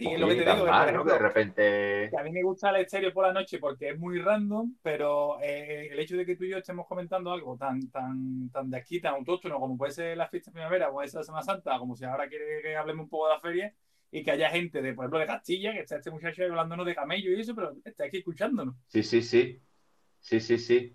y 0.00 0.04
pues 0.04 0.14
es 0.14 0.20
lo 0.20 0.28
que 0.28 0.34
te 0.36 0.40
digo, 0.44 0.64
que, 0.64 0.70
mal, 0.70 0.94
¿no? 0.94 1.04
Que 1.04 1.12
de 1.12 1.18
repente. 1.18 2.08
que 2.08 2.16
a 2.16 2.22
mí 2.22 2.30
me 2.30 2.42
gusta 2.44 2.70
el 2.70 2.76
estéreo 2.76 3.12
por 3.12 3.26
la 3.26 3.32
noche 3.32 3.58
porque 3.58 3.90
es 3.90 3.98
muy 3.98 4.20
random, 4.20 4.76
pero 4.80 5.40
eh, 5.42 5.88
el 5.90 5.98
hecho 5.98 6.16
de 6.16 6.24
que 6.24 6.36
tú 6.36 6.44
y 6.44 6.50
yo 6.50 6.58
estemos 6.58 6.86
comentando 6.86 7.32
algo 7.32 7.56
tan, 7.56 7.90
tan, 7.90 8.48
tan 8.50 8.70
de 8.70 8.76
aquí, 8.76 9.00
tan 9.00 9.14
autóctono, 9.14 9.58
como 9.58 9.76
puede 9.76 9.90
ser 9.90 10.16
la 10.16 10.28
fiesta 10.28 10.52
de 10.52 10.54
primavera, 10.54 10.92
puede 10.92 11.08
ser 11.08 11.18
la 11.18 11.24
Semana 11.24 11.42
Santa, 11.42 11.76
como 11.80 11.96
si 11.96 12.04
ahora 12.04 12.28
quiere 12.28 12.62
que 12.62 12.76
hablemos 12.76 13.04
un 13.04 13.10
poco 13.10 13.26
de 13.26 13.34
la 13.34 13.40
feria, 13.40 13.74
y 14.12 14.22
que 14.22 14.30
haya 14.30 14.50
gente 14.50 14.80
de, 14.80 14.94
por 14.94 15.04
ejemplo, 15.04 15.18
de 15.18 15.26
Castilla, 15.26 15.72
que 15.72 15.80
está 15.80 15.96
este 15.96 16.12
muchacho 16.12 16.44
hablándonos 16.44 16.86
de 16.86 16.94
camello 16.94 17.32
y 17.32 17.40
eso, 17.40 17.56
pero 17.56 17.74
está 17.84 18.04
aquí 18.04 18.18
escuchándonos. 18.18 18.76
Sí, 18.86 19.02
sí, 19.02 19.20
sí. 19.20 19.60
Sí, 20.20 20.38
sí, 20.38 20.58
sí. 20.58 20.94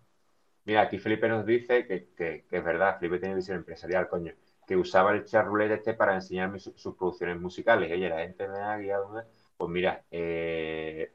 Mira, 0.66 0.82
aquí 0.82 0.97
Felipe 0.97 1.28
nos 1.28 1.45
dice 1.45 1.86
que, 1.86 2.07
que- 2.16 2.45
que 2.47 2.57
es 2.57 2.64
verdad, 2.64 2.97
Felipe 2.99 3.20
tiene 3.20 3.36
visión 3.36 3.57
empresarial, 3.57 4.07
coño, 4.07 4.34
que 4.66 4.78
usaba 4.78 5.11
el 5.11 5.26
chat 5.26 5.45
roulette 5.45 5.74
este 5.80 5.93
para 5.93 6.16
enseñarme 6.16 6.59
su- 6.59 6.74
sus 6.78 6.95
producciones 6.95 7.38
musicales. 7.39 7.91
Oye, 7.91 8.09
la 8.09 8.20
gente 8.20 8.47
me 8.47 8.59
ha 8.59 8.78
guiado. 8.78 9.24
Pues 9.57 9.70
mira, 9.70 10.05
eh, 10.09 11.11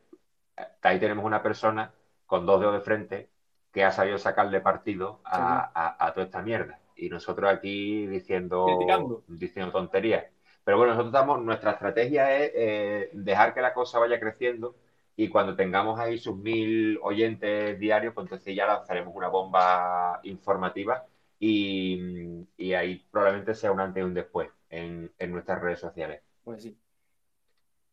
ahí 0.83 0.99
tenemos 1.01 1.25
una 1.25 1.43
persona 1.43 1.95
con 2.27 2.47
dos 2.47 2.61
dedos 2.61 2.75
de 2.75 2.81
frente 2.83 3.31
que 3.73 3.85
ha 3.85 3.93
sabido 3.93 4.19
sacarle 4.19 4.61
partido 4.61 5.21
a, 5.25 5.71
a- 5.75 6.07
a 6.07 6.13
toda 6.13 6.27
esta 6.27 6.43
mierda. 6.43 6.81
Y 6.95 7.09
nosotros 7.09 7.51
aquí 7.53 8.07
diciendo, 8.07 8.65
Criticando. 8.65 9.23
diciendo 9.27 9.73
tonterías. 9.73 10.27
Pero 10.65 10.77
bueno, 10.79 10.93
nosotros 10.95 11.15
estamos, 11.15 11.41
nuestra 11.43 11.73
estrategia 11.73 12.37
es 12.37 12.53
eh, 12.55 13.11
dejar 13.13 13.55
que 13.55 13.61
la 13.63 13.73
cosa 13.75 13.99
vaya 13.99 14.21
creciendo 14.21 14.77
y 15.19 15.29
cuando 15.29 15.57
tengamos 15.57 15.99
ahí 15.99 16.17
sus 16.17 16.37
mil 16.37 16.97
oyentes 17.03 17.77
diarios, 17.81 18.15
pues 18.15 18.25
entonces 18.27 18.55
ya 18.55 18.67
lanzaremos 18.69 19.13
una 19.17 19.27
bomba 19.27 20.21
informativa 20.23 21.05
y, 21.41 22.47
y 22.57 22.73
ahí 22.75 23.05
probablemente 23.11 23.55
sea 23.55 23.73
un 23.73 23.81
antes 23.81 24.01
y 24.01 24.05
un 24.05 24.15
después 24.15 24.49
en, 24.71 25.13
en 25.19 25.33
nuestras 25.33 25.61
redes 25.61 25.81
sociales. 25.81 26.23
Pues 26.45 26.63
sí. 26.63 26.79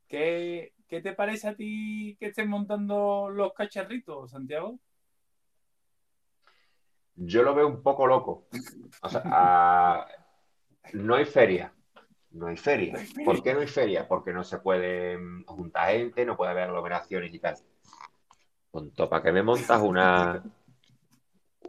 ¿Qué, 0.08 0.74
qué 0.88 1.02
te 1.02 1.14
parece 1.14 1.48
a 1.48 1.56
ti 1.56 2.16
que 2.20 2.28
estén 2.28 2.48
montando 2.48 3.28
los 3.30 3.54
cacharritos, 3.54 4.30
Santiago? 4.30 4.80
Yo 7.16 7.42
lo 7.42 7.56
veo 7.56 7.68
un 7.68 7.82
poco 7.82 8.06
loco. 8.06 8.46
O 9.02 9.10
sea, 9.10 9.24
a- 9.26 10.08
no 10.94 11.16
hay 11.16 11.26
feria. 11.26 11.75
No 12.36 12.48
hay 12.48 12.58
feria. 12.58 12.94
No 12.94 13.00
hay 13.00 13.06
feria. 13.06 13.26
¿Por 13.26 13.44
qué 13.44 13.54
no 13.54 13.60
hay 13.62 13.68
feria? 13.68 14.08
Porque 14.08 14.34
no 14.34 14.44
se 14.44 14.60
puede 14.60 15.18
mm, 15.18 15.46
juntar 15.46 15.90
gente, 15.92 16.26
no 16.26 16.36
puede 16.38 16.52
haber 16.52 16.64
aglomeraciones 16.66 17.34
y 17.34 17.40
tal. 17.40 17.56
Tonto, 18.72 19.10
¿para 19.10 19.24
qué 19.24 19.32
me 19.32 19.42
montas 19.42 19.82
una, 19.82 20.44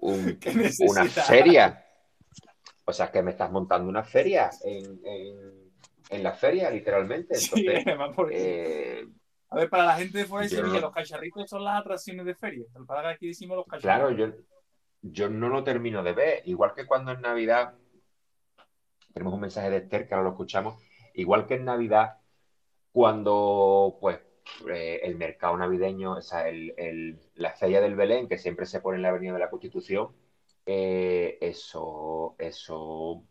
un- 0.00 0.36
¿Qué 0.40 0.52
una 0.80 1.04
feria? 1.04 1.82
O 2.84 2.92
sea, 2.92 3.10
que 3.10 3.22
me 3.22 3.32
estás 3.32 3.50
montando 3.50 3.88
una 3.88 4.02
feria 4.04 4.50
en, 4.64 5.00
en- 5.04 5.66
en 6.10 6.22
la 6.22 6.32
feria, 6.32 6.70
literalmente. 6.70 7.36
Sí, 7.36 7.44
Entonces, 7.44 7.82
además 7.86 8.10
porque... 8.14 9.00
eh, 9.00 9.08
A 9.50 9.56
ver, 9.56 9.68
para 9.70 9.86
la 9.86 9.96
gente 9.96 10.18
de 10.18 10.24
fuera 10.24 10.44
de 10.44 10.50
Sevilla, 10.50 10.74
no- 10.74 10.80
los 10.80 10.92
cacharritos 10.94 11.48
son 11.48 11.64
las 11.64 11.80
atracciones 11.80 12.26
de 12.26 12.34
feria. 12.34 12.64
Para 12.86 13.10
aquí 13.10 13.28
decimos 13.28 13.56
los 13.56 13.66
Claro, 13.66 14.10
cacharritos. 14.10 14.34
yo, 14.36 14.42
yo 15.02 15.28
no 15.28 15.48
lo 15.48 15.64
termino 15.64 16.02
de 16.02 16.12
ver. 16.12 16.42
Igual 16.46 16.74
que 16.74 16.86
cuando 16.86 17.12
en 17.12 17.20
Navidad 17.20 17.74
tenemos 19.16 19.32
un 19.34 19.40
mensaje 19.40 19.70
de 19.70 19.78
Esther 19.78 20.06
que 20.06 20.14
ahora 20.14 20.24
lo 20.26 20.30
escuchamos. 20.32 20.76
Igual 21.14 21.46
que 21.46 21.54
en 21.54 21.64
Navidad, 21.64 22.18
cuando 22.92 23.98
pues 24.00 24.20
eh, 24.70 25.00
el 25.04 25.16
mercado 25.16 25.56
navideño, 25.56 26.12
o 26.14 26.22
sea, 26.22 26.48
el- 26.48 26.74
el- 26.78 27.20
la 27.34 27.52
feria 27.54 27.80
del 27.80 27.96
Belén, 27.96 28.28
que 28.28 28.38
siempre 28.38 28.66
se 28.66 28.80
pone 28.80 28.96
en 28.96 29.02
la 29.02 29.10
Avenida 29.10 29.32
de 29.34 29.38
la 29.40 29.50
Constitución, 29.50 30.14
eh, 30.66 31.38
eso, 31.40 32.36
eso 32.38 33.24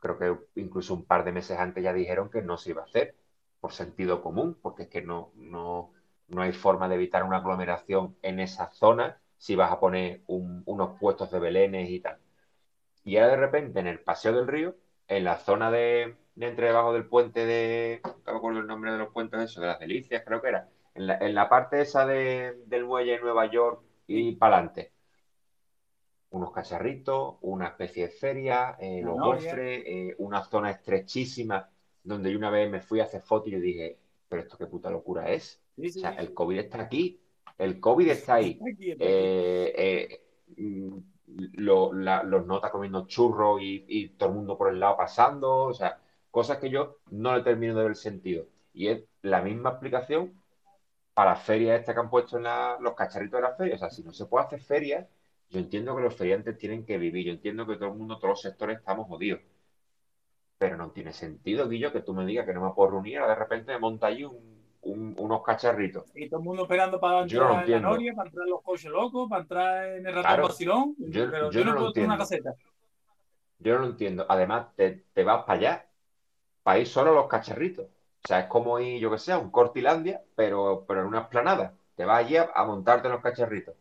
creo 0.00 0.18
que 0.18 0.60
incluso 0.62 0.94
un 0.94 1.04
par 1.06 1.24
de 1.24 1.32
meses 1.32 1.58
antes 1.58 1.82
ya 1.84 1.92
dijeron 1.92 2.30
que 2.30 2.42
no 2.42 2.58
se 2.58 2.70
iba 2.70 2.82
a 2.82 2.84
hacer 2.86 3.16
por 3.60 3.72
sentido 3.72 4.22
común, 4.22 4.58
porque 4.62 4.84
es 4.84 4.88
que 4.90 5.02
no, 5.02 5.32
no, 5.36 5.92
no 6.28 6.42
hay 6.42 6.52
forma 6.52 6.88
de 6.88 6.96
evitar 6.96 7.24
una 7.24 7.38
aglomeración 7.38 8.16
en 8.22 8.40
esa 8.40 8.70
zona 8.72 9.20
si 9.38 9.56
vas 9.56 9.72
a 9.72 9.80
poner 9.80 10.22
un- 10.26 10.62
unos 10.66 10.98
puestos 11.00 11.30
de 11.32 11.40
belenes 11.40 11.90
y 11.90 12.00
tal. 12.00 12.18
Y 13.04 13.16
ahora 13.16 13.30
de 13.32 13.36
repente 13.38 13.80
en 13.80 13.86
el 13.88 14.00
Paseo 14.00 14.32
del 14.32 14.46
Río, 14.46 14.76
en 15.08 15.24
la 15.24 15.38
zona 15.38 15.70
de, 15.70 16.16
de 16.34 16.46
entre 16.48 16.66
debajo 16.68 16.92
del 16.92 17.08
puente 17.08 17.46
de, 17.46 18.00
no 18.26 18.32
me 18.32 18.38
acuerdo 18.38 18.60
el 18.60 18.66
nombre 18.66 18.92
de 18.92 18.98
los 18.98 19.12
puentes, 19.12 19.40
eso, 19.42 19.60
de 19.60 19.68
las 19.68 19.78
Delicias, 19.80 20.22
creo 20.26 20.40
que 20.42 20.48
era, 20.48 20.68
en 20.94 21.06
la, 21.08 21.18
en 21.18 21.34
la 21.34 21.48
parte 21.48 21.80
esa 21.82 22.06
de- 22.06 22.54
del 22.66 22.84
muelle 22.86 23.12
de 23.12 23.20
Nueva 23.20 23.50
York 23.50 23.82
y 24.06 24.36
para 24.36 24.56
adelante. 24.58 24.92
Unos 26.30 26.52
cacharritos, 26.52 27.36
una 27.40 27.68
especie 27.68 28.04
de 28.06 28.12
feria, 28.12 28.76
eh, 28.78 29.00
los 29.02 29.18
gofres, 29.18 29.82
eh, 29.86 30.14
una 30.18 30.42
zona 30.44 30.70
estrechísima 30.70 31.70
donde 32.02 32.30
yo 32.30 32.36
una 32.38 32.50
vez 32.50 32.70
me 32.70 32.80
fui 32.82 33.00
a 33.00 33.04
hacer 33.04 33.22
fotos 33.22 33.48
y 33.48 33.52
yo 33.52 33.60
dije, 33.60 33.98
pero 34.28 34.42
esto 34.42 34.58
qué 34.58 34.66
puta 34.66 34.90
locura 34.90 35.30
es. 35.30 35.62
Sí, 35.76 35.90
O 35.94 35.98
sea, 35.98 36.10
sí. 36.10 36.18
el 36.18 36.34
COVID 36.34 36.58
está 36.58 36.82
aquí, 36.82 37.22
el 37.56 37.80
COVID 37.80 38.08
está 38.10 38.34
ahí. 38.34 38.60
Está 38.60 38.64
aquí, 38.70 38.90
está 38.90 39.08
aquí. 39.08 39.34
Eh, 39.36 40.20
lo- 41.54 41.92
los 41.92 42.46
notas 42.46 42.70
comiendo 42.70 43.06
churros 43.06 43.60
y, 43.62 43.84
y 43.88 44.08
todo 44.10 44.30
el 44.30 44.34
mundo 44.36 44.56
por 44.58 44.70
el 44.70 44.80
lado 44.80 44.96
pasando, 44.96 45.64
o 45.66 45.74
sea, 45.74 45.98
cosas 46.30 46.58
que 46.58 46.70
yo 46.70 46.98
no 47.10 47.34
le 47.36 47.42
termino 47.42 47.74
de 47.76 47.84
ver 47.84 47.96
sentido. 47.96 48.46
Y 48.72 48.88
es 48.88 49.04
la 49.22 49.42
misma 49.42 49.70
explicación 49.70 50.40
para 51.14 51.36
ferias 51.36 51.80
estas 51.80 51.94
que 51.94 52.00
han 52.00 52.10
puesto 52.10 52.36
en 52.38 52.44
la- 52.44 52.78
los 52.80 52.94
cacharritos 52.94 53.38
de 53.40 53.48
las 53.48 53.56
ferias. 53.58 53.76
O 53.78 53.80
sea, 53.80 53.90
si 53.90 54.02
no 54.04 54.12
se 54.12 54.26
puede 54.26 54.46
hacer 54.46 54.60
ferias, 54.62 55.06
yo 55.50 55.58
entiendo 55.60 55.96
que 55.96 56.02
los 56.02 56.16
feriantes 56.16 56.58
tienen 56.58 56.84
que 56.86 56.98
vivir, 56.98 57.26
yo 57.26 57.32
entiendo 57.32 57.66
que 57.66 57.76
todo 57.76 57.90
el 57.90 57.96
mundo, 57.96 58.16
todos 58.18 58.30
los 58.32 58.42
sectores 58.42 58.78
estamos 58.78 59.06
jodidos. 59.08 59.40
Pero 60.58 60.76
no 60.76 60.90
tiene 60.92 61.12
sentido, 61.12 61.68
Guillo, 61.68 61.92
que 61.92 62.00
tú 62.02 62.14
me 62.14 62.24
digas 62.26 62.46
que 62.46 62.52
no 62.54 62.64
me 62.64 62.72
puedo 62.72 62.90
reunir, 62.92 63.18
ahora 63.18 63.34
de 63.34 63.38
repente 63.40 63.72
me 63.72 63.78
monta 63.78 64.06
allí 64.08 64.24
un- 64.24 64.57
un- 64.82 65.14
unos 65.18 65.42
cacharritos. 65.42 66.04
Y 66.14 66.28
todo 66.28 66.40
el 66.40 66.44
mundo 66.46 66.62
esperando 66.62 66.98
para 67.00 67.26
Yo 67.26 67.40
no 67.40 67.50
entrar 67.50 67.64
en 67.66 67.70
la 67.72 67.80
noria, 67.80 68.14
para 68.14 68.28
entrar 68.28 68.46
en 68.46 68.50
los 68.50 68.62
coches 68.62 68.90
locos, 68.90 69.28
para 69.28 69.42
entrar 69.42 69.86
en 69.88 70.06
el 70.06 70.14
ratón 70.14 70.22
Claro. 70.22 70.42
vacilón. 70.48 70.94
Yo- 70.98 71.30
pero 71.30 71.50
yo 71.50 71.58
yo, 71.60 71.64
no 71.64 71.66
no 71.66 71.72
lo 71.74 71.78
puedo 71.80 71.92
tener 71.92 72.08
una 72.08 72.18
caseta. 72.18 72.54
Yo 73.58 73.74
no 73.74 73.80
lo 73.80 73.86
entiendo. 73.86 74.26
Además, 74.28 74.68
te, 74.76 75.04
te 75.12 75.24
vas 75.24 75.44
para 75.44 75.58
allá, 75.58 75.90
para 76.62 76.78
ir 76.80 76.86
solo 76.88 77.12
a 77.12 77.14
los 77.14 77.28
cacharritos. 77.28 77.86
O 77.86 78.28
sea, 78.28 78.40
es 78.40 78.46
como 78.48 78.78
ir, 78.80 79.00
yo 79.00 79.10
que 79.10 79.18
sé, 79.18 79.32
a 79.32 79.38
un 79.38 79.50
Cortilandia, 79.50 80.22
pero, 80.36 80.84
pero 80.88 81.02
en 81.02 81.08
una 81.08 81.22
esplanada. 81.22 81.76
Te 81.96 82.04
vas 82.04 82.24
allí 82.24 82.36
a, 82.36 82.50
a 82.54 82.64
montarte 82.66 83.08
en 83.08 83.14
los 83.14 83.22
cacharritos. 83.22 83.76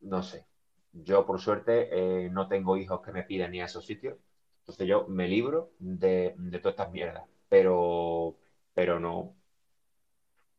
No 0.00 0.22
sé. 0.22 0.46
Yo, 0.92 1.26
por 1.26 1.40
suerte, 1.40 1.88
eh, 2.26 2.30
no 2.30 2.48
tengo 2.48 2.76
hijos 2.76 3.00
que 3.02 3.12
me 3.12 3.22
pidan 3.24 3.54
ir 3.54 3.62
a 3.62 3.66
esos 3.66 3.84
sitios. 3.84 4.16
Entonces 4.60 4.86
yo 4.88 5.06
me 5.08 5.28
libro 5.28 5.70
de, 5.78 6.34
de 6.38 6.58
todas 6.58 6.74
estas 6.74 6.92
mierdas. 6.92 7.24
Pero, 7.48 8.36
pero 8.76 9.00
no. 9.00 9.34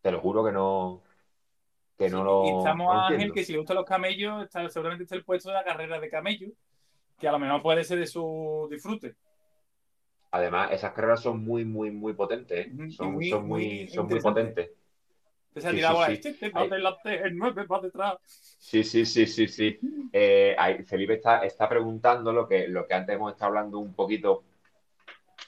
Te 0.01 0.11
lo 0.11 0.21
juro 0.21 0.43
que 0.45 0.51
no. 0.51 1.03
Que 1.97 2.09
no 2.09 2.23
Sí, 2.23 2.23
lo, 2.23 2.43
y 2.43 2.49
estamos 2.57 2.87
no 2.87 2.93
a 2.93 3.07
Ángel, 3.09 3.31
que 3.33 3.43
si 3.43 3.51
le 3.51 3.57
gustan 3.59 3.77
los 3.77 3.85
camellos, 3.85 4.43
está, 4.43 4.67
seguramente 4.69 5.03
está 5.03 5.15
el 5.15 5.23
puesto 5.25 5.49
de 5.49 5.55
la 5.55 5.63
carrera 5.63 5.99
de 5.99 6.09
camellos, 6.09 6.51
que 7.19 7.27
a 7.27 7.31
lo 7.31 7.39
mejor 7.39 7.61
puede 7.63 7.83
ser 7.83 7.99
de 7.99 8.07
su 8.07 8.67
disfrute. 8.71 9.15
Además, 10.31 10.71
esas 10.71 10.93
carreras 10.93 11.21
son 11.21 11.43
muy, 11.43 11.65
muy, 11.65 11.89
muy 11.91 12.13
potentes. 12.13 12.67
¿eh? 12.67 12.71
Son, 12.91 13.13
muy- 13.13 13.29
son 13.29 13.47
muy, 13.47 13.87
son 13.87 14.07
potentes. 14.07 14.71
Entonces 15.49 15.65
ha 15.65 15.71
Sí, 15.71 15.77
tirado 15.77 15.97
sí, 15.97 16.03
a 16.03 16.07
sí. 16.07 16.13
este, 16.13 16.33
te 16.33 16.49
va 16.51 16.61
Ahí. 16.61 16.69
delante, 16.69 17.15
el 17.23 17.35
9 17.37 17.65
va 17.65 17.79
detrás. 17.81 18.17
Sí, 18.59 18.83
sí, 18.83 19.05
sí, 19.05 19.25
sí, 19.25 19.47
sí. 19.47 19.79
Eh, 20.11 20.55
ahí 20.57 20.83
Felipe 20.83 21.15
está, 21.15 21.39
está 21.45 21.67
preguntando 21.69 22.31
lo 22.33 22.47
que, 22.47 22.67
lo 22.67 22.85
que 22.87 22.93
antes 22.93 23.15
hemos 23.15 23.31
estado 23.31 23.49
hablando 23.49 23.79
un 23.79 23.93
poquito 23.93 24.43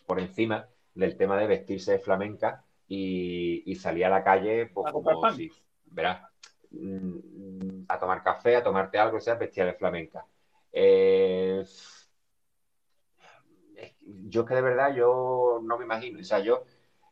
por 0.05 0.19
encima 0.19 0.67
del 0.99 1.17
tema 1.17 1.37
de 1.37 1.47
vestirse 1.47 1.93
de 1.93 1.99
flamenca 1.99 2.63
y, 2.87 3.63
y 3.71 3.75
salir 3.75 4.05
a 4.05 4.09
la 4.09 4.23
calle, 4.23 4.67
pues 4.67 4.87
A 4.87 4.91
como 4.91 5.31
si, 5.31 5.51
verás, 5.85 6.27
mm, 6.71 7.83
a 7.87 7.99
tomar 7.99 8.23
café, 8.23 8.55
a 8.55 8.63
tomarte 8.63 8.97
algo, 8.97 9.17
o 9.17 9.21
sea, 9.21 9.35
vestida 9.35 9.65
de 9.65 9.73
flamenca. 9.73 10.25
Eh, 10.71 11.59
es 11.61 12.09
que 13.75 13.95
yo 14.27 14.43
de 14.43 14.61
verdad 14.61 14.93
yo 14.93 15.59
no 15.63 15.77
me 15.77 15.85
imagino, 15.85 16.19
o 16.19 16.23
sea, 16.23 16.39
yo 16.39 16.63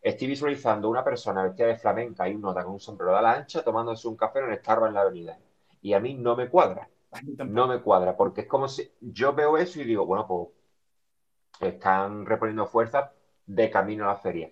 estoy 0.02 0.28
visualizando 0.28 0.90
una 0.90 1.04
persona 1.04 1.44
vestida 1.44 1.68
de 1.68 1.78
flamenca 1.78 2.28
y 2.28 2.36
un 2.36 2.42
nota 2.42 2.64
con 2.64 2.74
un 2.74 2.80
sombrero 2.80 3.14
de 3.14 3.20
ala 3.20 3.34
ancha 3.34 3.64
tomándose 3.64 4.08
un 4.08 4.18
café 4.18 4.40
en 4.40 4.52
el 4.52 4.60
Starbucks 4.60 4.90
en 4.90 4.94
la 4.94 5.02
avenida. 5.02 5.40
Y 5.82 5.94
a 5.94 6.00
mí 6.00 6.16
no 6.16 6.36
me 6.36 6.50
cuadra, 6.50 6.90
no 7.46 7.68
me 7.68 7.82
cuadra, 7.82 8.18
porque 8.18 8.42
es 8.42 8.48
como 8.48 8.68
si 8.68 8.92
yo 9.00 9.34
veo 9.34 9.58
eso 9.58 9.80
y 9.80 9.86
digo, 9.86 10.06
bueno, 10.06 10.28
pues 10.28 10.50
están 11.60 12.26
reponiendo 12.26 12.66
fuerzas 12.68 13.12
de 13.48 13.70
camino 13.72 14.06
a 14.06 14.08
la 14.14 14.18
feria. 14.20 14.52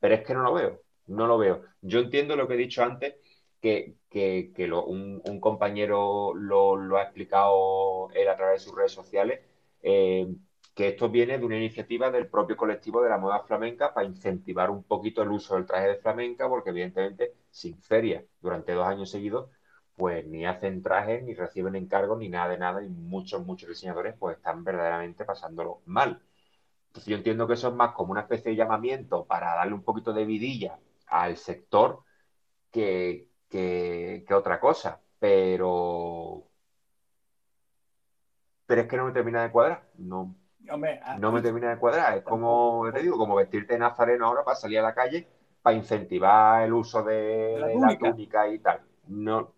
Pero 0.00 0.14
es 0.14 0.22
que 0.24 0.34
no 0.34 0.42
lo 0.42 0.54
veo, 0.54 0.82
no 1.08 1.26
lo 1.26 1.38
veo. 1.38 1.62
Yo 1.82 2.00
entiendo 2.00 2.36
lo 2.36 2.48
que 2.48 2.54
he 2.54 2.56
dicho 2.58 2.82
antes, 2.84 3.16
que, 3.60 3.96
que, 4.10 4.66
lo- 4.68 4.84
un, 4.86 5.20
compañero 5.40 6.32
lo, 6.34 6.76
lo 6.76 6.96
ha 6.98 7.02
explicado 7.02 8.08
él 8.14 8.28
a 8.28 8.36
través 8.36 8.60
de 8.62 8.64
sus 8.68 8.76
redes 8.76 8.92
sociales, 8.92 9.40
eh, 9.82 10.26
que 10.74 10.88
esto 10.88 11.08
viene 11.10 11.38
de 11.38 11.44
una 11.44 11.56
iniciativa 11.56 12.10
del 12.10 12.28
propio 12.28 12.56
colectivo 12.56 13.02
de 13.02 13.08
la 13.10 13.18
moda 13.18 13.40
flamenca 13.40 13.92
para 13.94 14.06
incentivar 14.06 14.70
un 14.70 14.84
poquito 14.84 15.22
el 15.22 15.30
uso 15.30 15.54
del 15.54 15.66
traje 15.66 15.88
de 15.88 15.96
flamenca, 15.96 16.48
porque 16.48 16.70
evidentemente 16.70 17.32
sin 17.50 17.80
feria 17.80 18.24
durante 18.40 18.72
dos 18.72 18.86
años 18.86 19.10
seguidos, 19.10 19.50
pues 19.96 20.26
ni 20.26 20.44
hacen 20.46 20.82
trajes, 20.82 21.22
ni 21.24 21.34
reciben 21.34 21.74
encargos, 21.76 22.18
ni 22.18 22.28
nada 22.28 22.50
de 22.50 22.58
nada, 22.58 22.82
y 22.84 22.88
muchos, 22.88 23.44
muchos 23.46 23.68
diseñadores 23.70 24.14
pues 24.18 24.36
están 24.36 24.62
verdaderamente 24.64 25.24
pasándolo 25.24 25.80
mal. 25.86 26.20
Entonces 26.96 27.10
yo 27.10 27.16
entiendo 27.18 27.46
que 27.46 27.52
eso 27.54 27.68
es 27.68 27.74
más 27.74 27.92
como 27.92 28.12
una 28.12 28.22
especie 28.22 28.50
de 28.52 28.56
llamamiento 28.56 29.26
para 29.26 29.54
darle 29.54 29.74
un 29.74 29.82
poquito 29.82 30.14
de 30.14 30.24
vidilla 30.24 30.78
al 31.08 31.36
sector 31.36 32.04
que, 32.70 33.28
que, 33.50 34.24
que 34.26 34.34
otra 34.34 34.58
cosa. 34.58 35.00
Pero, 35.18 36.48
pero 38.66 38.80
es 38.80 38.88
que 38.88 38.96
no 38.96 39.04
me 39.04 39.12
termina 39.12 39.42
de 39.42 39.50
cuadrar. 39.50 39.82
No, 39.98 40.34
Hombre, 40.70 40.98
a- 41.04 41.18
no 41.18 41.32
me 41.32 41.42
termina 41.42 41.68
de 41.70 41.78
cuadrar. 41.78 42.16
Es 42.16 42.24
como, 42.24 42.88
te 42.94 43.02
digo, 43.02 43.18
como 43.18 43.34
vestirte 43.36 43.74
de 43.74 43.78
nazareno 43.80 44.26
ahora 44.26 44.42
para 44.42 44.56
salir 44.56 44.78
a 44.78 44.82
la 44.82 44.94
calle, 44.94 45.28
para 45.62 45.76
incentivar 45.76 46.62
el 46.64 46.72
uso 46.72 47.02
de, 47.02 47.56
la 47.58 47.66
de 47.68 47.78
la 47.78 47.98
túnica. 47.98 48.48
y 48.48 48.58
tal. 48.58 48.80
No, 49.08 49.52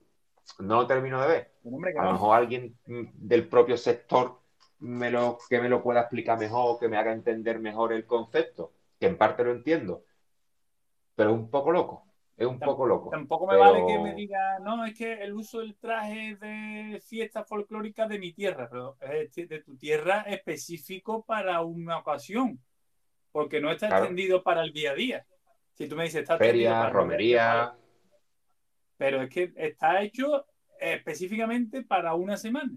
no 0.59 0.74
lo 0.76 0.86
termino 0.89 1.20
de 1.22 1.28
ver. 1.28 1.51
hombre, 1.64 1.95
A 1.97 2.05
lo 2.05 2.12
mejor 2.14 2.36
alguien 2.36 2.76
del 2.84 3.49
propio 3.49 3.76
sector 3.76 4.38
me 4.81 5.11
lo, 5.11 5.39
que 5.49 5.61
me 5.61 5.68
lo 5.68 5.83
pueda 5.83 6.01
explicar 6.01 6.39
mejor, 6.39 6.79
que 6.79 6.89
me 6.89 6.97
haga 6.97 7.12
entender 7.12 7.59
mejor 7.59 7.93
el 7.93 8.07
concepto, 8.07 8.72
que 8.99 9.07
en 9.07 9.16
parte 9.18 9.45
lo 9.45 9.53
entiendo, 9.53 10.05
pero 11.14 11.31
es 11.31 11.37
un 11.37 11.51
poco 11.51 11.72
loco, 11.72 12.05
es 12.37 12.47
un 12.47 12.59
poco 12.61 12.87
loco. 12.87 13.11
Tampoco 13.11 13.47
me 13.47 13.55
Pero- 13.55 13.61
vale 13.72 13.87
que 13.87 13.99
me 13.99 14.14
diga, 14.14 14.59
no, 14.61 14.85
es 14.85 14.97
que 14.97 15.14
el 15.14 15.33
uso 15.33 15.61
del 15.61 15.76
traje 15.76 16.37
de 16.37 17.01
fiesta 17.05 17.43
folclórica 17.45 18.07
de 18.07 18.18
mi 18.18 18.33
tierra, 18.33 18.68
pero 18.70 18.97
es 19.01 19.35
de 19.35 19.62
tu 19.62 19.76
tierra 19.76 20.22
específico 20.22 21.24
para 21.24 21.61
una 21.62 21.99
ocasión, 21.99 22.61
porque 23.33 23.61
no 23.61 23.70
está 23.70 23.89
Claro. 23.89 24.05
extendido 24.05 24.43
para 24.43 24.62
el 24.62 24.72
día 24.72 24.93
a 24.93 24.95
día. 24.95 25.26
Si 25.74 25.89
tú 25.89 25.97
me 25.97 26.05
dices, 26.05 26.22
está 26.22 26.39
Feria, 26.39 26.70
para 26.72 26.91
romería, 26.91 27.74
pero 28.97 29.22
es 29.22 29.31
que 29.31 29.53
está 29.57 30.03
hecho 30.03 30.45
específicamente 30.81 31.83
para 31.83 32.14
una 32.14 32.37
semana. 32.37 32.72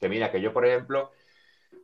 Que 0.00 0.08
mira, 0.08 0.30
que 0.32 0.40
yo, 0.40 0.52
por 0.52 0.66
ejemplo, 0.66 1.12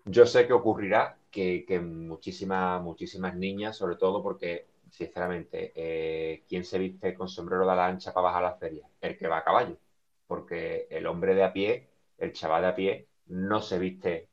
yo 0.04 0.26
sé 0.26 0.46
que 0.46 0.52
ocurrirá 0.52 1.18
que, 1.30 1.64
que 1.66 1.80
muchísimas, 1.80 2.82
muchísimas 2.82 3.36
niñas, 3.36 3.76
sobre 3.76 3.96
todo 3.96 4.22
porque, 4.22 4.68
sinceramente, 4.90 5.72
eh, 5.74 6.44
¿quién 6.48 6.64
se 6.64 6.78
viste 6.78 7.14
con 7.14 7.28
sombrero 7.28 7.66
de 7.66 7.72
ala 7.72 7.86
ancha 7.86 8.12
para 8.14 8.26
bajar 8.26 8.44
a 8.44 8.50
la 8.50 8.56
feria? 8.56 8.88
El 9.00 9.16
que 9.18 9.28
va 9.28 9.38
a 9.38 9.44
caballo. 9.44 9.78
Porque 10.26 10.86
el 10.90 11.06
hombre 11.06 11.34
de 11.34 11.44
a 11.44 11.52
pie, 11.52 11.88
el 12.18 12.32
chaval 12.32 12.62
de 12.62 12.68
a 12.68 12.74
pie, 12.74 13.08
no 13.26 13.60
se 13.62 13.78
viste 13.78 14.28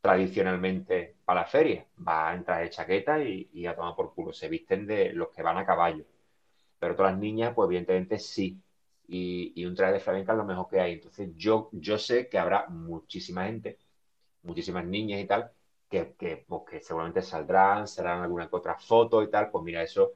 tradicionalmente 0.00 1.16
para 1.24 1.42
la 1.42 1.46
feria. 1.46 1.86
Va 2.06 2.30
a 2.30 2.34
entrar 2.34 2.62
de 2.62 2.70
chaqueta 2.70 3.22
y, 3.22 3.50
y 3.52 3.66
a 3.66 3.76
tomar 3.76 3.94
por 3.96 4.14
culo. 4.14 4.32
Se 4.32 4.48
visten 4.48 4.86
de 4.86 5.12
los 5.12 5.30
que 5.30 5.42
van 5.42 5.58
a 5.58 5.66
caballo. 5.66 6.04
Pero 6.78 6.96
todas 6.96 7.12
las 7.12 7.20
niñas, 7.20 7.52
pues 7.54 7.66
evidentemente 7.68 8.18
sí. 8.18 8.60
Y, 9.10 9.52
y 9.60 9.66
un 9.66 9.74
traje 9.76 9.94
de 9.94 10.00
flamenca 10.00 10.32
es 10.32 10.38
lo 10.38 10.44
mejor 10.44 10.68
que 10.68 10.80
hay. 10.80 10.94
Entonces 10.94 11.30
yo, 11.36 11.68
yo 11.72 11.98
sé 11.98 12.28
que 12.28 12.38
habrá 12.38 12.66
muchísima 12.68 13.46
gente, 13.46 13.78
muchísimas 14.42 14.86
niñas 14.86 15.20
y 15.20 15.26
tal, 15.26 15.50
que, 15.88 16.14
que, 16.18 16.44
pues, 16.48 16.62
que 16.70 16.80
seguramente 16.82 17.22
saldrán, 17.22 17.88
serán 17.88 18.22
alguna 18.22 18.48
que 18.48 18.56
otra 18.56 18.76
foto 18.78 19.22
y 19.22 19.30
tal. 19.30 19.50
Pues 19.50 19.64
mira, 19.64 19.82
eso, 19.82 20.14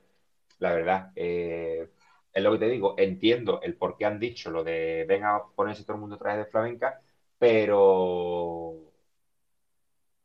la 0.58 0.72
verdad, 0.74 1.12
eh, 1.16 1.88
es 2.32 2.42
lo 2.42 2.52
que 2.52 2.58
te 2.58 2.68
digo. 2.68 2.94
Entiendo 2.98 3.60
el 3.62 3.76
por 3.76 3.96
qué 3.96 4.06
han 4.06 4.18
dicho 4.20 4.50
lo 4.50 4.64
de 4.64 5.04
venga 5.08 5.36
a 5.36 5.46
ponerse 5.54 5.84
todo 5.84 5.94
el 5.96 6.00
mundo 6.02 6.18
traje 6.18 6.38
de 6.38 6.46
flamenca, 6.46 7.00
pero 7.38 8.92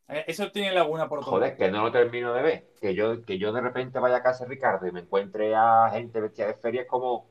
Eh, 0.07 0.25
Eso 0.27 0.51
tiene 0.51 0.71
laguna 0.73 1.07
por 1.07 1.23
todo. 1.23 1.31
Joder, 1.31 1.55
que 1.57 1.69
no 1.69 1.83
lo 1.83 1.91
termino 1.91 2.33
de 2.33 2.41
ver. 2.41 2.67
Que 2.81 2.95
yo, 2.95 3.23
que 3.25 3.37
yo 3.37 3.51
de 3.51 3.61
repente 3.61 3.99
vaya 3.99 4.17
a 4.17 4.23
casa 4.23 4.43
de 4.45 4.49
Ricardo 4.51 4.87
y 4.87 4.91
me 4.91 5.01
encuentre 5.01 5.53
a 5.55 5.89
gente 5.91 6.19
vestida 6.21 6.47
de 6.47 6.53
feria 6.55 6.81
es 6.81 6.87
como, 6.87 7.27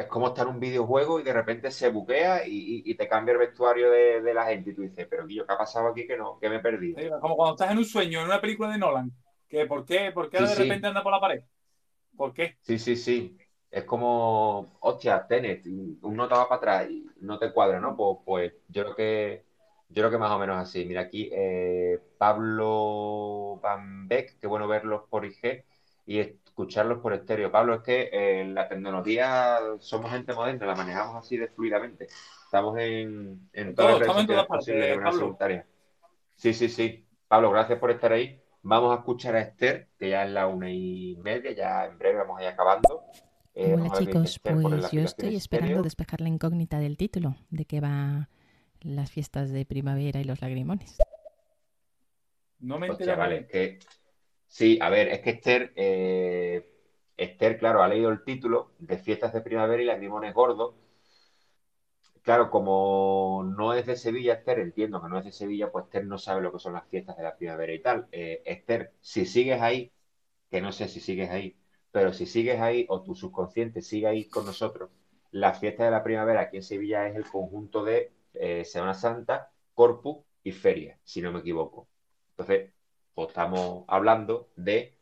es 0.00 0.06
como 0.06 0.28
estar 0.28 0.46
en 0.46 0.54
un 0.54 0.60
videojuego 0.60 1.20
y 1.20 1.22
de 1.22 1.32
repente 1.32 1.70
se 1.70 1.90
buquea 1.90 2.46
y, 2.46 2.52
y- 2.52 2.82
y 2.90 2.94
te 2.96 3.08
cambia 3.08 3.32
el 3.32 3.38
vestuario 3.38 3.90
de, 3.90 4.20
de 4.22 4.34
la 4.34 4.46
gente 4.46 4.70
y 4.70 4.74
tú 4.74 4.82
dices, 4.82 5.06
pero 5.10 5.26
Guillo, 5.26 5.46
¿qué 5.46 5.52
ha 5.54 5.58
pasado 5.58 5.88
aquí 5.88 6.06
que 6.06 6.16
no, 6.16 6.38
que 6.40 6.48
me 6.48 6.56
he 6.56 6.60
perdido? 6.60 6.98
Sí, 6.98 7.08
Como 7.20 7.36
cuando 7.36 7.54
estás 7.54 7.70
en 7.70 7.78
un 7.78 7.84
sueño, 7.84 8.20
en 8.20 8.26
una 8.26 8.40
película 8.40 8.70
de 8.70 8.78
Nolan, 8.78 9.12
que 9.48 9.66
¿por 9.66 9.84
qué, 9.84 10.10
por 10.12 10.28
qué 10.28 10.38
Sí, 10.38 10.46
de 10.46 10.54
sí. 10.56 10.66
repente 10.66 10.86
anda 10.88 11.02
por 11.02 11.12
la 11.12 11.20
pared? 11.20 11.42
¿Por 12.16 12.34
qué? 12.34 12.58
Sí, 12.60 12.78
sí, 12.78 12.96
sí. 12.96 13.36
Es 13.70 13.84
como, 13.84 14.76
hostia, 14.80 15.26
Tenet, 15.26 15.64
uno 16.02 16.28
te 16.28 16.34
va 16.34 16.48
para 16.48 16.56
atrás 16.58 16.90
y 16.90 17.06
no 17.20 17.38
te 17.38 17.52
cuadra, 17.52 17.80
¿no? 17.80 17.96
Pues, 17.96 18.18
pues 18.24 18.52
yo 18.68 18.82
creo 18.84 18.94
que 18.96 19.44
yo 19.88 20.02
creo 20.02 20.10
que 20.10 20.18
más 20.18 20.30
o 20.32 20.38
menos 20.38 20.56
así. 20.56 20.84
Mira 20.84 21.02
aquí, 21.02 21.28
eh, 21.32 22.00
Pablo 22.18 23.58
Van 23.62 24.06
Beck, 24.08 24.38
qué 24.40 24.46
bueno 24.46 24.68
verlos 24.68 25.02
por 25.08 25.24
IG 25.24 25.64
y 26.06 26.18
escucharlos 26.60 26.98
por 26.98 27.12
estéreo. 27.14 27.50
Pablo, 27.50 27.74
es 27.74 27.82
que 27.82 28.10
eh, 28.12 28.44
la 28.46 28.68
tecnología 28.68 29.58
somos 29.78 30.10
gente 30.10 30.34
moderna, 30.34 30.66
la 30.66 30.74
manejamos 30.74 31.16
así 31.16 31.36
de 31.36 31.48
fluidamente. 31.48 32.06
Estamos 32.44 32.78
en, 32.78 33.48
en 33.52 33.74
todas 33.74 33.92
las 33.92 34.00
redes 34.00 34.14
sociales 34.14 34.46
posibles 34.46 35.00
de 35.04 35.12
simultánea. 35.12 35.66
Sí, 36.36 36.54
sí, 36.54 36.68
sí. 36.68 37.04
Pablo, 37.28 37.50
gracias 37.50 37.78
por 37.78 37.90
estar 37.90 38.12
ahí. 38.12 38.40
Vamos 38.62 38.94
a 38.94 39.00
escuchar 39.00 39.36
a 39.36 39.40
Esther, 39.40 39.88
que 39.98 40.10
ya 40.10 40.24
es 40.24 40.30
la 40.30 40.46
una 40.46 40.70
y 40.70 41.16
media, 41.22 41.52
ya 41.52 41.86
en 41.86 41.96
breve 41.96 42.18
vamos 42.18 42.38
a 42.40 42.42
ir 42.42 42.48
acabando. 42.48 43.04
Eh, 43.54 43.74
Hola 43.74 43.90
chicos, 43.92 44.38
pues 44.38 44.90
yo 44.90 45.00
estoy 45.00 45.36
esperando 45.36 45.82
despejar 45.82 46.20
la 46.20 46.28
incógnita 46.28 46.78
del 46.78 46.96
título, 46.96 47.36
de 47.50 47.64
qué 47.64 47.80
va 47.80 48.28
las 48.80 49.10
fiestas 49.10 49.50
de 49.50 49.64
primavera 49.64 50.20
y 50.20 50.24
los 50.24 50.40
lagrimones. 50.40 50.98
No 52.58 52.78
me 52.78 52.88
entiendo. 52.88 53.16
vale, 53.16 53.46
que 53.46 53.78
sí, 54.50 54.78
a 54.82 54.90
ver, 54.90 55.08
es 55.08 55.20
que 55.22 55.30
Esther, 55.30 55.72
eh, 55.76 56.68
Esther, 57.16 57.58
claro, 57.58 57.82
ha 57.82 57.88
leído 57.88 58.10
el 58.10 58.24
título 58.24 58.74
de 58.78 58.98
fiestas 58.98 59.32
de 59.32 59.42
primavera 59.42 59.82
y 59.82 59.86
lagrimones 59.86 60.34
gordos. 60.34 60.76
Claro, 62.22 62.50
como 62.50 63.42
no 63.56 63.72
es 63.74 63.86
de 63.86 63.96
Sevilla, 63.96 64.34
Esther, 64.34 64.58
entiendo 64.58 65.00
que 65.00 65.08
no 65.08 65.18
es 65.18 65.24
de 65.24 65.32
Sevilla, 65.32 65.70
pues 65.72 65.84
Esther 65.86 66.04
no 66.06 66.18
sabe 66.18 66.42
lo 66.42 66.52
que 66.52 66.58
son 66.58 66.74
las 66.74 66.86
fiestas 66.88 67.16
de 67.16 67.22
la 67.22 67.36
primavera 67.36 67.72
y 67.72 67.80
tal. 67.80 68.08
Eh, 68.12 68.42
Esther, 68.44 68.92
si 69.00 69.24
sigues 69.26 69.60
ahí, 69.62 69.92
que 70.50 70.60
no 70.62 70.72
sé 70.72 70.88
si 70.88 71.00
sigues 71.00 71.30
ahí, 71.30 71.56
pero 71.92 72.12
si 72.12 72.26
sigues 72.26 72.60
ahí 72.60 72.86
o 72.90 73.02
tu 73.02 73.14
subconsciente 73.14 73.82
sigue 73.82 74.06
ahí 74.08 74.28
con 74.28 74.46
nosotros, 74.46 74.90
la 75.32 75.54
fiesta 75.54 75.84
de 75.86 75.92
la 75.92 76.04
primavera 76.04 76.42
aquí 76.42 76.58
en 76.58 76.64
Sevilla 76.64 77.08
es 77.08 77.16
el 77.16 77.26
conjunto 77.28 77.84
de 77.84 78.12
eh, 78.34 78.64
Semana 78.66 78.94
Santa, 78.94 79.52
Corpus 79.74 80.24
y 80.44 80.52
Feria, 80.52 80.98
si 81.04 81.22
no 81.22 81.32
me 81.32 81.40
equivoco. 81.40 81.88
Entonces, 82.32 82.72
pues 83.14 83.28
estamos 83.28 83.84
hablando 83.88 84.48
de 84.56 84.96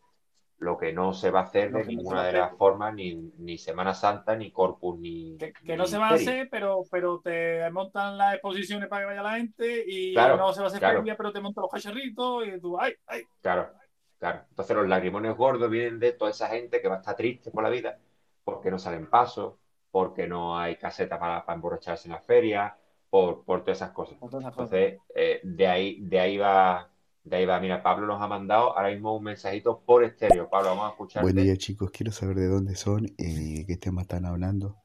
lo 0.58 0.76
que 0.76 0.92
no 0.92 1.12
se 1.12 1.30
va 1.30 1.40
a 1.40 1.44
hacer 1.44 1.70
de 1.70 1.84
ninguna 1.84 2.24
de 2.24 2.32
las 2.32 2.56
formas, 2.56 2.92
ni, 2.94 3.58
Semana 3.58 3.94
Santa, 3.94 4.34
ni 4.34 4.50
Corpus, 4.50 4.98
ni. 4.98 5.38
Que, 5.38 5.76
no 5.76 5.86
se 5.86 5.98
va 5.98 6.08
a 6.08 6.14
hacer, 6.14 6.48
pero, 6.50 6.82
pero 6.90 7.20
te 7.20 7.70
montan 7.70 8.18
las 8.18 8.34
exposiciones 8.34 8.88
para 8.88 9.02
que 9.02 9.06
vaya 9.06 9.22
la 9.22 9.36
gente, 9.36 9.84
y 9.86 10.14
no 10.14 10.52
se 10.52 10.60
va 10.60 10.66
a 10.66 10.68
hacer 10.68 10.80
feria, 10.80 11.16
pero 11.16 11.32
te 11.32 11.40
montan 11.40 11.62
los 11.62 11.70
cacharritos, 11.70 12.46
y 12.46 12.60
tú, 12.60 12.78
¡ay, 12.78 12.94
ay! 13.06 13.22
Claro, 13.40 13.70
claro. 14.18 14.40
Entonces, 14.50 14.76
los 14.76 14.88
lagrimones 14.88 15.36
gordos 15.36 15.70
vienen 15.70 16.00
de 16.00 16.12
toda 16.12 16.32
esa 16.32 16.48
gente 16.48 16.82
que 16.82 16.88
va 16.88 16.96
a 16.96 16.98
estar 16.98 17.14
triste 17.14 17.52
por 17.52 17.62
la 17.62 17.70
vida, 17.70 17.98
porque 18.42 18.70
no 18.70 18.80
salen 18.80 19.08
pasos, 19.08 19.54
porque 19.92 20.26
no 20.26 20.58
hay 20.58 20.76
caseta 20.76 21.20
para, 21.20 21.46
para 21.46 21.54
emborracharse 21.54 22.08
en 22.08 22.14
la 22.14 22.20
feria, 22.20 22.76
por, 23.10 23.44
todas 23.44 23.78
esas 23.78 23.90
cosas. 23.90 24.18
Entonces, 24.20 24.98
eh, 25.14 25.40
de, 25.42 25.66
ahí, 25.66 25.98
de 26.00 26.20
ahí 26.20 26.36
va, 26.36 26.90
de 27.28 27.36
ahí 27.36 27.46
va. 27.46 27.60
Mira, 27.60 27.82
Pablo 27.82 28.06
nos 28.06 28.22
ha 28.22 28.26
mandado 28.26 28.76
ahora 28.76 28.90
mismo 28.90 29.16
un 29.16 29.24
mensajito 29.24 29.80
por 29.84 30.02
estéreo. 30.02 30.48
Pablo, 30.48 30.70
vamos 30.70 30.86
a 30.86 30.90
escuchar. 30.90 31.22
Buen 31.22 31.36
día, 31.36 31.56
chicos. 31.56 31.90
Quiero 31.90 32.10
saber 32.12 32.36
de 32.36 32.48
dónde 32.48 32.74
son 32.74 33.06
y 33.16 33.58
de 33.58 33.66
qué 33.66 33.76
tema 33.76 34.02
están 34.02 34.24
hablando, 34.24 34.76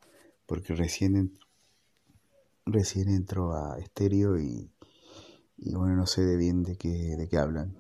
porque 0.46 0.74
recién, 0.76 1.40
recién 2.66 3.10
entro 3.10 3.54
a 3.54 3.80
estéreo 3.80 4.38
y, 4.38 4.70
bueno, 5.58 5.96
no 5.96 6.06
sé 6.06 6.22
de 6.22 6.36
bien 6.36 6.64
de 6.64 6.78
qué, 6.78 7.16
de 7.18 7.28
qué 7.30 7.38
hablan. 7.38 7.78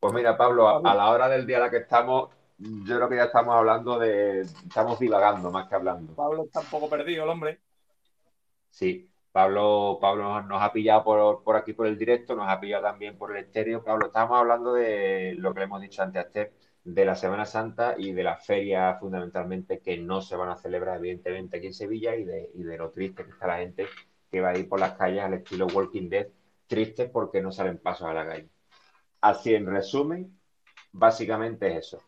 Pues 0.00 0.14
mira, 0.14 0.36
Pablo, 0.38 0.68
a, 0.68 0.78
a 0.78 0.94
la 0.94 1.10
hora 1.10 1.28
del 1.28 1.46
día 1.46 1.58
a 1.58 1.60
la 1.60 1.70
que 1.70 1.76
estamos, 1.76 2.30
yo 2.58 2.96
creo 2.96 3.08
que 3.08 3.16
ya 3.16 3.24
estamos 3.24 3.54
hablando 3.54 3.98
de. 3.98 4.40
Estamos 4.40 4.98
divagando 4.98 5.50
más 5.50 5.68
que 5.68 5.74
hablando. 5.74 6.14
Pablo 6.14 6.44
está 6.44 6.60
un 6.60 6.66
poco 6.66 6.88
perdido, 6.88 7.24
el 7.24 7.30
hombre. 7.30 7.60
Sí, 8.70 9.10
Pablo, 9.32 9.98
Pablo 10.00 10.42
nos 10.42 10.62
ha 10.62 10.72
pillado 10.72 11.42
por, 11.44 11.56
aquí 11.56 11.72
por 11.72 11.86
el 11.86 11.98
directo, 11.98 12.34
nos 12.34 12.48
ha 12.48 12.60
pillado 12.60 12.84
también 12.84 13.16
por 13.16 13.36
el 13.36 13.44
estéreo. 13.44 13.84
Pablo, 13.84 14.06
estamos 14.06 14.38
hablando 14.38 14.72
de 14.74 15.34
lo 15.38 15.52
que 15.52 15.60
le 15.60 15.64
hemos 15.64 15.80
dicho 15.80 16.02
antes 16.02 16.22
a 16.22 16.26
Esther, 16.26 16.52
de 16.84 17.04
la 17.04 17.14
Semana 17.14 17.44
Santa 17.46 17.94
y 17.98 18.12
de 18.12 18.22
las 18.24 18.44
ferias 18.44 18.98
fundamentalmente 18.98 19.80
que 19.80 19.98
no 19.98 20.20
se 20.20 20.36
van 20.36 20.48
a 20.48 20.56
celebrar, 20.56 20.98
evidentemente, 20.98 21.58
aquí 21.58 21.66
en 21.66 21.74
Sevilla 21.74 22.16
y 22.16 22.24
de, 22.24 22.50
y 22.54 22.62
de 22.62 22.78
lo 22.78 22.90
triste 22.90 23.24
que 23.24 23.30
está 23.30 23.46
la 23.46 23.58
gente 23.58 23.86
que 24.30 24.40
va 24.40 24.50
a 24.50 24.58
ir 24.58 24.68
por 24.68 24.80
las 24.80 24.92
calles 24.92 25.22
al 25.22 25.34
estilo 25.34 25.66
Walking 25.66 26.08
Dead, 26.08 26.28
triste 26.66 27.08
porque 27.08 27.40
no 27.42 27.52
salen 27.52 27.78
pasos 27.78 28.08
a 28.08 28.14
la 28.14 28.26
calle. 28.26 28.48
Así, 29.20 29.54
en 29.54 29.66
resumen, 29.66 30.38
básicamente 30.92 31.68
es 31.68 31.86
eso 31.86 32.00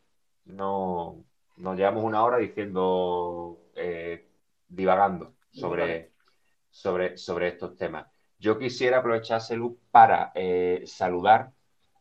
no 0.44 1.24
nos 1.56 1.76
llevamos 1.76 2.04
una 2.04 2.24
hora 2.24 2.38
diciendo, 2.38 3.58
eh, 3.74 4.26
divagando 4.68 5.34
sobre, 5.50 6.11
sobre, 6.72 7.16
sobre 7.16 7.46
estos 7.46 7.76
temas. 7.76 8.06
Yo 8.40 8.58
quisiera 8.58 8.98
aprovechar, 8.98 9.40
luz 9.52 9.76
para 9.92 10.32
eh, 10.34 10.82
saludar 10.86 11.52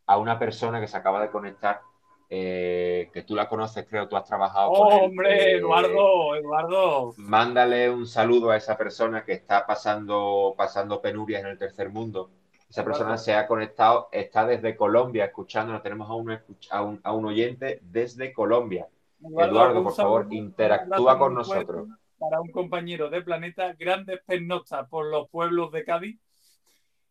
a 0.08 0.18
una 0.18 0.40
persona 0.40 0.82
que 0.82 0.88
se 0.88 0.98
acaba 0.98 1.22
de 1.22 1.30
conectar, 1.30 1.82
eh, 2.28 3.12
que 3.14 3.22
tú 3.22 3.36
la 3.36 3.48
conoces, 3.48 3.86
creo, 3.88 4.08
tú 4.08 4.18
has 4.18 4.26
trabajado 4.26 4.72
con 4.72 4.92
¡Hombre, 4.92 5.58
Eduardo, 5.58 6.36
Eduardo! 6.36 7.14
Mándale 7.18 7.92
un 7.92 8.08
saludo 8.08 8.50
a 8.50 8.58
esa 8.58 8.76
persona 8.76 9.24
que 9.24 9.34
está 9.34 9.68
pasando, 9.68 10.56
pasando 10.58 11.00
penurias 11.00 11.44
en 11.44 11.50
el 11.50 11.60
tercer 11.60 11.92
mundo 11.92 12.32
esa 12.72 12.86
persona 12.86 13.18
se 13.18 13.34
ha 13.34 13.48
conectado, 13.48 14.08
está 14.14 14.46
desde 14.46 14.78
Colombia 14.78 15.26
escuchando. 15.26 15.80
Tenemos 15.82 16.10
a 16.10 16.14
un, 16.14 16.40
a 16.70 16.82
un, 16.82 17.02
a 17.04 17.12
un 17.12 17.26
oyente 17.26 17.80
desde 17.84 18.32
Colombia. 18.32 18.88
Eduardo, 19.22 19.84
por 19.84 19.94
favor, 19.94 20.28
interactúa 20.32 21.20
con 21.20 21.36
nosotros. 21.36 21.90
Para 22.22 22.40
un 22.40 22.52
compañero 22.52 23.10
de 23.10 23.24
planeta, 23.24 23.74
grandes 23.74 24.22
pernoctas 24.24 24.88
por 24.88 25.08
los 25.08 25.28
pueblos 25.32 25.72
de 25.72 25.84
Cádiz, 25.84 26.20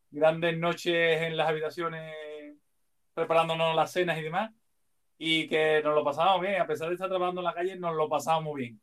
grandes 0.09 0.57
noches 0.57 1.23
en 1.23 1.37
las 1.37 1.49
habitaciones 1.49 2.15
preparándonos 3.13 3.75
las 3.75 3.91
cenas 3.91 4.19
y 4.19 4.23
demás, 4.23 4.53
y 5.19 5.49
que 5.49 5.83
nos 5.83 5.97
lo 5.97 6.05
pasamos 6.05 6.41
bien, 6.41 6.61
a 6.61 6.67
pesar 6.67 6.87
de 6.87 6.95
estar 6.95 7.09
trabajando 7.09 7.41
en 7.41 7.45
la 7.45 7.55
calle, 7.55 7.77
nos 7.77 7.97
lo 7.97 8.09
pasamos 8.09 8.45
muy 8.45 8.61
bien. 8.61 8.81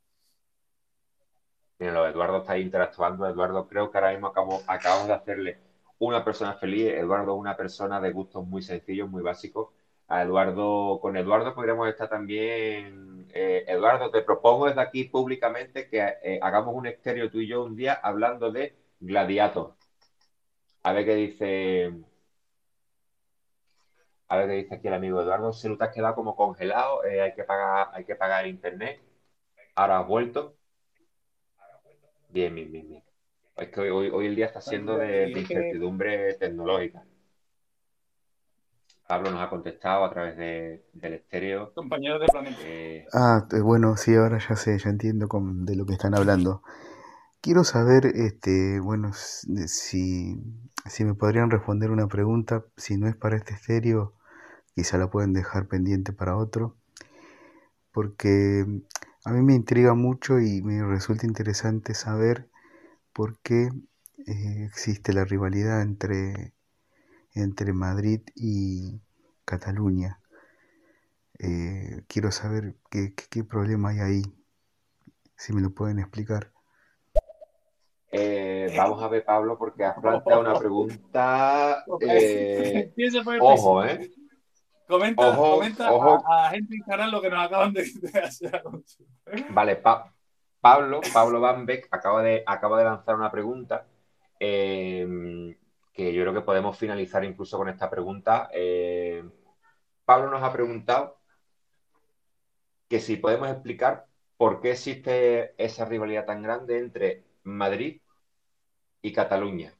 Mira, 1.78 2.06
Eduardo 2.10 2.38
está 2.38 2.58
interactuando. 2.58 3.26
Eduardo, 3.26 3.66
creo 3.66 3.90
que 3.90 3.96
ahora 3.96 4.10
mismo 4.10 4.30
acabamos 4.66 5.06
de 5.06 5.14
hacerle 5.14 5.58
una 5.98 6.22
persona 6.22 6.52
feliz, 6.52 6.88
Eduardo 6.88 7.36
una 7.36 7.56
persona 7.56 8.02
de 8.02 8.12
gustos 8.12 8.46
muy 8.46 8.60
sencillos, 8.60 9.08
muy 9.08 9.22
básicos. 9.22 9.70
A 10.08 10.24
Eduardo, 10.24 10.98
con 11.00 11.16
Eduardo 11.16 11.54
podríamos 11.54 11.88
estar 11.88 12.10
también. 12.10 13.17
Eh, 13.32 13.64
Eduardo, 13.66 14.10
te 14.10 14.22
propongo 14.22 14.66
desde 14.66 14.80
aquí 14.80 15.04
públicamente 15.04 15.88
que 15.88 15.98
eh, 16.22 16.38
hagamos 16.42 16.74
un 16.74 16.86
estéreo 16.86 17.30
tú 17.30 17.38
y 17.40 17.46
yo 17.46 17.64
un 17.64 17.76
día 17.76 17.94
hablando 17.94 18.50
de 18.50 18.76
Gladiator. 19.00 19.74
A 20.82 20.92
ver 20.92 21.04
qué 21.04 21.14
dice. 21.14 21.92
A 24.28 24.36
ver 24.36 24.48
qué 24.48 24.54
dice 24.54 24.74
aquí 24.74 24.88
el 24.88 24.94
amigo 24.94 25.20
Eduardo. 25.20 25.52
Se 25.52 25.68
te 25.74 25.84
has 25.84 25.94
quedado 25.94 26.14
como 26.14 26.36
congelado, 26.36 27.04
eh, 27.04 27.20
hay 27.20 27.34
que 27.34 27.44
pagar, 27.44 27.88
hay 27.92 28.04
que 28.04 28.14
pagar 28.14 28.46
internet. 28.46 29.00
Ahora 29.74 30.00
has 30.00 30.06
vuelto. 30.06 30.56
Bien, 32.28 32.54
bien, 32.54 32.70
bien, 32.70 32.88
bien. 32.88 33.04
Es 33.56 33.68
que 33.70 33.80
hoy, 33.80 34.08
hoy 34.08 34.26
el 34.26 34.36
día 34.36 34.46
está 34.46 34.60
siendo 34.60 34.96
de, 34.96 35.30
incertidumbre 35.30 36.34
tecnológica. 36.34 37.04
Pablo 39.08 39.30
nos 39.30 39.40
ha 39.40 39.48
contestado 39.48 40.04
a 40.04 40.10
través 40.10 40.36
del 40.36 41.14
estéreo. 41.14 41.72
Compañeros 41.72 42.20
de 42.20 42.26
planeta. 42.26 42.58
Eh, 42.62 43.06
ah, 43.14 43.48
eh, 43.52 43.60
bueno, 43.60 43.96
sí, 43.96 44.14
ahora 44.14 44.38
ya 44.38 44.54
sé, 44.54 44.78
ya 44.78 44.90
entiendo 44.90 45.28
de 45.32 45.76
lo 45.76 45.86
que 45.86 45.94
están 45.94 46.14
hablando. 46.14 46.62
Quiero 47.40 47.64
saber, 47.64 48.04
este, 48.04 48.80
bueno, 48.80 49.12
si, 49.14 50.36
si 50.84 51.04
me 51.04 51.14
podrían 51.14 51.50
responder 51.50 51.90
una 51.90 52.06
pregunta, 52.06 52.66
si 52.76 52.98
no 52.98 53.08
es 53.08 53.16
para 53.16 53.36
este 53.36 53.54
estéreo, 53.54 54.12
quizá 54.74 54.98
la 54.98 55.10
pueden 55.10 55.32
dejar 55.32 55.68
pendiente 55.68 56.12
para 56.12 56.36
otro, 56.36 56.76
porque 57.92 58.66
a 59.24 59.32
mí 59.32 59.42
me 59.42 59.54
intriga 59.54 59.94
mucho 59.94 60.38
y 60.38 60.60
me 60.60 60.84
resulta 60.84 61.26
interesante 61.26 61.94
saber 61.94 62.50
por 63.14 63.38
qué 63.38 63.70
eh, 64.26 64.64
existe 64.66 65.14
la 65.14 65.24
rivalidad 65.24 65.80
entre, 65.80 66.52
entre 67.38 67.72
Madrid 67.72 68.20
y 68.34 69.00
Cataluña. 69.44 70.20
Eh, 71.38 72.02
quiero 72.08 72.30
saber 72.32 72.74
qué, 72.90 73.14
qué, 73.30 73.44
problema 73.44 73.90
hay 73.90 74.00
ahí, 74.00 74.22
si 75.36 75.52
me 75.52 75.60
lo 75.60 75.70
pueden 75.70 76.00
explicar. 76.00 76.52
Eh, 78.10 78.74
vamos 78.76 79.02
a 79.02 79.08
ver, 79.08 79.24
Pablo, 79.24 79.56
porque 79.56 79.84
has 79.84 80.00
planteado 80.00 80.40
una 80.40 80.58
pregunta. 80.58 81.84
ojo, 83.40 83.84
¿eh? 83.84 84.10
Comenta, 84.88 85.36
comenta 85.36 85.88
A, 85.88 86.46
a, 86.46 86.50
gente 86.50 86.76
en 86.88 87.10
lo 87.10 87.20
que 87.20 87.28
nos 87.28 87.44
acaban 87.44 87.72
de, 87.74 87.82
hacer. 88.24 88.62
Vale, 89.50 89.76
pa 89.76 90.12
Pablo, 90.60 91.00
Pablo 91.12 91.40
Van 91.40 91.66
Beck 91.66 91.88
acaba 91.90 92.22
de, 92.22 92.42
acaba 92.46 92.78
de 92.78 92.84
lanzar 92.84 93.14
una 93.14 93.30
pregunta 93.30 93.86
em, 94.40 95.54
que 95.98 96.14
yo 96.14 96.22
creo 96.22 96.32
que 96.32 96.42
podemos 96.42 96.78
finalizar 96.78 97.24
incluso 97.24 97.58
con 97.58 97.68
esta 97.68 97.90
pregunta. 97.90 98.48
Em, 98.52 99.32
Pablo 100.04 100.30
nos 100.30 100.44
ha 100.44 100.52
preguntado 100.52 101.18
que 102.88 103.00
si 103.00 103.16
podemos 103.16 103.48
explicar 103.50 104.06
por 104.36 104.60
qué 104.60 104.70
existe 104.72 105.54
esa 105.62 105.86
rivalidad 105.86 106.24
tan 106.24 106.40
grande 106.40 106.78
entre 106.78 107.24
Madrid 107.42 108.00
y 109.02 109.12
Cataluña. 109.12 109.74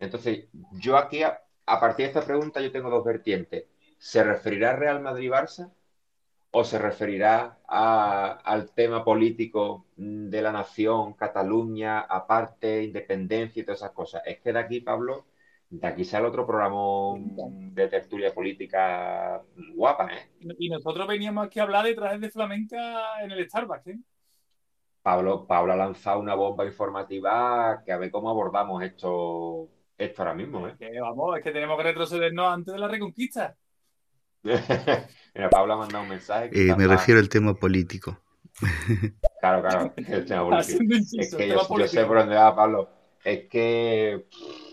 Entonces, 0.00 0.48
yo 0.72 0.96
aquí, 0.96 1.22
a, 1.22 1.40
partir 1.64 2.06
de 2.06 2.12
esta 2.12 2.26
pregunta, 2.26 2.60
yo 2.60 2.72
tengo 2.72 2.90
dos 2.90 3.04
vertientes. 3.04 3.66
¿Se 3.98 4.24
referirá 4.24 4.74
Real 4.74 5.00
Madrid-Barça 5.00 5.72
o 6.56 6.62
se 6.62 6.78
referirá 6.78 7.58
al 7.66 8.70
tema 8.74 9.04
político 9.04 9.86
de 9.96 10.40
la 10.40 10.52
nación, 10.52 11.14
Cataluña, 11.14 11.98
aparte, 12.00 12.84
independencia 12.84 13.60
y 13.60 13.64
todas 13.64 13.80
esas 13.80 13.90
cosas? 13.90 14.22
Es 14.24 14.38
que 14.38 14.52
de 14.52 14.60
aquí, 14.60 14.80
Pablo, 14.80 15.26
de 15.68 15.84
aquí 15.84 16.04
sale 16.04 16.28
otro 16.28 16.46
programa 16.46 17.18
de 17.18 17.88
tertulia 17.88 18.32
política 18.32 19.42
guapa, 19.74 20.10
¿eh? 20.14 20.30
Y 20.60 20.68
nosotros 20.68 21.08
veníamos 21.08 21.44
aquí 21.44 21.58
a 21.58 21.64
hablar 21.64 21.86
de 21.86 21.94
trajes 21.96 22.20
de 22.20 22.30
flamenca 22.30 23.20
en 23.20 23.32
el 23.32 23.48
Starbucks, 23.48 23.88
¿eh? 23.88 23.98
Pablo, 25.02 25.48
Pablo 25.48 25.72
ha 25.72 25.76
lanzado 25.76 26.20
una 26.20 26.36
bomba 26.36 26.64
informativa 26.64 27.82
que 27.84 27.90
a 27.90 27.98
ver 27.98 28.12
cómo 28.12 28.30
abordamos 28.30 28.80
esto, 28.84 29.68
esto 29.98 30.22
ahora 30.22 30.34
mismo, 30.34 30.68
¿eh? 30.68 30.76
Que 30.78 31.00
vamos, 31.00 31.36
es 31.36 31.42
que 31.42 31.50
tenemos 31.50 31.76
que 31.78 31.82
retrocedernos 31.82 32.46
antes 32.46 32.72
de 32.74 32.78
la 32.78 32.86
reconquista. 32.86 33.56
Mira, 35.34 35.50
Pablo 35.50 35.74
ha 35.74 35.76
mandado 35.78 36.04
un 36.04 36.10
mensaje. 36.10 36.50
Eh, 36.52 36.74
me 36.76 36.86
refiero 36.86 37.20
al 37.20 37.28
tema 37.28 37.54
político. 37.54 38.18
Claro, 39.40 39.60
claro, 39.60 39.92
el 39.94 40.24
tema 40.24 40.42
político. 40.42 40.94
es 41.18 41.34
que 41.34 41.48
yo, 41.48 41.86
sé 41.86 42.06
por 42.06 42.16
dónde 42.16 42.34
va, 42.34 42.56
Pablo. 42.56 42.88
Es 43.22 43.46
que 43.46 44.24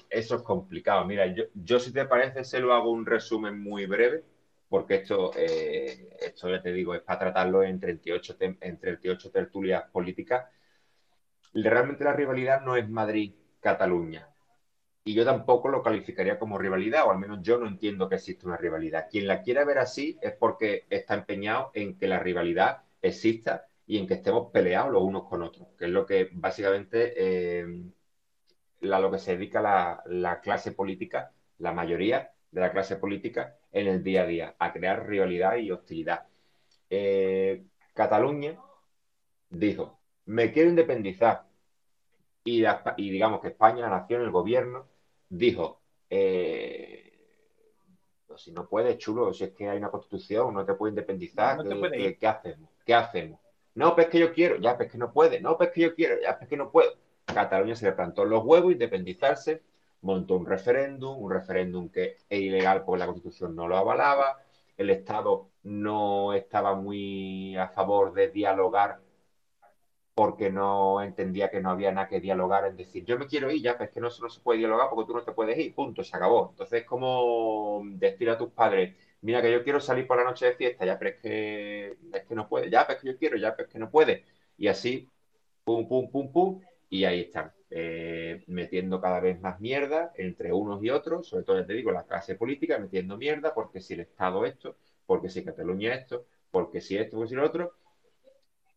eso 0.09 0.35
es 0.37 0.41
complicado. 0.43 1.03
Mira, 1.03 1.25
yo, 1.25 1.43
yo 1.53 1.77
si 1.77 1.91
te 1.91 2.05
parece, 2.05 2.45
se 2.45 2.61
lo 2.61 2.73
hago 2.73 2.89
un 2.89 3.05
resumen 3.05 3.61
muy 3.61 3.85
breve, 3.85 4.23
porque 4.69 4.95
esto, 4.95 5.31
eh, 5.35 6.15
esto 6.21 6.49
ya 6.49 6.61
te 6.61 6.71
digo, 6.71 6.95
es 6.95 7.01
para 7.01 7.19
tratarlo 7.19 7.63
en 7.63 7.81
38, 7.81 8.37
en 8.39 8.79
38 8.79 9.29
tertulias 9.29 9.83
políticas. 9.91 10.45
Realmente 11.53 12.05
la 12.05 12.13
rivalidad 12.13 12.61
no 12.61 12.77
es 12.77 12.89
Madrid-Cataluña. 12.89 14.30
Y 15.03 15.13
yo 15.15 15.25
tampoco 15.25 15.69
lo 15.69 15.81
calificaría 15.81 16.37
como 16.37 16.57
rivalidad, 16.57 17.07
o 17.07 17.11
al 17.11 17.17
menos 17.17 17.39
yo 17.41 17.57
no 17.57 17.67
entiendo 17.67 18.07
que 18.07 18.15
existe 18.15 18.45
una 18.45 18.57
rivalidad. 18.57 19.07
Quien 19.09 19.27
la 19.27 19.41
quiera 19.41 19.65
ver 19.65 19.79
así 19.79 20.17
es 20.21 20.33
porque 20.33 20.85
está 20.89 21.15
empeñado 21.15 21.71
en 21.73 21.97
que 21.97 22.07
la 22.07 22.19
rivalidad 22.19 22.83
exista 23.01 23.67
y 23.87 23.97
en 23.97 24.07
que 24.07 24.13
estemos 24.15 24.51
peleados 24.51 24.91
los 24.91 25.03
unos 25.03 25.27
con 25.27 25.41
otros, 25.41 25.67
que 25.77 25.85
es 25.85 25.91
lo 25.91 26.05
que 26.05 26.29
básicamente 26.31 27.13
eh, 27.17 27.83
a 28.83 28.99
lo 28.99 29.11
que 29.11 29.19
se 29.19 29.35
dedica 29.35 29.61
la, 30.05 30.39
clase 30.41 30.71
política, 30.71 31.31
la 31.59 31.73
mayoría 31.73 32.31
de 32.51 32.61
la 32.61 32.71
clase 32.71 32.95
política 32.97 33.57
en 33.71 33.87
el 33.87 34.03
día 34.03 34.23
a 34.23 34.25
día, 34.25 34.55
a 34.59 34.73
crear 34.73 35.07
rivalidad 35.07 35.57
y 35.57 35.71
hostilidad. 35.71 36.27
Eh, 36.89 37.65
Cataluña 37.93 38.57
dijo, 39.49 39.99
me 40.25 40.51
quiero 40.51 40.69
independizar. 40.69 41.45
Y, 42.43 42.63
digamos 42.97 43.41
que 43.41 43.49
España, 43.49 43.81
la 43.81 43.99
nación, 43.99 44.23
el 44.23 44.31
gobierno, 44.31 44.87
dijo, 45.31 45.79
eh, 46.09 47.11
pues 48.27 48.41
si 48.41 48.51
no 48.51 48.67
puedes, 48.67 48.97
chulo, 48.97 49.33
si 49.33 49.45
es 49.45 49.51
que 49.51 49.69
hay 49.69 49.77
una 49.77 49.89
constitución, 49.89 50.53
no 50.53 50.65
te 50.65 50.73
puedes 50.73 50.91
independizar, 50.91 51.57
¿qué, 52.19 52.27
hacemos? 52.27 52.69
¿Qué 52.85 52.93
hacemos? 52.93 53.39
No, 53.73 53.95
pues 53.95 54.07
que 54.07 54.19
yo 54.19 54.33
quiero, 54.33 54.57
ya, 54.57 54.75
pues 54.75 54.91
que 54.91 54.97
no 54.97 55.11
puede, 55.13 55.39
no, 55.39 55.57
pues 55.57 55.71
que 55.71 55.81
yo 55.81 55.95
quiero, 55.95 56.21
ya, 56.21 56.37
pues 56.37 56.49
que 56.49 56.57
no 56.57 56.69
puedo. 56.69 56.91
Cataluña 57.25 57.75
se 57.75 57.85
le 57.85 57.93
plantó 57.93 58.25
los 58.25 58.43
huevos, 58.43 58.73
independizarse, 58.73 59.61
montó 60.01 60.35
un 60.35 60.45
referéndum, 60.45 61.17
un 61.17 61.31
referéndum 61.31 61.89
que 61.89 62.17
es 62.29 62.39
ilegal 62.41 62.83
porque 62.83 62.99
la 62.99 63.05
Constitución 63.05 63.55
no 63.55 63.67
lo 63.69 63.77
avalaba, 63.77 64.37
el 64.77 64.89
Estado 64.89 65.47
no 65.63 66.33
estaba 66.33 66.75
muy 66.75 67.55
a 67.55 67.69
favor 67.69 68.13
de 68.13 68.29
dialogar 68.29 68.99
porque 70.13 70.49
no 70.51 71.01
entendía 71.01 71.49
que 71.49 71.61
no 71.61 71.71
había 71.71 71.91
nada 71.91 72.07
que 72.07 72.19
dialogar, 72.19 72.65
es 72.67 72.77
decir, 72.77 73.05
yo 73.05 73.17
me 73.17 73.27
quiero 73.27 73.49
ir 73.51 73.61
ya, 73.61 73.73
pero 73.77 73.85
es 73.85 73.91
que 73.91 74.01
no, 74.01 74.09
no 74.21 74.29
se 74.29 74.41
puede 74.41 74.59
dialogar 74.59 74.89
porque 74.89 75.07
tú 75.07 75.13
no 75.17 75.23
te 75.23 75.31
puedes 75.31 75.57
ir, 75.57 75.73
punto, 75.73 76.03
se 76.03 76.15
acabó. 76.15 76.49
Entonces, 76.51 76.85
como 76.85 77.81
decir 77.93 78.29
a 78.29 78.37
tus 78.37 78.51
padres, 78.51 78.95
mira 79.21 79.41
que 79.41 79.51
yo 79.51 79.63
quiero 79.63 79.79
salir 79.79 80.05
por 80.07 80.17
la 80.17 80.23
noche 80.25 80.47
de 80.47 80.53
fiesta, 80.55 80.85
ya, 80.85 80.99
pero 80.99 81.11
es 81.11 81.21
que, 81.21 81.97
es 82.13 82.23
que 82.27 82.35
no 82.35 82.47
puede, 82.47 82.69
ya, 82.69 82.85
pero 82.85 82.97
es 82.97 83.01
que 83.03 83.07
yo 83.13 83.17
quiero, 83.17 83.37
ya, 83.37 83.55
pero 83.55 83.67
es 83.67 83.73
que 83.73 83.79
no 83.79 83.89
puede. 83.89 84.25
Y 84.57 84.67
así, 84.67 85.07
pum, 85.63 85.87
pum, 85.87 86.09
pum, 86.11 86.31
pum, 86.31 86.61
y 86.89 87.05
ahí 87.05 87.21
están, 87.21 87.51
eh, 87.69 88.43
metiendo 88.47 88.99
cada 89.01 89.19
vez 89.19 89.39
más 89.41 89.59
mierda 89.59 90.11
entre 90.15 90.51
unos 90.53 90.83
y 90.83 90.89
otros, 90.89 91.27
sobre 91.27 91.43
todo, 91.43 91.59
ya 91.59 91.65
te 91.65 91.73
digo, 91.73 91.91
la 91.91 92.03
clase 92.05 92.35
política 92.35 92.77
metiendo 92.77 93.17
mierda, 93.17 93.53
porque 93.53 93.79
si 93.81 93.93
el 93.93 94.01
Estado 94.01 94.45
esto, 94.45 94.75
porque 95.05 95.29
si 95.29 95.43
Cataluña 95.43 95.93
esto, 95.95 96.25
porque 96.51 96.81
si 96.81 96.97
esto, 96.97 97.17
porque 97.17 97.29
si 97.29 97.35
lo 97.35 97.45
otro, 97.45 97.73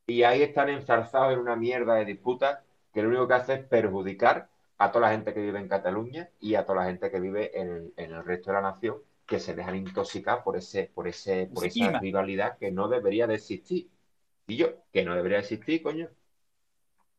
y 0.06 0.22
ahí 0.22 0.42
están 0.42 0.68
enzarzados 0.68 1.32
en 1.32 1.38
una 1.38 1.56
mierda 1.56 1.94
de 1.94 2.04
disputas 2.04 2.60
que 2.92 3.02
lo 3.02 3.08
único 3.08 3.26
que 3.26 3.34
hace 3.34 3.54
es 3.54 3.64
perjudicar 3.64 4.48
a 4.78 4.92
toda 4.92 5.08
la 5.08 5.12
gente 5.12 5.32
que 5.32 5.40
vive 5.40 5.58
en 5.58 5.68
Cataluña 5.68 6.28
y 6.40 6.54
a 6.54 6.64
toda 6.64 6.80
la 6.80 6.86
gente 6.86 7.10
que 7.10 7.20
vive 7.20 7.58
en 7.58 7.92
el, 7.96 8.24
resto 8.24 8.50
de 8.50 8.54
la 8.54 8.62
nación, 8.62 8.96
que 9.26 9.40
se 9.40 9.54
dejan 9.54 9.76
intoxicar 9.76 10.44
por 10.44 10.56
ese, 10.56 10.90
por 10.94 11.08
ese, 11.08 11.46
por 11.52 11.64
esa 11.64 11.98
rivalidad 11.98 12.58
que 12.58 12.70
no 12.70 12.88
debería 12.88 13.26
de 13.26 13.34
existir. 13.34 13.88
Y 14.46 14.56
yo, 14.56 14.84
que 14.92 15.04
no 15.04 15.14
debería 15.14 15.38
existir, 15.38 15.82
coño. 15.82 16.08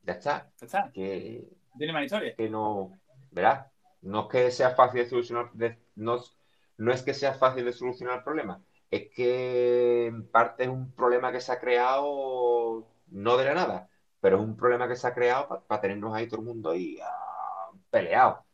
Ya 0.03 0.13
está. 0.13 0.51
Ya 0.59 0.65
está. 0.65 0.91
Que, 0.93 1.47
Tiene 1.77 1.93
más 1.93 2.05
historia. 2.05 2.35
Que 2.35 2.49
no, 2.49 2.91
¿verdad? 3.31 3.71
No 4.01 4.21
es 4.23 4.27
que 4.27 4.51
sea 4.51 4.71
fácil 4.71 5.01
de 5.01 5.09
solucionar, 5.09 5.49
no, 5.95 6.19
no 6.77 6.91
es 6.91 7.01
que 7.01 7.13
sea 7.13 7.33
fácil 7.33 7.65
de 7.65 7.73
solucionar 7.73 8.17
el 8.17 8.23
problema, 8.23 8.61
es 8.95 9.09
que 9.15 10.07
en 10.07 10.27
parte 10.29 10.63
es 10.63 10.69
un 10.69 10.91
problema 10.93 11.31
que 11.31 11.41
se 11.41 11.51
ha 11.51 11.59
creado 11.59 12.87
no 13.07 13.37
de 13.37 13.45
la 13.45 13.53
nada, 13.53 13.89
pero 14.21 14.37
es 14.37 14.43
un 14.43 14.55
problema 14.57 14.87
que 14.87 14.95
se 14.95 15.07
ha 15.07 15.13
creado 15.13 15.63
para 15.67 15.81
tenernos 15.81 16.13
ahí 16.15 16.27
todo 16.27 16.39
el 16.41 16.45
mundo 16.47 16.71
ahí 16.71 16.97
ah, 17.03 17.71
peleado. 17.89 18.45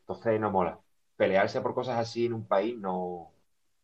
Entonces 0.00 0.40
no 0.40 0.50
mola. 0.50 0.80
Pelearse 1.16 1.60
por 1.60 1.74
cosas 1.74 1.98
así 1.98 2.26
en 2.26 2.34
un 2.34 2.46
país 2.46 2.76
no, 2.78 3.32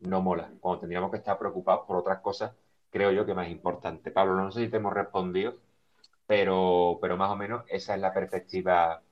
no 0.00 0.20
mola. 0.22 0.50
Cuando 0.60 0.80
tendríamos 0.80 1.10
que 1.10 1.18
estar 1.18 1.38
preocupados 1.38 1.86
por 1.86 1.96
otras 1.96 2.20
cosas, 2.20 2.52
creo 2.90 3.12
yo 3.12 3.26
que 3.26 3.34
más 3.34 3.48
importante. 3.48 4.10
Pablo, 4.10 4.34
no 4.36 4.50
sé 4.52 4.64
si 4.64 4.70
te 4.70 4.78
hemos 4.78 4.92
respondido 4.94 5.58
pero, 6.28 6.98
pero 7.00 7.16
más 7.16 7.30
o 7.30 7.36
menos 7.36 7.64
esa 7.68 7.94
es 7.94 8.00
la 8.02 8.12
perspectiva 8.12 9.02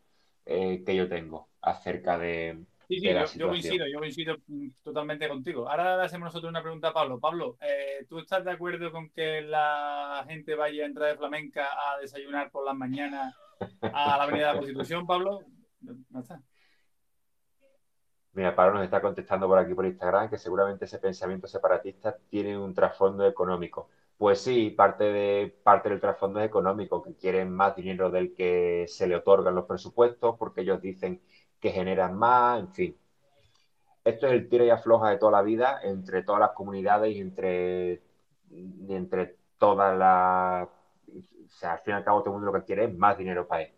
eh, 0.45 0.85
que 0.85 0.95
yo 0.97 1.09
tengo 1.09 1.49
acerca 1.63 2.19
de, 2.19 2.65
Sí, 2.89 3.01
sí, 3.01 3.09
yo, 3.37 3.49
coincido, 3.49 3.87
yo 3.87 3.99
coincido 3.99 4.37
totalmente 4.85 5.29
contigo. 5.29 5.69
Ahora 5.69 6.03
hacemos 6.03 6.27
nosotros 6.27 6.51
una 6.51 6.63
pregunta 6.63 6.89
a 6.89 6.93
Pablo. 6.93 7.19
Pablo, 7.19 7.57
eh, 7.61 8.07
¿tú 8.09 8.21
estás 8.21 8.45
de 8.45 8.53
acuerdo 8.53 8.93
con 8.93 9.11
que 9.11 9.43
la 9.43 10.25
gente 10.29 10.55
vaya 10.55 10.85
a 10.85 10.87
entrar 10.87 11.11
de 11.11 11.17
flamenca 11.17 11.67
a 11.67 11.99
desayunar 11.99 12.51
por 12.53 12.65
las 12.65 12.77
mañanas 12.77 13.35
a 13.83 14.17
la 14.17 14.23
Avenida 14.23 14.49
de 14.49 14.53
la 14.53 14.59
Constitución, 14.59 15.05
Pablo? 15.05 15.41
No 15.81 16.21
está. 16.21 16.41
Mira, 18.37 18.55
Pablo 18.55 18.75
nos 18.75 18.85
está 18.85 19.01
contestando 19.01 19.49
por 19.49 19.59
aquí 19.59 19.75
por 19.75 19.87
Instagram 19.87 20.29
que 20.29 20.39
seguramente 20.39 20.85
ese 20.85 20.99
pensamiento 20.99 21.49
separatista 21.49 22.17
tiene 22.29 22.57
un 22.57 22.75
trasfondo 22.75 23.27
económico. 23.27 23.89
Pues 24.19 24.41
sí, 24.41 24.71
parte, 24.71 25.05
de, 25.05 25.59
parte 25.63 25.89
del 25.89 26.01
trasfondo 26.01 26.41
es 26.41 26.47
económico, 26.47 27.03
que 27.03 27.17
quieren 27.17 27.51
más 27.51 27.75
dinero 27.75 28.11
del 28.11 28.35
que 28.35 28.85
se 28.89 29.07
le 29.07 29.17
otorgan 29.17 29.55
los 29.55 29.67
presupuestos, 29.67 30.37
porque 30.39 30.61
ellos 30.61 30.81
dicen 30.81 31.23
que 31.61 31.71
generan 31.71 32.17
más, 32.17 32.61
en 32.61 32.69
fin. 32.69 32.97
Esto 34.05 34.27
es 34.27 34.33
el 34.33 34.49
tira 34.49 34.65
y 34.65 34.71
afloja 34.71 35.11
de 35.11 35.19
toda 35.19 35.33
la 35.33 35.43
vida 35.43 35.81
entre 35.83 36.23
todas 36.23 36.41
las 36.41 36.51
comunidades 36.51 37.15
y 37.15 37.21
entre, 37.21 38.03
entre 38.89 39.37
todas 39.59 39.97
las... 39.99 40.69
O 40.69 41.49
sea, 41.49 41.73
al 41.73 41.79
fin 41.81 41.95
y 41.95 41.97
al 41.97 42.05
cabo 42.05 42.21
todo 42.21 42.31
el 42.31 42.41
mundo 42.41 42.53
lo 42.53 42.61
que 42.61 42.67
quiere 42.67 42.85
es 42.85 42.95
más 42.97 43.19
dinero 43.19 43.47
para 43.47 43.63
él. 43.63 43.73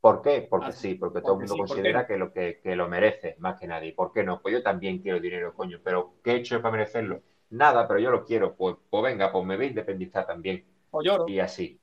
¿Por 0.00 0.20
qué? 0.22 0.46
Porque 0.48 0.66
ah, 0.66 0.72
sí, 0.72 0.94
porque, 0.94 1.20
todo 1.20 1.34
el 1.34 1.38
mundo 1.40 1.56
considera 1.56 2.06
que 2.06 2.16
lo, 2.16 2.32
que, 2.32 2.60
que, 2.60 2.74
lo 2.74 2.88
merece 2.88 3.36
más 3.38 3.58
que 3.58 3.68
nadie. 3.68 3.92
¿Por 3.92 4.12
qué 4.12 4.24
no? 4.24 4.40
Pues 4.40 4.52
yo 4.52 4.62
también 4.62 4.98
quiero 4.98 5.20
dinero, 5.20 5.54
coño, 5.54 5.80
pero 5.82 6.14
¿qué 6.22 6.32
he 6.32 6.36
hecho 6.36 6.60
para 6.60 6.72
merecerlo? 6.72 7.22
nada, 7.52 7.86
pero 7.86 8.00
yo 8.00 8.10
lo 8.10 8.24
quiero, 8.24 8.56
pues, 8.56 8.76
pues 8.90 9.02
venga, 9.04 9.30
pues 9.30 9.44
me 9.44 9.56
voy 9.56 9.66
a 9.66 9.68
independizar 9.68 10.26
también. 10.26 10.64
Lloro. 10.92 11.28
Y 11.28 11.38
así, 11.38 11.80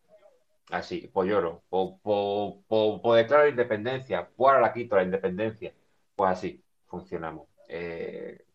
así, 0.70 1.10
pues 1.14 1.30
lloro, 1.30 1.64
pues, 1.70 1.90
pues, 2.02 3.00
pues 3.02 3.24
declaro 3.24 3.44
la 3.44 3.50
independencia, 3.50 4.30
pues 4.36 4.50
ahora 4.50 4.62
la 4.62 4.74
quito 4.74 4.96
la 4.96 5.04
independencia, 5.04 5.74
pues 6.16 6.32
así 6.32 6.64
funcionamos. 6.88 7.48
Eh, 7.68 8.46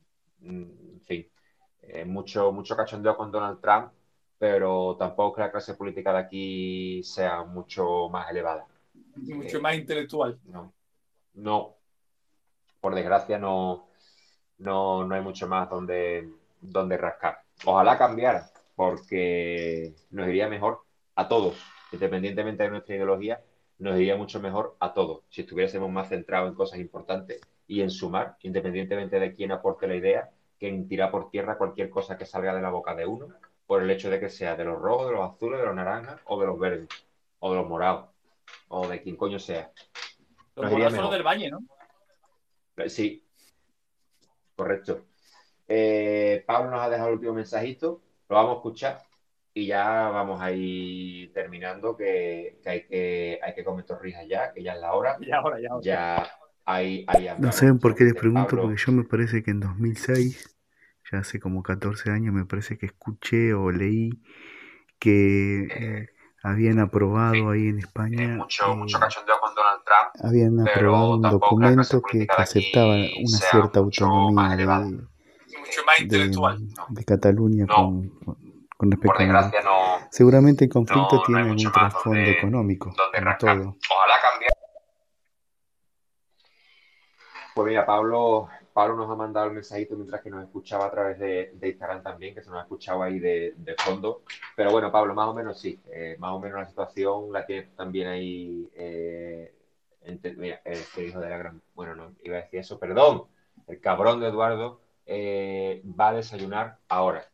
en 0.43 1.01
fin, 1.05 1.27
eh, 1.83 2.05
mucho, 2.05 2.53
mucho 2.53 2.77
cachondeo 2.77 3.17
con 3.17 3.31
Donald 3.31 3.61
Trump, 3.61 3.93
pero 4.39 4.97
tampoco 4.99 5.37
que 5.37 5.43
la 5.43 5.51
clase 5.51 5.75
política 5.75 6.13
de 6.13 6.19
aquí 6.19 7.03
sea 7.05 7.45
mucho 7.45 8.09
más 8.11 8.31
elevada. 8.31 8.67
Mucho 9.17 9.61
más 9.61 9.77
intelectual. 9.77 10.39
No, 10.45 10.73
no, 11.35 11.77
por 12.81 12.95
desgracia 12.95 13.39
no, 13.39 13.89
no, 14.59 15.05
no 15.05 15.15
hay 15.15 15.23
mucho 15.23 15.47
más 15.47 15.69
donde 15.71 16.29
donde 16.65 16.97
rascar. 16.97 17.41
Ojalá 17.65 17.99
cambiara, 17.99 18.51
porque 18.75 19.95
nos 20.11 20.29
iría 20.29 20.49
mejor 20.49 20.83
a 21.15 21.29
todos, 21.29 21.57
independientemente 21.95 22.63
de 22.63 22.71
nuestra 22.71 22.95
ideología, 22.95 23.43
nos 23.79 23.99
iría 23.99 24.17
mucho 24.17 24.41
mejor 24.41 24.77
a 24.81 24.93
todos 24.93 25.23
si 25.31 25.41
estuviésemos 25.41 25.91
más 25.91 26.09
centrados 26.09 26.51
en 26.51 26.55
cosas 26.55 26.79
importantes 26.79 27.41
y 27.67 27.81
en 27.81 27.91
sumar, 27.91 28.37
independientemente 28.43 29.19
de 29.19 29.35
quién 29.35 29.53
aporte 29.53 29.87
la 29.87 29.97
idea, 29.97 30.31
que 30.59 30.69
en 30.69 30.87
tirar 30.87 31.11
por 31.11 31.31
tierra 31.31 31.59
cualquier 31.59 31.91
cosa 31.91 32.17
que 32.17 32.27
salga 32.27 32.55
de 32.55 32.63
la 32.63 32.71
boca 32.71 32.95
de 32.95 33.07
uno 33.07 33.29
por 33.67 33.83
el 33.83 33.91
hecho 33.91 34.11
de 34.11 34.21
que 34.21 34.29
sea 34.29 34.57
de 34.57 34.65
los 34.65 34.79
rojos, 34.79 35.09
de 35.09 35.15
los 35.15 35.33
azules, 35.33 35.59
de 35.59 35.67
los 35.67 35.75
naranjas 35.75 36.21
o 36.27 36.39
de 36.39 36.47
los 36.47 36.59
verdes, 36.59 36.89
o 37.39 37.51
de 37.51 37.57
los 37.57 37.69
morados, 37.69 38.11
o 38.69 38.87
de 38.87 39.03
quien 39.03 39.17
coño 39.17 39.39
sea. 39.39 39.73
Los 40.55 40.71
morados 40.71 40.95
son 40.95 41.11
del 41.11 41.23
Valle, 41.23 41.51
¿no? 41.51 41.61
Sí, 42.89 43.25
correcto. 44.55 45.07
Eh, 45.67 46.45
Pablo 46.47 46.71
nos 46.71 46.81
ha 46.81 46.91
dejado 46.91 47.09
el 47.09 47.15
último 47.15 47.33
mensajito, 47.33 48.03
lo 48.29 48.37
vamos 48.37 48.53
a 48.53 48.57
escuchar 48.57 49.03
y 49.57 49.67
ya 49.67 50.09
vamos 50.09 50.41
a 50.43 50.51
ir 50.51 51.33
terminando, 51.33 51.97
que, 51.97 52.59
hay, 52.67 52.87
que 52.87 53.39
hay 53.41 53.55
que 53.55 53.63
comer 53.63 53.85
torrijas 53.85 54.27
ya, 54.29 54.53
que 54.53 54.65
ya 54.65 54.73
es 54.73 54.81
la 54.81 54.93
hora. 54.93 55.17
Ya, 55.21 55.37
ahora, 55.37 55.61
ya, 55.61 55.69
ya 55.81 56.29
hay, 56.65 57.07
No 57.39 57.53
saben 57.53 57.79
por 57.79 57.95
qué 57.95 58.03
les 58.05 58.15
pregunto, 58.15 58.57
porque 58.61 58.77
yo 58.77 58.93
me 58.93 59.05
parece 59.05 59.45
que 59.45 59.53
en 59.53 59.61
2006, 59.61 60.57
ya 61.11 61.19
hace 61.19 61.39
como 61.39 61.63
14 61.63 62.11
años, 62.11 62.35
me 62.35 62.45
parece 62.47 62.77
que 62.77 62.87
escuché 62.87 63.55
o 63.55 63.71
leí 63.71 64.11
que 64.99 65.69
eh, 65.71 66.09
habían 66.43 66.81
aprobado 66.81 67.51
ahí 67.51 67.69
en 67.69 67.79
España. 67.79 68.37
mucho, 68.37 68.73
eh, 68.73 68.77
mucho 68.77 68.99
cachondeo 68.99 69.37
con 69.41 69.55
Donald 69.55 69.83
Trump. 69.85 70.27
Habían 70.27 70.69
aprobado 70.69 71.15
un 71.15 71.23
documento 71.23 72.03
que, 72.03 72.27
aceptaba 72.37 72.97
una 72.97 73.39
cierta 73.39 73.79
autonomía 73.79 74.57
de, 74.57 75.07
de, 76.19 77.05
Cataluña 77.05 77.67
con, 77.67 78.09
con, 78.09 78.44
respecto 78.79 79.23
a. 79.23 80.09
Seguramente 80.11 80.65
el 80.65 80.71
conflicto 80.71 81.23
tiene 81.27 81.51
un 81.51 81.57
trasfondo 81.57 82.31
económico, 82.31 82.93
como 82.95 83.37
todo. 83.39 83.77
Ojalá 83.91 84.15
cambie. 84.23 84.49
Pues 87.55 87.69
mira, 87.69 87.87
Pablo, 87.87 88.49
Pablo 88.73 88.97
nos 88.97 89.09
ha 89.09 89.15
mandado 89.15 89.47
el 89.47 89.53
mensajito 89.53 89.95
mientras 89.95 90.21
que 90.21 90.31
nos 90.31 90.43
escuchaba 90.43 90.87
a 90.87 90.91
través 90.91 91.19
de, 91.21 91.57
Instagram 91.63 92.03
también, 92.03 92.35
que 92.35 92.43
se 92.43 92.51
nos 92.51 92.59
ha 92.59 92.63
escuchado 92.63 93.03
ahí 93.03 93.21
de, 93.21 93.55
fondo. 93.79 94.23
Pero 94.57 94.73
bueno, 94.73 94.91
Pablo, 94.91 95.15
más 95.15 95.29
o 95.29 95.35
menos 95.35 95.61
sí, 95.61 95.81
eh, 95.93 96.17
más 96.19 96.33
o 96.33 96.41
menos 96.41 96.59
la 96.59 96.67
situación 96.67 97.33
la 97.33 97.47
tienes 97.47 97.75
también 97.77 98.09
ahí. 98.09 98.69
Eh, 98.75 99.55
mira, 100.37 100.61
este 100.65 101.07
hijo 101.07 101.21
de 101.21 101.31
la 101.31 101.39
gran. 101.39 101.63
Bueno, 101.75 101.95
no 101.95 102.13
iba 102.25 102.39
a 102.39 102.41
decir 102.41 102.59
eso, 102.59 102.79
perdón. 102.81 103.25
El 103.69 103.81
cabrón 103.81 104.21
de 104.21 104.29
Eduardo 104.29 104.81
eh, 105.07 105.81
va 105.99 106.09
a 106.09 106.15
desayunar 106.15 106.79
ahora. 106.89 107.29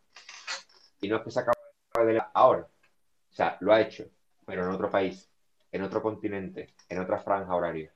Y 1.00 1.08
no 1.08 1.16
es 1.16 1.22
que 1.22 1.30
se 1.30 1.40
acabe 1.40 2.12
de 2.12 2.22
ahora. 2.34 2.62
O 2.62 3.32
sea, 3.32 3.56
lo 3.60 3.72
ha 3.72 3.80
hecho, 3.80 4.04
pero 4.44 4.64
en 4.64 4.70
otro 4.70 4.90
país, 4.90 5.30
en 5.72 5.82
otro 5.82 6.02
continente, 6.02 6.74
en 6.88 6.98
otra 7.00 7.18
franja 7.18 7.54
horaria. 7.54 7.92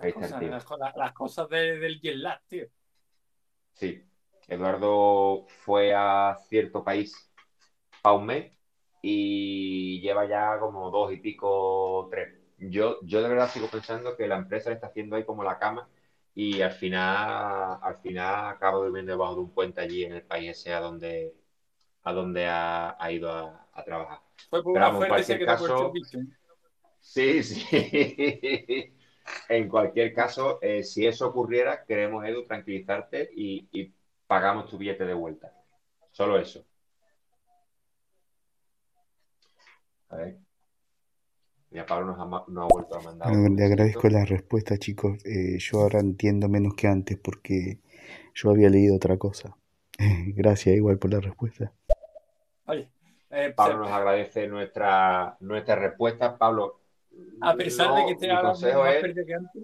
Ahí 0.00 0.12
está 0.16 0.40
Las, 0.94 1.12
cosas 1.12 1.48
del 1.48 2.00
jet 2.00 2.40
tío. 2.46 2.66
Sí. 3.72 4.04
Eduardo 4.46 5.46
fue 5.48 5.92
a 5.94 6.36
cierto 6.48 6.82
país 6.82 7.30
a 8.02 8.12
un 8.12 8.26
mes 8.26 8.52
y 9.02 10.00
lleva 10.00 10.26
ya 10.26 10.58
como 10.58 10.90
dos 10.90 11.12
y 11.12 11.18
pico, 11.18 12.08
tres. 12.10 12.34
Yo, 12.58 12.98
yo 13.02 13.22
de 13.22 13.28
verdad 13.28 13.50
sigo 13.50 13.68
pensando 13.68 14.16
que 14.16 14.26
la 14.26 14.36
empresa 14.36 14.70
le 14.70 14.76
está 14.76 14.88
haciendo 14.88 15.16
ahí 15.16 15.24
como 15.24 15.44
la 15.44 15.58
cama 15.58 15.88
y 16.40 16.62
al 16.62 16.70
final, 16.70 17.80
al 17.82 17.96
final 17.96 18.50
acabo 18.50 18.84
durmiendo 18.84 19.10
debajo 19.10 19.34
de 19.34 19.40
un 19.40 19.50
puente 19.50 19.80
allí 19.80 20.04
en 20.04 20.12
el 20.12 20.22
país 20.22 20.50
ese 20.50 20.72
a 20.72 20.78
donde, 20.78 21.34
a 22.04 22.12
donde 22.12 22.46
ha, 22.46 22.96
ido 23.10 23.28
a, 23.28 23.84
trabajar. 23.84 24.20
Pero 24.48 24.62
vamos, 24.72 25.02
en 25.02 25.08
cualquier 25.08 25.44
caso, 25.44 25.92
sí, 27.00 27.42
sí. 27.42 27.66
en 29.48 29.68
cualquier 29.68 30.14
caso, 30.14 30.60
eh, 30.62 30.84
si 30.84 31.08
eso 31.08 31.26
ocurriera, 31.26 31.84
queremos, 31.84 32.24
Edu, 32.24 32.44
tranquilizarte 32.44 33.28
y, 33.34 33.92
pagamos 34.28 34.70
tu 34.70 34.78
billete 34.78 35.06
de 35.06 35.14
vuelta. 35.14 35.52
Solo 36.12 36.38
eso. 36.38 36.64
A 40.10 40.16
ver. 40.18 40.38
Ya 41.70 41.84
Pablo 41.84 42.06
nos 42.06 42.18
ha, 42.18 42.66
vuelto 42.66 42.96
a 42.96 43.02
mandar. 43.02 43.30
le 43.32 43.64
agradezco 43.64 44.08
la 44.08 44.24
respuesta, 44.24 44.78
chicos. 44.78 45.18
Eh, 45.26 45.58
yo 45.58 45.80
ahora 45.80 46.00
entiendo 46.00 46.48
menos 46.48 46.74
que 46.74 46.86
antes 46.86 47.18
porque 47.18 47.78
yo 48.34 48.50
había 48.50 48.70
leído 48.70 48.96
otra 48.96 49.18
cosa. 49.18 49.56
Gracias 49.98 50.76
igual 50.76 50.98
por 50.98 51.12
la 51.12 51.20
respuesta. 51.20 51.72
Oye, 52.66 52.88
eh, 53.30 53.52
Pablo 53.54 53.78
nos 53.78 53.90
agradece 53.90 54.46
nuestra, 54.48 55.36
nuestra 55.40 55.76
respuesta. 55.76 56.38
Pablo, 56.38 56.80
a 57.40 57.54
pesar 57.54 57.94
de 57.94 58.06
que 58.06 58.14
te 58.14 58.30
haga 58.30 58.48
más 58.48 58.60
que 58.60 59.34
antes. 59.34 59.62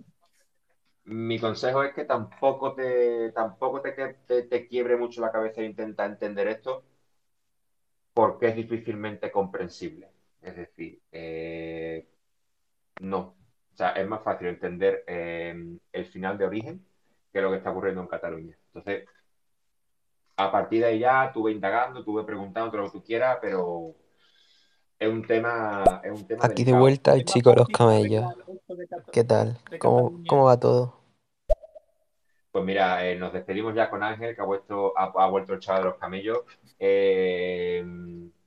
Mi 1.06 1.38
consejo 1.38 1.82
es 1.82 1.92
que 1.92 2.04
tampoco 2.04 2.74
te, 2.74 3.30
tampoco 3.32 3.82
te, 3.82 3.92
te, 4.26 4.66
quiebre 4.66 4.96
mucho 4.96 5.20
la 5.20 5.30
cabeza 5.30 5.60
e 5.60 5.66
intenta 5.66 6.06
entender 6.06 6.48
esto 6.48 6.82
porque 8.14 8.48
es 8.48 8.56
difícilmente 8.56 9.30
comprensible. 9.30 10.13
Es 10.44 10.56
decir, 10.56 11.00
eh, 11.10 12.06
no. 13.00 13.18
O 13.18 13.76
sea, 13.76 13.90
es 13.90 14.06
más 14.06 14.22
fácil 14.22 14.48
entender 14.48 15.04
eh, 15.06 15.78
el 15.90 16.06
final 16.06 16.38
de 16.38 16.44
origen 16.44 16.86
que 17.32 17.40
lo 17.40 17.50
que 17.50 17.56
está 17.56 17.70
ocurriendo 17.70 18.02
en 18.02 18.08
Cataluña. 18.08 18.56
Entonces, 18.66 19.08
a 20.36 20.52
partir 20.52 20.80
de 20.80 20.86
ahí 20.86 20.98
ya 21.00 21.32
tuve 21.32 21.50
indagando, 21.50 22.04
tuve 22.04 22.24
preguntando 22.24 22.70
todo 22.70 22.82
lo 22.82 22.86
que 22.92 22.98
tú 22.98 23.04
quieras, 23.04 23.38
pero 23.40 23.94
es 24.98 25.08
un 25.08 25.26
tema. 25.26 25.82
Es 26.04 26.12
un 26.12 26.26
tema 26.26 26.44
Aquí 26.44 26.62
de 26.62 26.72
vuelta 26.72 27.14
el 27.14 27.24
chico 27.24 27.50
de 27.50 27.56
los 27.56 27.68
camellos. 27.68 28.26
¿Qué 29.10 29.24
tal? 29.24 29.58
¿Cómo, 29.78 30.22
cómo 30.28 30.44
va 30.44 30.60
todo? 30.60 31.00
Pues 32.52 32.64
mira, 32.64 33.04
eh, 33.04 33.16
nos 33.16 33.32
despedimos 33.32 33.74
ya 33.74 33.90
con 33.90 34.02
Ángel, 34.02 34.36
que 34.36 34.40
ha 34.40 34.44
vuelto, 34.44 34.92
ha, 34.96 35.26
vuelto 35.26 35.54
el 35.54 35.58
chaval 35.58 35.82
de 35.82 35.88
los 35.88 35.98
camellos. 35.98 36.38
Eh, 36.78 37.84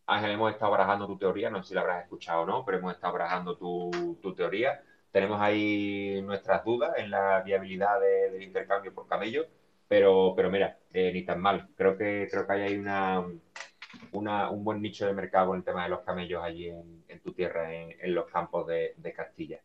Ángel, 0.09 0.31
hemos 0.31 0.53
estado 0.53 0.71
barajando 0.71 1.05
tu 1.05 1.17
teoría, 1.17 1.49
no 1.49 1.61
sé 1.61 1.69
si 1.69 1.75
la 1.75 1.81
habrás 1.81 2.03
escuchado 2.03 2.43
o 2.43 2.45
no, 2.45 2.63
pero 2.63 2.77
hemos 2.77 2.93
estado 2.93 3.13
barajando 3.13 3.57
tu, 3.57 4.33
teoría. 4.37 4.81
Tenemos 5.11 5.41
ahí 5.41 6.21
nuestras 6.21 6.63
dudas 6.63 6.93
en 6.97 7.11
la 7.11 7.41
viabilidad 7.41 7.99
del 7.99 8.41
intercambio 8.41 8.93
por 8.93 9.05
camellos, 9.07 9.47
pero, 9.85 10.33
pero 10.33 10.49
mira, 10.49 10.79
eh, 10.93 11.11
ni 11.11 11.23
tan 11.25 11.41
mal. 11.41 11.67
Creo 11.75 11.97
que, 11.97 12.27
creo 12.31 12.47
que 12.47 12.53
hay 12.53 12.61
ahí 12.61 12.77
una, 12.77 14.49
un 14.49 14.63
buen 14.63 14.81
nicho 14.81 15.05
de 15.05 15.13
mercado 15.13 15.51
en 15.53 15.59
el 15.59 15.65
tema 15.65 15.83
de 15.83 15.89
los 15.89 15.99
camellos 16.01 16.41
allí 16.41 16.69
en, 16.69 17.19
tu 17.21 17.33
tierra, 17.33 17.73
en, 17.73 18.15
los 18.15 18.27
campos 18.27 18.65
de, 18.65 19.13
Castilla. 19.13 19.59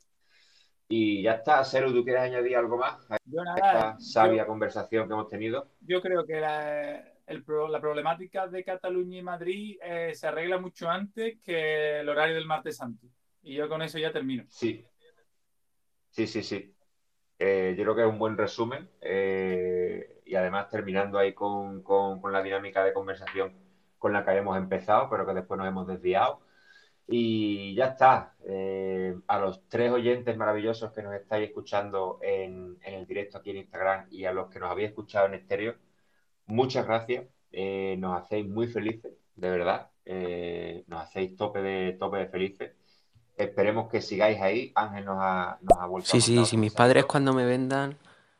Y 0.88 1.22
ya 1.22 1.34
está, 1.34 1.62
Cero, 1.64 1.92
¿tú 1.92 2.02
quieres 2.02 2.22
añadir 2.22 2.56
algo 2.56 2.78
más 2.78 3.08
a 3.08 3.16
esta 3.16 3.96
sabia 4.00 4.44
conversación 4.44 5.06
que 5.06 5.14
hemos 5.14 5.28
tenido? 5.28 5.68
Yo 5.82 6.02
creo 6.02 6.26
que 6.26 6.40
la, 6.40 7.11
la 7.26 7.80
problemática 7.80 8.46
de 8.46 8.64
Cataluña 8.64 9.18
y 9.18 9.22
Madrid 9.22 9.78
eh, 9.82 10.14
se 10.14 10.26
arregla 10.26 10.58
mucho 10.58 10.88
antes 10.88 11.38
que 11.40 12.00
el 12.00 12.08
horario 12.08 12.34
del 12.34 12.46
martes 12.46 12.76
santo. 12.76 13.06
Y 13.42 13.54
yo 13.54 13.68
con 13.68 13.82
eso 13.82 13.98
ya 13.98 14.12
termino. 14.12 14.44
Sí. 14.48 14.84
Sí, 16.10 16.26
sí, 16.26 16.42
sí. 16.42 16.74
Eh, 17.38 17.74
yo 17.76 17.84
creo 17.84 17.96
que 17.96 18.02
es 18.02 18.08
un 18.08 18.18
buen 18.18 18.36
resumen. 18.36 18.88
Eh, 19.00 20.20
y 20.24 20.34
además 20.34 20.68
terminando 20.68 21.18
ahí 21.18 21.32
con, 21.32 21.82
la 22.30 22.42
dinámica 22.42 22.84
de 22.84 22.92
conversación 22.92 23.54
con 23.98 24.12
la 24.12 24.24
que 24.24 24.30
habíamos 24.30 24.58
empezado, 24.58 25.08
pero 25.08 25.26
que 25.26 25.34
después 25.34 25.58
nos 25.58 25.68
hemos 25.68 25.86
desviado. 25.86 26.40
Y 27.06 27.74
ya 27.74 27.86
está. 27.86 28.36
a 29.26 29.38
los 29.38 29.68
tres 29.68 29.90
oyentes 29.90 30.36
maravillosos 30.36 30.92
que 30.92 31.02
nos 31.02 31.14
estáis 31.14 31.48
escuchando 31.48 32.18
en, 32.22 32.78
en, 32.82 32.94
el 32.94 33.06
directo 33.06 33.38
aquí 33.38 33.50
en 33.50 33.58
Instagram 33.58 34.06
y 34.10 34.24
a 34.24 34.32
los 34.32 34.48
que 34.50 34.60
nos 34.60 34.70
habéis 34.70 34.90
escuchado 34.90 35.26
en 35.26 35.34
estéreo, 35.34 35.74
muchas 36.52 36.86
gracias. 36.86 37.24
Eh, 37.50 37.96
nos 37.98 38.20
hacéis 38.20 38.48
muy 38.48 38.68
felices, 38.68 39.12
de 39.36 39.50
verdad. 39.50 39.90
Eh, 40.04 40.84
nos 40.86 41.02
hacéis 41.02 41.36
tope 41.36 41.60
de, 41.60 41.92
tope 41.94 42.18
de 42.18 42.26
felices. 42.26 42.72
Esperemos 43.36 43.90
que 43.90 44.00
sigáis 44.00 44.40
ahí. 44.40 44.72
Ángel 44.74 45.04
nos 45.04 45.18
ha, 45.20 45.58
nos 45.62 45.78
ha 45.78 45.86
vuelto 45.86 46.10
Sí, 46.10 46.20
sí, 46.20 46.44
sí. 46.44 46.56
Mis 46.56 46.72
padres 46.72 47.06
cuando 47.06 47.32
me 47.32 47.44
vendan 47.44 47.96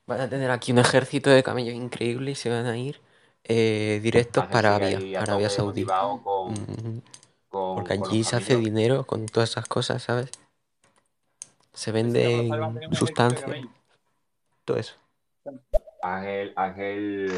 van 0.06 0.20
a 0.20 0.28
tener 0.28 0.50
aquí 0.50 0.72
un 0.72 0.78
ejército 0.78 1.30
de 1.30 1.42
camellos 1.42 1.74
increíble 1.74 2.32
y 2.32 2.34
se 2.34 2.50
van 2.50 2.66
a 2.66 2.76
ir 2.76 3.00
eh, 3.44 4.00
directos 4.02 4.46
para 4.46 4.76
Arabia, 4.76 5.20
Arabia 5.20 5.48
Saudí. 5.48 5.86
Porque 7.50 7.92
allí 7.94 8.24
se 8.24 8.36
hace 8.36 8.56
dinero 8.56 9.04
con 9.04 9.26
todas 9.26 9.50
esas 9.50 9.66
cosas, 9.66 10.02
¿sabes? 10.02 10.30
Se 11.72 11.92
vende 11.92 12.50
sustancias. 12.92 13.50
Todo 14.64 14.76
eso. 14.76 14.94
Ángel, 16.02 16.52
Ángel 16.56 17.30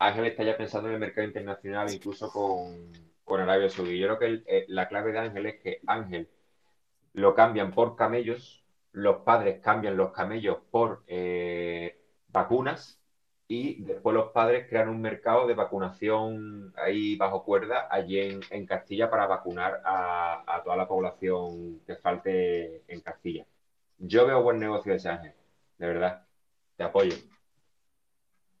Ángel 0.00 0.26
está 0.26 0.42
ya 0.44 0.56
pensando 0.56 0.88
en 0.88 0.94
el 0.94 1.00
mercado 1.00 1.26
internacional, 1.26 1.92
incluso 1.92 2.30
con, 2.32 2.90
Arabia 3.38 3.68
Saudí. 3.68 3.96
Yo 3.98 4.16
creo 4.16 4.18
que 4.18 4.42
eh, 4.46 4.64
la 4.68 4.88
clave 4.88 5.12
de 5.12 5.20
Ángel 5.20 5.46
es 5.46 5.60
que 5.60 5.80
Ángel 5.86 6.28
lo 7.12 7.34
cambian 7.34 7.70
por 7.70 7.94
camellos, 7.94 8.64
los 8.92 9.18
padres 9.18 9.60
cambian 9.60 9.96
los 9.96 10.10
camellos 10.10 10.58
por 10.70 11.04
eh, 11.06 12.00
vacunas 12.28 12.98
y 13.46 13.82
después 13.84 14.14
los 14.14 14.32
padres 14.32 14.66
crean 14.68 14.88
un 14.88 15.00
mercado 15.00 15.46
de 15.46 15.54
vacunación 15.54 16.72
ahí 16.76 17.14
bajo 17.16 17.44
cuerda 17.44 17.86
allí 17.88 18.18
en, 18.18 18.66
Castilla 18.66 19.10
para 19.10 19.26
vacunar 19.26 19.80
a, 19.84 20.42
a, 20.46 20.62
toda 20.64 20.76
la 20.76 20.88
población 20.88 21.80
que 21.86 21.96
falte 21.96 22.82
en 22.88 23.00
Castilla. 23.00 23.46
Yo 23.98 24.26
veo 24.26 24.42
buen 24.42 24.58
negocio 24.58 24.92
ese 24.94 25.08
Ángel, 25.08 25.34
de 25.78 25.86
verdad. 25.86 26.26
Te 26.76 26.84
apoyo. 26.84 27.14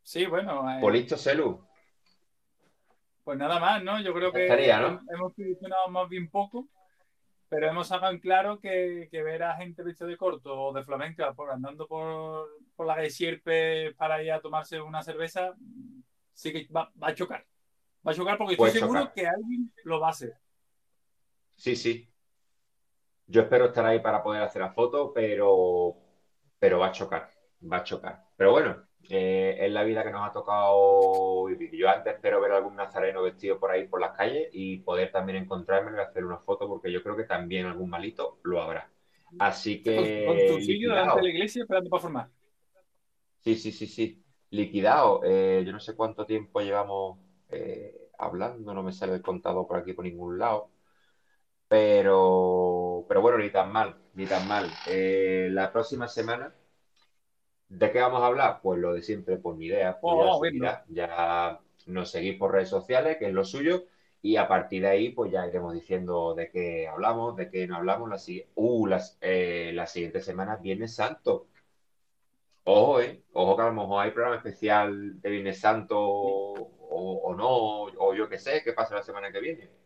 Sí, 0.02 0.26
bueno. 0.26 0.64
Eh... 0.78 1.06
Celu. 1.16 1.64
Pues 3.24 3.38
nada 3.38 3.60
más, 3.60 3.82
¿no? 3.82 4.00
Yo 4.00 4.12
creo 4.12 4.32
que 4.32 4.46
hemos 4.46 5.34
posicionado 5.34 5.88
más 5.88 6.08
bien 6.08 6.28
poco, 6.30 6.68
pero 7.48 7.68
hemos 7.68 7.88
sacado 7.88 8.12
en 8.12 8.18
claro 8.18 8.58
que, 8.58 9.08
ver 9.12 9.42
a 9.42 9.56
gente 9.56 9.82
vestida 9.82 10.08
de 10.08 10.16
corto 10.16 10.60
o 10.60 10.72
de 10.72 10.82
flamenca 10.82 11.32
por 11.34 11.50
andando 11.50 11.86
por, 11.86 12.48
la 12.86 12.96
calle 12.96 13.10
Sierpe 13.10 13.94
para 13.94 14.22
ir 14.22 14.32
a 14.32 14.40
tomarse 14.40 14.80
una 14.80 15.02
cerveza, 15.02 15.54
sí 16.32 16.52
que 16.52 16.66
va, 16.72 16.90
a 17.00 17.14
chocar. 17.14 17.46
Va 18.06 18.12
a 18.12 18.14
chocar 18.14 18.38
porque 18.38 18.54
estoy 18.54 18.70
seguro 18.70 19.12
que 19.12 19.26
alguien 19.26 19.72
lo 19.84 20.00
va 20.00 20.08
a 20.08 20.10
hacer. 20.10 20.34
Sí, 21.54 21.76
sí. 21.76 22.08
Yo 23.26 23.42
espero 23.42 23.66
estar 23.66 23.84
ahí 23.84 24.00
para 24.00 24.22
poder 24.22 24.42
hacer 24.42 24.62
la 24.62 24.72
foto, 24.72 25.12
pero, 25.12 25.94
pero 26.58 26.78
va 26.80 26.88
a 26.88 26.92
chocar, 26.92 27.30
va 27.60 27.76
a 27.76 27.84
chocar. 27.84 28.24
Pero 28.36 28.50
bueno, 28.50 28.89
eh, 29.08 29.56
es 29.60 29.72
la 29.72 29.82
vida 29.82 30.04
que 30.04 30.10
nos 30.10 30.28
ha 30.28 30.32
tocado 30.32 31.44
vivir. 31.46 31.74
Yo 31.74 31.88
antes 31.88 32.14
espero 32.14 32.40
ver 32.40 32.52
algún 32.52 32.76
nazareno 32.76 33.22
vestido 33.22 33.58
por 33.58 33.70
ahí 33.70 33.86
por 33.88 34.00
las 34.00 34.16
calles 34.16 34.48
y 34.52 34.78
poder 34.78 35.10
también 35.10 35.42
encontrarme 35.42 35.96
y 35.96 36.00
hacer 36.00 36.24
una 36.24 36.38
foto, 36.38 36.68
porque 36.68 36.92
yo 36.92 37.02
creo 37.02 37.16
que 37.16 37.24
también 37.24 37.66
algún 37.66 37.90
malito 37.90 38.38
lo 38.42 38.62
habrá. 38.62 38.90
Así 39.38 39.82
que. 39.82 40.24
Con, 40.26 40.36
tu 40.56 40.60
sitio 40.60 40.90
delante 40.90 41.16
de 41.16 41.22
la 41.22 41.28
iglesia 41.28 41.62
esperando 41.62 41.90
para 41.90 42.02
formar. 42.02 42.28
Sí, 43.40 43.56
sí, 43.56 43.72
sí, 43.72 43.86
sí. 43.86 44.22
Liquidado. 44.50 45.22
Eh, 45.24 45.62
yo 45.64 45.72
no 45.72 45.80
sé 45.80 45.96
cuánto 45.96 46.26
tiempo 46.26 46.60
llevamos 46.60 47.18
eh, 47.48 48.10
hablando, 48.18 48.74
no 48.74 48.82
me 48.82 48.92
sale 48.92 49.14
el 49.14 49.22
contado 49.22 49.66
por 49.66 49.78
aquí 49.78 49.92
por 49.92 50.04
ningún 50.04 50.38
lado. 50.38 50.70
Pero, 51.68 53.06
pero 53.08 53.20
bueno, 53.20 53.38
ni 53.38 53.50
tan 53.50 53.72
mal, 53.72 53.96
ni 54.14 54.26
tan 54.26 54.46
mal. 54.46 54.68
la 54.86 55.72
próxima 55.72 56.08
semana 56.08 56.52
¿De 57.70 57.92
qué 57.92 58.00
vamos 58.00 58.20
a 58.20 58.26
hablar? 58.26 58.60
Pues 58.62 58.80
lo 58.80 58.92
de 58.92 59.00
siempre, 59.00 59.36
por 59.36 59.56
mi 59.56 59.66
idea. 59.66 59.98
Pues 60.00 60.52
ya, 60.60 60.84
ya, 60.88 61.60
nos 61.86 62.10
seguís 62.10 62.36
por 62.36 62.52
redes 62.52 62.68
sociales, 62.68 63.16
que 63.16 63.28
es 63.28 63.32
lo 63.32 63.44
suyo, 63.44 63.84
y 64.20 64.36
a 64.36 64.48
partir 64.48 64.82
de 64.82 64.88
ahí, 64.88 65.10
pues 65.10 65.30
ya 65.30 65.46
iremos 65.46 65.72
diciendo 65.72 66.34
de 66.34 66.50
qué 66.50 66.88
hablamos, 66.88 67.36
de 67.36 67.48
qué 67.48 67.68
no 67.68 67.76
hablamos. 67.76 68.10
La, 68.10 68.18
uh, 68.56 68.86
las, 68.86 69.18
eh, 69.20 69.70
la 69.72 69.86
siguiente 69.86 70.20
semana, 70.20 70.56
Viernes 70.56 70.96
Santo. 70.96 71.46
Ojo, 72.64 73.00
¿eh? 73.00 73.22
Ojo 73.34 73.56
que 73.56 73.62
a 73.62 73.66
lo 73.66 73.72
mejor 73.72 74.04
hay 74.04 74.10
programa 74.10 74.36
especial 74.36 75.20
de 75.20 75.30
Viernes 75.30 75.60
Santo 75.60 75.96
o, 76.00 77.20
o 77.22 77.34
no, 77.36 77.84
o 77.84 78.14
yo 78.14 78.28
qué 78.28 78.38
sé, 78.38 78.62
qué 78.64 78.72
pasa 78.72 78.96
la 78.96 79.02
semana 79.04 79.30
que 79.30 79.40
viene. 79.40 79.79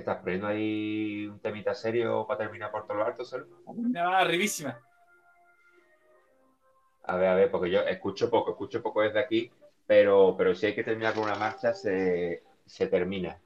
Estás 0.00 0.18
poniendo 0.18 0.46
ahí 0.46 1.26
un 1.26 1.40
temita 1.40 1.74
serio 1.74 2.26
para 2.26 2.38
terminar 2.38 2.70
por 2.70 2.86
todo 2.86 2.98
lo 2.98 3.06
alto, 3.06 3.24
solo? 3.24 3.46
Una 3.64 4.18
arribísima. 4.18 4.78
A 7.04 7.16
ver, 7.16 7.28
a 7.28 7.34
ver, 7.34 7.50
porque 7.50 7.70
yo 7.70 7.80
escucho 7.80 8.28
poco, 8.28 8.50
escucho 8.50 8.82
poco 8.82 9.00
desde 9.00 9.20
aquí, 9.20 9.50
pero, 9.86 10.34
pero 10.36 10.54
si 10.54 10.66
hay 10.66 10.74
que 10.74 10.84
terminar 10.84 11.14
con 11.14 11.24
una 11.24 11.36
marcha, 11.36 11.72
se, 11.72 12.42
termina. 12.90 13.40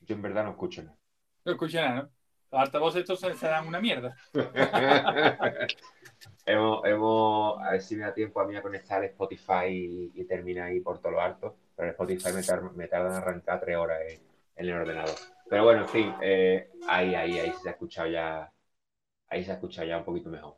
Yo 0.00 0.14
en 0.14 0.22
verdad 0.22 0.44
no 0.44 0.50
escucho 0.50 0.82
nada. 0.82 0.96
No 1.44 1.52
escucho 1.52 1.78
nada, 1.78 1.94
¿no? 1.94 2.10
Los 2.52 2.60
altavoces 2.60 3.00
estos 3.00 3.20
se, 3.20 3.34
se 3.34 3.48
dan 3.48 3.66
una 3.66 3.80
mierda. 3.80 4.16
hemos, 6.46 6.84
hemos, 6.86 7.60
a 7.60 7.72
ver 7.72 7.82
si 7.82 7.96
me 7.96 8.04
da 8.04 8.14
tiempo 8.14 8.40
a 8.40 8.46
mí 8.46 8.56
a 8.56 8.62
conectar 8.62 9.04
Spotify 9.04 10.12
y, 10.14 10.24
termina 10.24 10.66
ahí 10.66 10.80
por 10.80 11.00
todo 11.00 11.12
lo 11.12 11.20
alto. 11.20 11.56
Pero 11.74 11.90
Spotify 11.90 12.32
me, 12.74 12.88
tarda, 12.88 13.08
en 13.08 13.14
arrancar 13.14 13.60
tres 13.60 13.76
horas 13.76 14.00
en, 14.08 14.20
el 14.56 14.72
ordenador. 14.72 15.14
Pero 15.50 15.64
bueno, 15.64 15.82
en 15.82 15.88
fin, 15.88 16.14
eh, 16.22 16.70
ahí, 16.88 17.14
ahí, 17.14 17.38
ahí 17.38 17.52
se 17.62 17.68
ha 17.68 17.72
escuchado 17.72 18.08
ya. 18.08 18.50
Ahí 19.28 19.44
se 19.44 19.50
ha 19.50 19.54
escuchado 19.54 19.86
ya 19.86 19.98
un 19.98 20.04
poquito 20.04 20.30
mejor. 20.30 20.56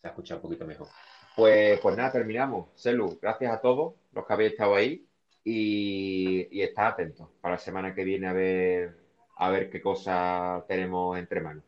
Se 0.00 0.06
ha 0.06 0.10
escuchado 0.10 0.38
un 0.38 0.42
poquito 0.42 0.64
mejor. 0.64 0.88
Pues, 1.36 1.78
pues 1.80 1.96
nada, 1.96 2.12
terminamos. 2.12 2.70
Celu, 2.74 3.18
gracias 3.20 3.52
a 3.52 3.60
todos 3.60 3.94
los 4.12 4.26
que 4.26 4.32
habéis 4.32 4.52
estado 4.52 4.74
ahí 4.74 5.06
y, 5.44 6.48
y 6.50 6.62
estad 6.62 6.88
atentos 6.88 7.28
para 7.40 7.54
la 7.54 7.58
semana 7.58 7.94
que 7.94 8.04
viene 8.04 8.28
a 8.28 8.32
ver, 8.32 8.96
a 9.36 9.50
ver 9.50 9.70
qué 9.70 9.80
cosa 9.82 10.64
tenemos 10.68 11.18
entre 11.18 11.40
manos. 11.40 11.64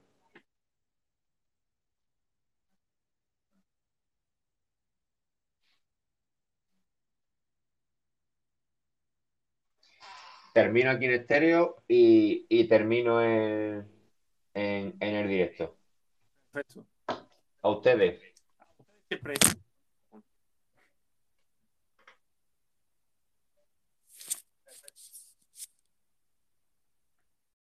Termino 10.55 10.91
aquí 10.93 11.07
en 11.07 11.15
estéreo 11.15 11.83
y, 11.89 12.69
termino 12.69 13.21
en, 13.21 13.91
en, 14.55 14.95
el 15.01 15.29
directo. 15.29 15.77
Perfecto. 16.53 16.87
A 17.61 17.69
ustedes. 17.71 18.21
Siempre. 19.09 19.35